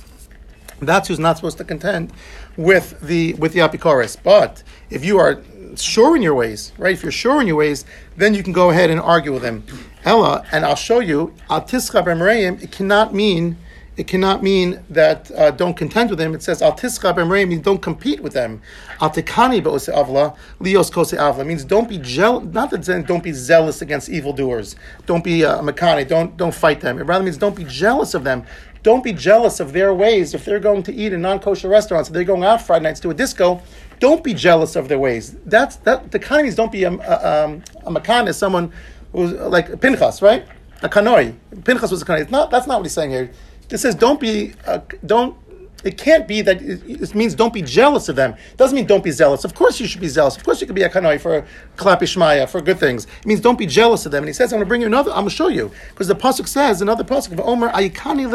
That's 0.81 1.09
who's 1.09 1.19
not 1.19 1.37
supposed 1.37 1.59
to 1.59 1.65
contend 1.65 2.13
with 2.57 3.01
the 3.01 3.35
with 3.35 3.53
the 3.53 3.61
apikoris. 3.61 4.17
But 4.23 4.63
if 4.89 5.05
you 5.05 5.19
are 5.19 5.41
sure 5.77 6.17
in 6.17 6.23
your 6.23 6.35
ways, 6.35 6.73
right? 6.79 6.93
If 6.95 7.03
you're 7.03 7.13
sure 7.13 7.41
in 7.41 7.47
your 7.47 7.57
ways, 7.57 7.85
then 8.17 8.33
you 8.35 8.43
can 8.43 8.53
go 8.53 8.71
ahead 8.71 8.91
and 8.91 9.01
argue 9.01 9.33
with 9.33 9.43
him. 9.43 9.65
Ella, 10.05 10.45
and 10.53 10.65
I'll 10.65 10.77
show 10.77 11.01
you, 11.01 11.35
al 11.49 11.63
b'mereim, 11.63 12.63
it 12.63 12.71
cannot 12.71 13.15
mean 13.15 13.57
it 13.97 14.09
cannot 14.09 14.43
mean 14.43 14.85
that 14.91 15.31
uh, 15.31 15.53
don't 15.53 15.77
contend 15.77 16.11
with 16.11 16.19
them. 16.19 16.35
It 16.35 16.43
says 16.43 16.61
al 16.61 16.73
tischa 16.73 17.15
b'mreim 17.15 17.49
means 17.49 17.63
don't 17.63 17.81
compete 17.81 18.21
with 18.21 18.33
them. 18.33 18.61
Al 19.01 19.11
tikani 19.11 19.63
be'ose 19.63 19.89
avla 19.89 20.37
lios 20.61 20.91
kose 20.91 21.17
avla 21.17 21.47
means 21.47 21.65
don't 21.65 21.89
be 21.89 21.99
jealous. 21.99 22.45
Not 22.53 22.71
that 22.71 23.05
don't 23.07 23.23
be 23.23 23.33
zealous 23.33 23.83
against 23.83 24.09
evildoers. 24.09 24.75
Don't 25.07 25.23
be 25.23 25.45
uh, 25.45 25.63
makani. 25.63 26.09
Don't 26.09 26.37
don't 26.37 26.55
fight 26.55 26.81
them. 26.81 26.99
It 26.99 27.05
rather 27.05 27.25
means 27.25 27.37
don't 27.37 27.55
be 27.55 27.65
jealous 27.65 28.15
of 28.15 28.25
them. 28.25 28.45
Don't 28.83 29.05
be 29.05 29.13
jealous 29.13 29.61
of 29.61 29.73
their 29.73 29.95
ways. 29.95 30.35
If 30.35 30.45
they're 30.45 30.61
going 30.61 30.83
to 30.83 30.93
eat 30.93 31.15
in 31.15 31.23
non-kosher 31.23 31.69
restaurants, 31.69 32.11
if 32.11 32.13
they're 32.13 32.25
going 32.25 32.45
out 32.45 32.61
Friday 32.61 32.83
nights 32.83 33.01
to 33.01 33.11
a 33.11 33.15
disco, 33.15 33.63
don't 33.99 34.23
be 34.23 34.35
jealous 34.35 34.77
of 34.77 34.89
their 34.89 34.99
ways. 34.99 35.37
That's 35.47 35.77
that. 35.77 36.11
The 36.11 36.19
kind 36.19 36.43
means 36.43 36.57
don't 36.57 36.73
be 36.73 36.83
a, 36.83 36.91
a, 36.91 37.61
a 37.87 37.91
makan 37.91 38.29
is 38.29 38.37
someone 38.37 38.73
who's 39.15 39.33
like 39.33 39.81
Pinchas, 39.81 40.21
right? 40.21 40.47
A 40.83 40.89
kanoi. 40.89 41.35
Pinchas 41.65 41.91
was 41.91 42.03
a 42.03 42.05
kanoi. 42.05 42.23
It's 42.23 42.31
not. 42.31 42.51
That's 42.51 42.67
not 42.67 42.79
what 42.79 42.85
he's 42.85 42.93
saying 42.93 43.11
here. 43.11 43.31
It 43.71 43.79
says 43.79 43.95
don't 43.95 44.21
be 44.21 44.53
uh, 44.67 44.81
don't. 45.07 45.37
It 45.85 45.99
can't 45.99 46.27
be 46.27 46.41
that 46.41 46.63
it, 46.63 46.83
it 46.89 47.15
means 47.15 47.35
don't 47.35 47.53
be 47.53 47.61
jealous 47.61 48.09
of 48.09 48.17
them. 48.17 48.33
It 48.53 48.57
doesn't 48.57 48.75
mean 48.75 48.87
don't 48.87 49.05
be 49.05 49.11
zealous. 49.11 49.45
Of 49.45 49.55
course 49.55 49.79
you 49.81 49.87
should 49.87 50.01
be 50.01 50.09
zealous. 50.09 50.35
Of 50.35 50.43
course 50.43 50.63
you 50.63 50.67
could 50.67 50.77
be 50.77 50.83
a 50.83 50.89
kanoi 50.89 51.21
for 51.21 51.47
klapishmaya 51.77 52.49
for 52.49 52.63
good 52.63 52.79
things. 52.79 53.05
It 53.05 53.27
means 53.27 53.41
don't 53.41 53.59
be 53.59 53.67
jealous 53.67 54.07
of 54.07 54.13
them. 54.13 54.23
And 54.23 54.29
he 54.29 54.33
says 54.33 54.53
I'm 54.53 54.59
going 54.59 54.65
to 54.65 54.69
bring 54.69 54.81
you 54.81 54.87
another. 54.87 55.11
I'm 55.11 55.17
going 55.17 55.29
to 55.29 55.35
show 55.35 55.49
you 55.49 55.71
because 55.91 56.09
the 56.09 56.15
pasuk 56.15 56.49
says 56.49 56.81
another 56.81 57.05
pasuk 57.05 57.33
of 57.33 57.41
Omer 57.41 57.69
ayikani. 57.71 58.31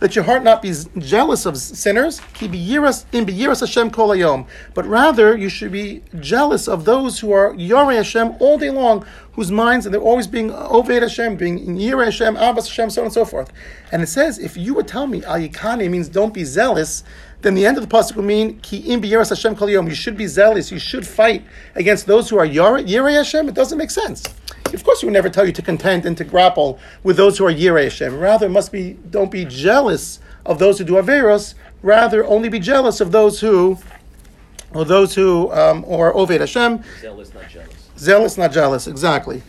Let 0.00 0.16
your 0.16 0.24
heart 0.24 0.42
not 0.42 0.62
be 0.62 0.74
jealous 0.98 1.46
of 1.46 1.56
sinners. 1.56 2.20
Ki 2.34 2.48
biyiras 2.48 3.04
in 3.12 3.24
biyiras 3.24 3.60
Hashem 3.60 3.90
kol. 3.90 4.46
But 4.74 4.86
rather 4.86 5.36
you 5.36 5.48
should 5.48 5.70
be 5.70 6.02
jealous 6.18 6.66
of 6.66 6.84
those 6.86 7.20
who 7.20 7.30
are 7.30 7.54
yorei 7.54 7.96
Hashem 7.96 8.34
all 8.40 8.58
day 8.58 8.70
long 8.70 9.06
whose 9.32 9.50
minds 9.50 9.86
and 9.86 9.94
they're 9.94 10.00
always 10.00 10.26
being 10.26 10.50
Oved 10.50 11.02
Hashem, 11.02 11.36
being 11.36 11.58
in 11.58 11.98
Hashem, 11.98 12.36
Abbas 12.36 12.68
Hashem, 12.68 12.90
so 12.90 13.02
on 13.02 13.06
and 13.06 13.14
so 13.14 13.24
forth. 13.24 13.52
And 13.92 14.02
it 14.02 14.08
says, 14.08 14.38
if 14.38 14.56
you 14.56 14.74
would 14.74 14.88
tell 14.88 15.06
me 15.06 15.20
Ayikani 15.22 15.88
means 15.90 16.08
don't 16.08 16.34
be 16.34 16.44
zealous, 16.44 17.04
then 17.42 17.54
the 17.54 17.64
end 17.64 17.78
of 17.78 17.88
the 17.88 17.96
pasuk 17.96 18.16
will 18.16 18.24
mean 18.24 18.58
Ki 18.60 18.78
im 18.78 19.02
Hashem 19.02 19.56
Kol 19.56 19.70
Yom. 19.70 19.86
You 19.86 19.94
should 19.94 20.16
be 20.16 20.26
zealous. 20.26 20.70
You 20.70 20.78
should 20.78 21.06
fight 21.06 21.44
against 21.74 22.06
those 22.06 22.28
who 22.28 22.38
are 22.38 22.46
Yirei 22.46 23.16
Hashem. 23.16 23.48
It 23.48 23.54
doesn't 23.54 23.78
make 23.78 23.90
sense. 23.90 24.24
Of 24.74 24.84
course, 24.84 25.02
we 25.02 25.06
would 25.06 25.14
never 25.14 25.30
tell 25.30 25.46
you 25.46 25.52
to 25.52 25.62
contend 25.62 26.06
and 26.06 26.16
to 26.18 26.24
grapple 26.24 26.78
with 27.02 27.16
those 27.16 27.38
who 27.38 27.46
are 27.46 27.52
Yirei 27.52 27.84
Hashem. 27.84 28.18
Rather, 28.18 28.46
it 28.46 28.50
must 28.50 28.72
be 28.72 28.98
don't 29.08 29.30
be 29.30 29.44
jealous 29.44 30.20
of 30.44 30.58
those 30.58 30.78
who 30.78 30.84
do 30.84 30.94
Averos. 30.94 31.54
Rather, 31.82 32.24
only 32.26 32.48
be 32.48 32.58
jealous 32.58 33.00
of 33.00 33.10
those 33.10 33.40
who, 33.40 33.78
or 34.74 34.84
those 34.84 35.14
who, 35.14 35.50
um, 35.52 35.82
or 35.86 36.12
Oved 36.12 36.40
Hashem. 36.40 36.84
Zealous, 37.00 37.32
not 37.32 37.48
jealous. 37.48 37.79
Zealous, 38.00 38.38
not 38.38 38.52
jealous. 38.52 38.86
Exactly. 38.86 39.42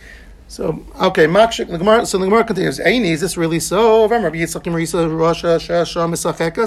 So 0.46 0.84
okay, 1.00 1.26
Makshik. 1.26 1.68
The. 1.68 2.04
So 2.04 2.18
the 2.18 2.26
Gemara 2.26 2.44
continues. 2.44 2.78
Aini, 2.78 3.12
is 3.12 3.22
this 3.22 3.38
really 3.38 3.58
so? 3.58 4.06
Misachekas 4.06 5.56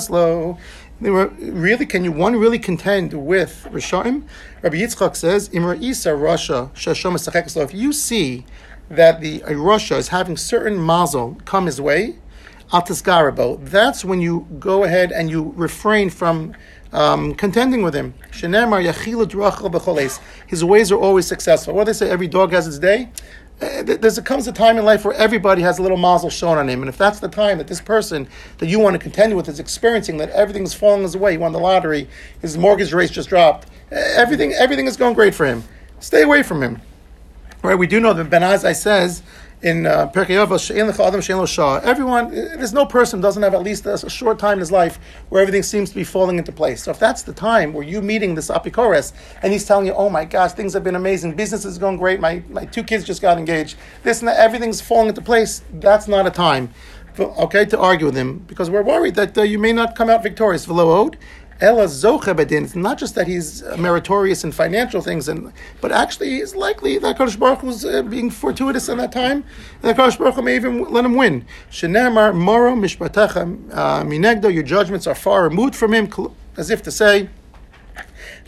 Lo. 0.10 0.58
Really, 1.00 1.86
can 1.86 2.04
you 2.04 2.12
one 2.12 2.38
really 2.38 2.58
contend 2.58 3.14
with 3.14 3.68
Rishaim? 3.70 4.24
Rabbi 4.64 4.78
Yitzchak 4.78 5.16
says, 5.16 5.50
Imra 5.50 5.80
Isa 5.80 6.10
Rasha 6.10 6.72
Shasha 6.74 7.12
Misachekas 7.12 7.56
Lo. 7.56 7.62
If 7.62 7.76
you 7.76 7.94
see 7.94 8.48
that 8.90 9.22
the 9.22 9.42
Rasha 9.42 9.98
is 9.98 10.08
having 10.08 10.38
certain 10.38 10.84
mazel 10.84 11.38
come 11.46 11.68
his 11.68 11.80
way, 11.80 12.16
Altisgarabo, 12.72 13.64
that's 13.64 14.04
when 14.04 14.20
you 14.20 14.48
go 14.58 14.84
ahead 14.84 15.12
and 15.12 15.30
you 15.30 15.54
refrain 15.56 16.10
from 16.10 16.56
um, 16.96 17.36
contending 17.36 17.84
with 17.84 17.94
him. 17.94 18.14
His 20.48 20.64
ways 20.64 20.92
are 20.92 20.98
always 20.98 21.28
successful. 21.28 21.74
What 21.74 21.84
do 21.84 21.92
they 21.92 21.98
say? 21.98 22.10
Every 22.10 22.28
dog 22.28 22.54
has 22.54 22.68
its 22.68 22.80
day. 22.80 23.10
There's 23.60 24.18
a, 24.18 24.22
comes 24.22 24.48
a 24.48 24.52
time 24.52 24.78
in 24.78 24.86
life 24.86 25.06
where 25.06 25.14
everybody 25.14 25.62
has 25.62 25.78
a 25.78 25.82
little 25.82 25.98
mazel 25.98 26.30
shown 26.30 26.58
on 26.58 26.70
him, 26.70 26.82
and 26.82 26.90
if 26.90 26.98
that's 26.98 27.20
the 27.20 27.28
time 27.28 27.58
that 27.58 27.68
this 27.68 27.80
person 27.80 28.28
that 28.58 28.68
you 28.68 28.80
want 28.80 28.96
to 28.96 29.00
contend 29.00 29.36
with 29.36 29.48
is 29.48 29.60
experiencing 29.60 30.18
that 30.18 30.30
everything's 30.30 30.74
falling 30.74 31.04
his 31.04 31.16
way, 31.16 31.34
he 31.34 31.38
won 31.38 31.54
the 31.54 31.60
lottery, 31.60 32.10
his 32.42 32.58
mortgage 32.58 32.92
rates 32.92 33.14
just 33.14 33.30
dropped, 33.30 33.70
uh, 33.92 33.96
everything 33.96 34.52
everything 34.54 34.88
is 34.88 34.98
going 34.98 35.14
great 35.14 35.34
for 35.34 35.46
him. 35.46 35.64
Stay 36.00 36.22
away 36.22 36.44
from 36.44 36.62
him. 36.62 36.82
Right? 37.62 37.76
We 37.76 37.88
do 37.88 38.00
know 38.00 38.14
that 38.14 38.30
Ben 38.30 38.42
Azai 38.42 38.76
says 38.76 39.24
in 39.66 39.88
uh, 39.88 40.08
Pirkei 40.10 40.38
Avos, 40.38 40.70
everyone, 41.84 42.30
there's 42.30 42.72
no 42.72 42.86
person 42.86 43.20
doesn't 43.20 43.42
have 43.42 43.56
at 43.56 43.64
least 43.64 43.88
a, 43.88 44.08
short 44.08 44.38
time 44.38 44.54
in 44.54 44.60
his 44.60 44.72
life 44.72 45.00
where 45.30 45.42
everything 45.42 45.64
seems 45.64 45.90
to 45.90 45.96
be 45.96 46.04
falling 46.04 46.38
into 46.38 46.52
place. 46.52 46.84
So 46.84 46.92
if 46.92 47.00
that's 47.00 47.24
the 47.24 47.34
time 47.34 47.74
where 47.74 47.84
you 47.84 48.00
meeting 48.04 48.36
this 48.36 48.50
apikores 48.50 49.14
and 49.42 49.52
he's 49.52 49.66
telling 49.66 49.88
you, 49.88 49.94
oh 49.94 50.08
my 50.08 50.24
gosh, 50.24 50.52
things 50.52 50.74
have 50.74 50.84
been 50.84 50.96
amazing, 50.96 51.36
business 51.36 51.66
is 51.66 51.80
going 51.80 51.98
great, 51.98 52.20
my, 52.20 52.44
my 52.48 52.66
two 52.66 52.84
kids 52.84 53.06
just 53.06 53.24
got 53.24 53.40
engaged, 53.40 53.76
this 54.04 54.20
and 54.20 54.28
that, 54.28 54.38
everything's 54.38 54.82
falling 54.82 55.10
into 55.10 55.22
place, 55.22 55.64
that's 55.74 56.08
not 56.08 56.28
a 56.28 56.32
time. 56.32 56.72
Okay, 57.18 57.66
to 57.66 57.80
argue 57.80 58.06
with 58.06 58.16
him 58.16 58.40
because 58.40 58.70
we're 58.70 58.84
worried 58.84 59.16
that 59.16 59.38
uh, 59.38 59.42
you 59.42 59.58
may 59.58 59.72
not 59.72 59.96
come 59.96 60.10
out 60.10 60.22
victorious. 60.22 60.66
V'lo 60.66 61.16
Ella 61.62 61.86
Zochebedin. 61.86 62.64
It's 62.64 62.76
not 62.76 62.98
just 62.98 63.16
that 63.16 63.28
he's 63.28 63.64
meritorious 63.78 64.44
in 64.44 64.52
financial 64.52 65.02
things, 65.02 65.30
and 65.30 65.54
but 65.80 65.92
actually 65.92 66.38
it's 66.38 66.54
likely 66.54 66.98
that 66.98 67.18
Kodesh 67.18 67.40
Baruch 67.40 67.64
was 67.64 67.86
uh, 67.86 68.02
being 68.02 68.30
fortuitous 68.30 68.90
in 68.90 68.98
that 68.98 69.12
time, 69.14 69.46
and 69.82 69.84
that 69.84 69.96
Kodesh 69.96 70.18
Baruch 70.18 70.44
may 70.44 70.56
even 70.56 70.84
let 70.92 71.06
him 71.06 71.16
win. 71.16 71.46
Shenemar 71.72 72.36
Moro 72.36 72.76
Mishpatecha 72.76 73.74
uh, 73.74 74.04
Minegdo. 74.04 74.54
Your 74.54 74.64
judgments 74.64 75.08
are 75.08 75.16
far 75.16 75.44
removed 75.44 75.76
from 75.76 75.94
him, 75.94 76.10
as 76.58 76.70
if 76.70 76.84
to 76.84 76.92
say 76.92 77.30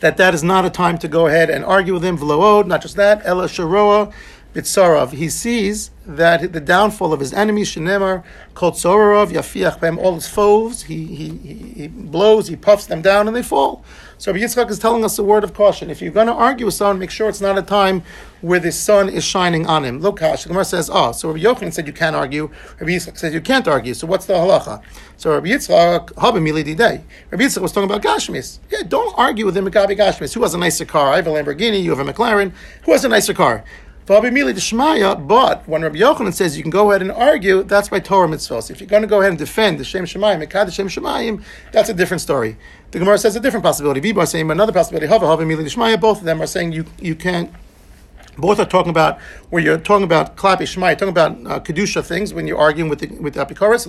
that 0.02 0.17
that 0.17 0.34
is 0.34 0.43
not 0.43 0.65
a 0.65 0.70
time 0.70 0.98
to 0.98 1.08
go 1.08 1.28
ahead 1.28 1.50
and 1.50 1.63
argue 1.63 1.93
with 1.93 2.04
him. 2.04 2.17
V'lood. 2.17 2.67
Not 2.67 2.82
just 2.82 2.98
that. 2.98 3.22
Ella 3.26 3.46
Sharoa. 3.46 4.13
Bitzarav, 4.53 5.12
he 5.12 5.29
sees 5.29 5.91
that 6.05 6.53
the 6.53 6.62
downfall 6.62 7.13
of 7.13 7.19
his 7.19 7.33
enemies, 7.33 7.69
Shenemar, 7.69 8.23
called 8.53 8.75
Sorarov, 8.75 9.31
Yafiach 9.31 9.97
all 9.97 10.15
his 10.15 10.27
foes, 10.27 10.83
he, 10.83 11.05
he, 11.05 11.29
he 11.75 11.88
blows, 11.88 12.47
he 12.47 12.55
puffs 12.55 12.88
them 12.88 13.01
down, 13.01 13.27
and 13.27 13.36
they 13.36 13.43
fall. 13.43 13.83
So 14.19 14.31
Rabbi 14.31 14.43
Yitzchak 14.43 14.71
is 14.71 14.79
telling 14.79 15.05
us 15.05 15.19
a 15.19 15.23
word 15.23 15.43
of 15.43 15.53
caution. 15.53 15.91
If 15.91 16.01
you're 16.01 16.12
going 16.12 16.25
to 16.25 16.33
argue 16.33 16.65
with 16.65 16.73
someone, 16.73 16.97
make 16.97 17.12
sure 17.12 17.29
it's 17.29 17.39
not 17.39 17.55
a 17.55 17.62
time 17.62 18.01
where 18.41 18.60
the 18.60 18.71
sun 18.71 19.10
is 19.10 19.23
shining 19.23 19.67
on 19.67 19.86
him. 19.86 19.99
Look, 19.99 20.19
the 20.19 20.43
Gemara 20.47 20.65
says, 20.65 20.89
oh, 20.91 21.12
so 21.12 21.27
Rabbi 21.29 21.41
Yochanan 21.41 21.71
said 21.71 21.86
you 21.86 21.93
can't 21.93 22.15
argue. 22.15 22.49
Rabbi 22.79 22.93
Yitzchak 22.93 23.15
says 23.15 23.36
you 23.36 23.41
can't 23.41 23.67
argue. 23.67 23.93
So 23.93 24.07
what's 24.07 24.25
the 24.25 24.33
halacha? 24.33 24.81
So 25.17 25.33
Rabbi 25.36 25.49
Yitzchak, 25.49 26.13
Habamili 26.13 26.63
Didei. 26.63 27.03
Rabbi 27.29 27.43
Yitzchak 27.43 27.62
was 27.62 27.71
talking 27.71 27.91
about 27.91 28.01
Gashmis. 28.01 28.57
Yeah, 28.71 28.81
don't 28.88 29.13
argue 29.19 29.45
with 29.45 29.55
him, 29.55 29.69
Gabi 29.69 29.95
Gashmis. 29.95 30.33
Who 30.33 30.41
has 30.41 30.55
a 30.55 30.57
nicer 30.57 30.86
car? 30.86 31.13
I 31.13 31.17
have 31.17 31.27
a 31.27 31.29
Lamborghini, 31.29 31.83
you 31.83 31.95
have 31.95 31.99
a 31.99 32.12
McLaren. 32.12 32.53
Who 32.86 32.93
has 32.93 33.05
a 33.05 33.10
nicer 33.10 33.36
car? 33.36 33.63
The 34.08 35.26
but 35.28 35.67
when 35.67 35.82
Rabbi 35.82 35.98
Yochanan 35.98 36.34
says 36.34 36.56
you 36.56 36.63
can 36.63 36.72
go 36.72 36.91
ahead 36.91 37.02
and 37.02 37.12
argue, 37.12 37.63
that's 37.63 37.89
by 37.89 38.00
Torah 38.00 38.30
mitzvahs. 38.30 38.72
If 38.72 38.80
you're 38.80 38.88
going 38.88 39.02
to 39.02 39.08
go 39.08 39.20
ahead 39.20 39.32
and 39.32 39.38
defend 39.38 39.82
the 39.82 39.84
Shem 39.84 40.06
Shemayim, 40.06 40.48
Ekad 40.48 40.72
Shem 40.72 40.88
Shemayim, 40.88 41.43
that's 41.74 41.89
a 41.89 41.93
different 41.93 42.22
story. 42.22 42.56
The 42.91 43.00
Gemara 43.00 43.17
says 43.17 43.36
a 43.36 43.41
different 43.41 43.65
possibility. 43.65 44.00
Biba 44.00 44.24
is 44.24 44.30
saying 44.30 44.50
another 44.50 44.72
possibility. 44.72 45.08
Hava 45.08 45.28
Hava 45.28 45.43
Mili. 45.43 46.00
Both 46.00 46.20
of 46.20 46.24
them 46.24 46.41
are 46.41 46.48
saying 46.48 46.72
you 46.72 46.86
you 47.02 47.15
can't 47.15 47.52
both 48.38 48.60
are 48.60 48.65
talking 48.65 48.91
about 48.91 49.20
where 49.50 49.62
you're 49.62 49.78
talking 49.78 50.04
about 50.04 50.38
klapi 50.38 50.62
shmai, 50.62 50.93
talking 50.93 51.10
about 51.10 51.32
uh, 51.32 51.60
kedusha 51.60 52.06
things 52.06 52.34
when 52.34 52.48
you're 52.48 52.58
arguing 52.58 52.89
with 52.89 53.00
the, 53.00 53.08
with 53.20 53.34
the 53.34 53.43
apikoros. 53.43 53.88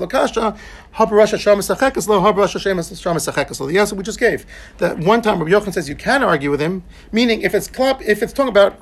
Lokasha 0.98 2.20
habarasha 2.20 2.58
shamasachekes 2.58 3.60
lo. 3.60 3.66
The 3.66 3.78
answer 3.78 3.94
we 3.94 4.02
just 4.02 4.18
gave 4.18 4.46
that 4.78 4.98
one 4.98 5.22
time 5.22 5.38
Rabbi 5.38 5.50
Yochanan 5.50 5.72
says 5.72 5.88
you 5.88 5.94
can 5.94 6.22
argue 6.22 6.50
with 6.50 6.60
him, 6.60 6.82
meaning 7.12 7.42
if 7.42 7.54
it's 7.54 7.68
klap, 7.68 8.02
if 8.02 8.22
it's 8.22 8.32
talking 8.32 8.50
about 8.50 8.80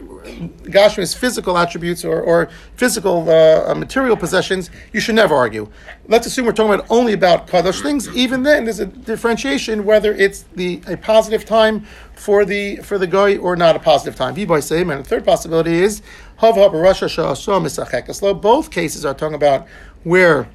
Gashmi's 0.64 1.14
physical 1.14 1.58
attributes 1.58 2.04
or, 2.04 2.20
or 2.20 2.48
physical 2.74 3.28
uh, 3.30 3.74
material 3.74 4.16
possessions, 4.16 4.70
you 4.92 5.00
should 5.00 5.14
never 5.14 5.34
argue. 5.34 5.70
Let's 6.08 6.26
assume 6.26 6.46
we're 6.46 6.52
talking 6.52 6.74
about 6.74 6.86
only 6.90 7.12
about 7.12 7.48
kadosh 7.48 7.82
things. 7.82 8.08
Even 8.16 8.42
then, 8.42 8.64
there's 8.64 8.80
a 8.80 8.86
differentiation 8.86 9.84
whether 9.84 10.12
it's 10.12 10.44
the 10.54 10.80
a 10.86 10.96
positive 10.96 11.44
time 11.44 11.86
for 12.14 12.44
the 12.44 12.76
for 12.76 12.98
the 12.98 13.06
guy 13.06 13.36
or 13.36 13.56
not 13.56 13.76
a 13.76 13.78
positive 13.78 14.16
time. 14.16 14.34
Viboy 14.34 14.62
same. 14.62 14.90
And 14.90 15.04
the 15.04 15.08
third 15.08 15.24
possibility 15.24 15.74
is 15.74 16.02
Both 16.40 16.56
cases 18.70 19.04
are 19.04 19.14
talking 19.14 19.34
about 19.34 19.66
where 20.04 20.48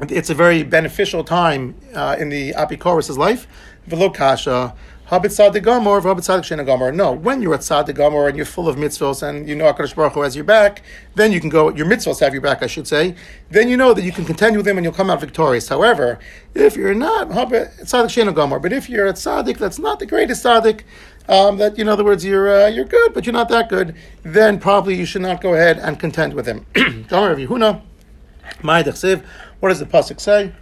it's 0.00 0.30
a 0.30 0.34
very 0.34 0.62
beneficial 0.62 1.24
time 1.24 1.74
uh, 1.94 2.16
in 2.18 2.28
the 2.28 2.52
Apikoros' 2.52 3.16
life. 3.16 3.46
Velo 3.86 4.10
kasha 4.10 4.74
Habit 5.06 5.30
Sadik 5.30 5.62
Gomor, 5.62 6.02
Habit 6.02 6.24
Sadik 6.24 6.44
Shena 6.44 6.66
Gomor. 6.66 6.92
No, 6.92 7.12
when 7.12 7.40
you're 7.40 7.54
at 7.54 7.62
Sadik 7.62 7.94
Gomor 7.94 8.26
and 8.26 8.36
you're 8.36 8.44
full 8.44 8.68
of 8.68 8.74
mitzvahs 8.74 9.22
and 9.22 9.48
you 9.48 9.54
know 9.54 9.72
HaKadosh 9.72 9.94
Baruch 9.94 10.14
Hu 10.14 10.22
has 10.22 10.34
your 10.34 10.44
back, 10.44 10.82
then 11.14 11.30
you 11.30 11.40
can 11.40 11.48
go, 11.48 11.72
your 11.72 11.86
mitzvahs 11.86 12.18
have 12.18 12.32
your 12.32 12.42
back, 12.42 12.60
I 12.60 12.66
should 12.66 12.88
say, 12.88 13.14
then 13.48 13.68
you 13.68 13.76
know 13.76 13.94
that 13.94 14.02
you 14.02 14.10
can 14.10 14.24
contend 14.24 14.56
with 14.56 14.64
them 14.66 14.76
and 14.78 14.84
you'll 14.84 14.92
come 14.92 15.08
out 15.08 15.20
victorious. 15.20 15.68
However, 15.68 16.18
if 16.54 16.76
you're 16.76 16.92
not 16.92 17.30
Habit 17.30 17.88
Sadik 17.88 18.10
Shena 18.10 18.34
Gomor, 18.34 18.60
but 18.60 18.72
if 18.72 18.90
you're 18.90 19.06
at 19.06 19.16
Sadik 19.16 19.58
that's 19.58 19.78
not 19.78 20.00
the 20.00 20.06
greatest 20.06 20.42
Sadik, 20.42 20.84
um, 21.28 21.58
that 21.58 21.78
in 21.78 21.88
other 21.88 22.02
words 22.02 22.24
you're 22.24 22.64
uh, 22.64 22.66
you're 22.66 22.84
good, 22.84 23.14
but 23.14 23.26
you're 23.26 23.32
not 23.32 23.48
that 23.50 23.68
good, 23.68 23.94
then 24.24 24.58
probably 24.58 24.96
you 24.96 25.06
should 25.06 25.22
not 25.22 25.40
go 25.40 25.54
ahead 25.54 25.78
and 25.78 26.00
contend 26.00 26.34
with 26.34 26.46
him. 26.46 26.66
What 29.60 29.70
does 29.70 29.78
the 29.78 29.86
pasuk 29.86 30.20
say? 30.20 30.52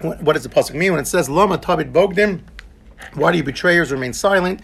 What 0.00 0.34
does 0.34 0.42
the 0.42 0.48
pasuk 0.48 0.74
mean 0.74 0.92
when 0.92 1.00
it 1.00 1.06
says 1.06 1.28
Lama 1.28 1.58
Tabit 1.58 1.92
Bogdim? 1.92 2.42
Why 3.14 3.32
do 3.32 3.38
you 3.38 3.44
betrayers 3.44 3.92
remain 3.92 4.12
silent? 4.12 4.60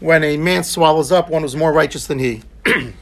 When 0.00 0.24
a 0.24 0.36
man 0.36 0.64
swallows 0.64 1.12
up 1.12 1.30
one 1.30 1.42
who's 1.42 1.56
more 1.56 1.72
righteous 1.72 2.06
than 2.06 2.18
he. 2.18 2.42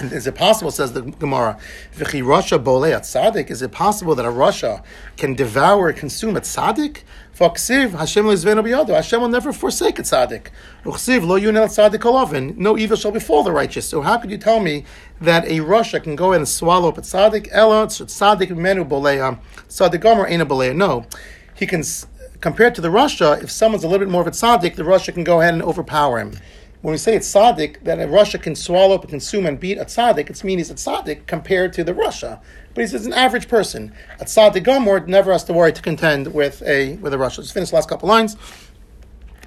Is 0.00 0.26
it 0.26 0.34
possible, 0.34 0.70
says 0.70 0.94
the 0.94 1.02
Gemara, 1.02 1.58
V'chi 1.94 2.22
Rasha 2.22 2.62
bolei 2.62 2.92
at? 2.94 3.50
Is 3.50 3.60
it 3.60 3.70
possible 3.70 4.14
that 4.14 4.24
a 4.24 4.30
Rasha 4.30 4.82
can 5.18 5.34
devour, 5.34 5.92
consume 5.92 6.36
a 6.36 6.40
tzaddik? 6.40 7.02
V'aksiv, 7.40 7.92
Hashem 7.92 8.26
lizvenu 8.26 8.62
biyado. 8.62 8.94
Hashem 8.94 9.22
will 9.22 9.28
never 9.28 9.50
forsake 9.50 9.98
a 9.98 10.02
tzaddik. 10.02 10.48
V'chsiv, 10.84 11.26
lo 11.26 11.36
yunel 11.38 11.68
tzaddik 11.68 12.00
olaven. 12.00 12.54
No 12.58 12.76
evil 12.76 12.98
shall 12.98 13.12
befall 13.12 13.42
the 13.42 13.50
righteous. 13.50 13.88
So 13.88 14.02
how 14.02 14.18
could 14.18 14.30
you 14.30 14.36
tell 14.36 14.60
me 14.60 14.84
that 15.22 15.46
a 15.46 15.60
Rasha 15.60 16.02
can 16.02 16.16
go 16.16 16.32
ahead 16.32 16.42
and 16.42 16.48
swallow 16.48 16.90
up 16.90 16.98
a 16.98 17.00
tzaddik? 17.00 17.48
Ela, 17.50 17.86
tzaddik 17.86 18.54
menu 18.54 18.84
bolei, 18.84 19.38
tzaddik 19.70 20.02
gomer 20.02 20.26
ain't 20.26 20.42
a 20.42 20.44
bolei. 20.44 20.76
No. 20.76 21.06
He 21.54 21.66
can, 21.66 21.82
compared 22.42 22.74
to 22.74 22.82
the 22.82 22.88
Rasha, 22.88 23.42
if 23.42 23.50
someone's 23.50 23.84
a 23.84 23.88
little 23.88 24.04
bit 24.04 24.12
more 24.12 24.20
of 24.20 24.26
a 24.26 24.32
tzaddik, 24.32 24.74
the 24.74 24.82
Rasha 24.82 25.14
can 25.14 25.24
go 25.24 25.40
ahead 25.40 25.54
and 25.54 25.62
overpower 25.62 26.18
him. 26.18 26.32
When 26.82 26.92
we 26.92 26.98
say 26.98 27.14
it's 27.14 27.32
tzaddik, 27.32 27.84
that 27.84 27.98
a 27.98 28.06
Rasha 28.06 28.42
can 28.42 28.54
swallow 28.54 28.94
up 28.94 29.00
and 29.00 29.10
consume 29.10 29.46
and 29.46 29.58
beat 29.58 29.78
a 29.78 29.86
tzaddik, 29.86 30.28
it's 30.28 30.44
meaning 30.44 30.60
it's 30.60 30.70
a 30.70 30.74
tzaddik 30.74 31.26
compared 31.26 31.72
to 31.72 31.84
the 31.84 31.94
Rasha. 31.94 32.42
But 32.74 32.82
he 32.82 32.86
says 32.86 33.06
an 33.06 33.12
average 33.12 33.48
person. 33.48 33.92
A 34.20 34.24
tzaddik 34.24 34.64
gomor 34.64 35.06
never 35.06 35.32
has 35.32 35.44
to 35.44 35.52
worry 35.52 35.72
to 35.72 35.82
contend 35.82 36.32
with 36.32 36.62
a 36.62 36.96
with 36.96 37.12
a 37.12 37.16
Rasha. 37.16 37.38
Let's 37.38 37.50
finish 37.50 37.70
the 37.70 37.76
last 37.76 37.88
couple 37.88 38.08
lines. 38.08 38.36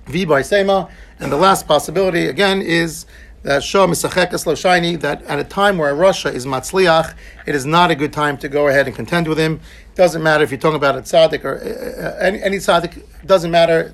V 0.08 0.26
by 0.26 0.42
Sema. 0.42 0.90
And 1.20 1.32
the 1.32 1.38
last 1.38 1.68
possibility, 1.68 2.28
again, 2.28 2.62
is 2.62 3.06
that 3.44 3.64
Shah 3.64 3.88
Misachekas 3.88 4.46
Lo 4.46 4.56
Shiny, 4.56 4.96
that 4.98 5.22
at 5.24 5.40
a 5.40 5.44
time 5.44 5.78
where 5.78 5.94
Rasha 5.94 6.34
is 6.34 6.46
Matzliach, 6.46 7.14
it 7.46 7.56
is 7.56 7.66
not 7.66 7.92
a 7.92 7.96
good 7.96 8.14
time 8.14 8.38
to 8.38 8.50
go 8.50 8.68
ahead 8.68 8.88
and 8.88 8.96
contend 8.96 9.28
with 9.28 9.38
him. 9.38 9.60
Doesn't 9.96 10.24
matter 10.24 10.44
if 10.44 10.52
you're 10.52 10.60
talking 10.60 10.78
about 10.78 10.98
a 10.98 11.02
tzaddik 11.02 11.44
or 11.44 11.58
uh, 11.58 12.08
uh, 12.08 12.18
any, 12.20 12.42
any 12.42 12.58
tzaddik, 12.58 13.04
doesn't 13.26 13.52
matter. 13.52 13.94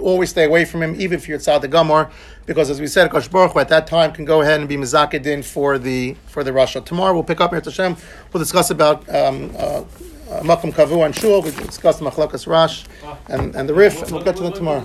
Always 0.00 0.30
stay 0.30 0.44
away 0.44 0.64
from 0.64 0.82
him, 0.82 0.94
even 1.00 1.18
if 1.18 1.28
you're 1.28 1.38
tzaddik 1.38 1.70
Gomor, 1.70 2.10
because 2.46 2.70
as 2.70 2.80
we 2.80 2.86
said, 2.86 3.10
Kosh 3.10 3.28
Baruch 3.28 3.56
at 3.56 3.68
that 3.68 3.86
time 3.86 4.12
can 4.12 4.24
go 4.24 4.40
ahead 4.40 4.60
and 4.60 4.68
be 4.68 4.76
Mizakidin 4.76 5.44
for 5.44 5.78
the 5.78 6.16
for 6.26 6.42
the 6.42 6.50
Rasha. 6.50 6.84
Tomorrow 6.84 7.14
we'll 7.14 7.22
pick 7.22 7.40
up 7.40 7.50
here 7.50 7.60
Hashem. 7.60 7.96
We'll 8.32 8.42
discuss 8.42 8.70
about 8.70 9.08
um, 9.14 9.52
uh, 9.56 9.84
uh, 10.30 10.42
Kavu 10.42 11.04
and 11.04 11.14
Shul. 11.14 11.42
We 11.42 11.50
discuss 11.50 11.98
the 11.98 12.04
Machlakas 12.04 12.46
Rash 12.46 12.84
and, 13.28 13.54
and 13.54 13.68
the 13.68 13.74
Rif. 13.74 14.02
and 14.02 14.12
We'll 14.12 14.22
get 14.22 14.36
to 14.36 14.42
them 14.44 14.52
tomorrow. 14.52 14.84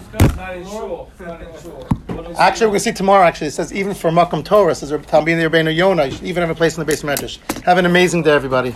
Actually, 2.38 2.68
we're 2.68 2.72
going 2.72 2.74
to 2.74 2.80
see 2.80 2.92
tomorrow. 2.92 3.24
Actually, 3.26 3.48
it 3.48 3.52
says 3.52 3.74
even 3.74 3.94
for 3.94 4.10
Makam 4.10 4.44
Torah, 4.44 4.74
says 4.74 4.92
Talmidei 4.92 5.48
Rabbeinu 5.50 5.76
Yonah, 5.76 6.06
you 6.06 6.12
should 6.12 6.24
even 6.24 6.42
have 6.42 6.50
a 6.50 6.56
place 6.56 6.78
in 6.78 6.86
the 6.86 6.92
beis 6.92 7.04
medrash. 7.04 7.40
Have 7.64 7.78
an 7.78 7.86
amazing 7.86 8.24
day, 8.24 8.32
everybody. 8.32 8.72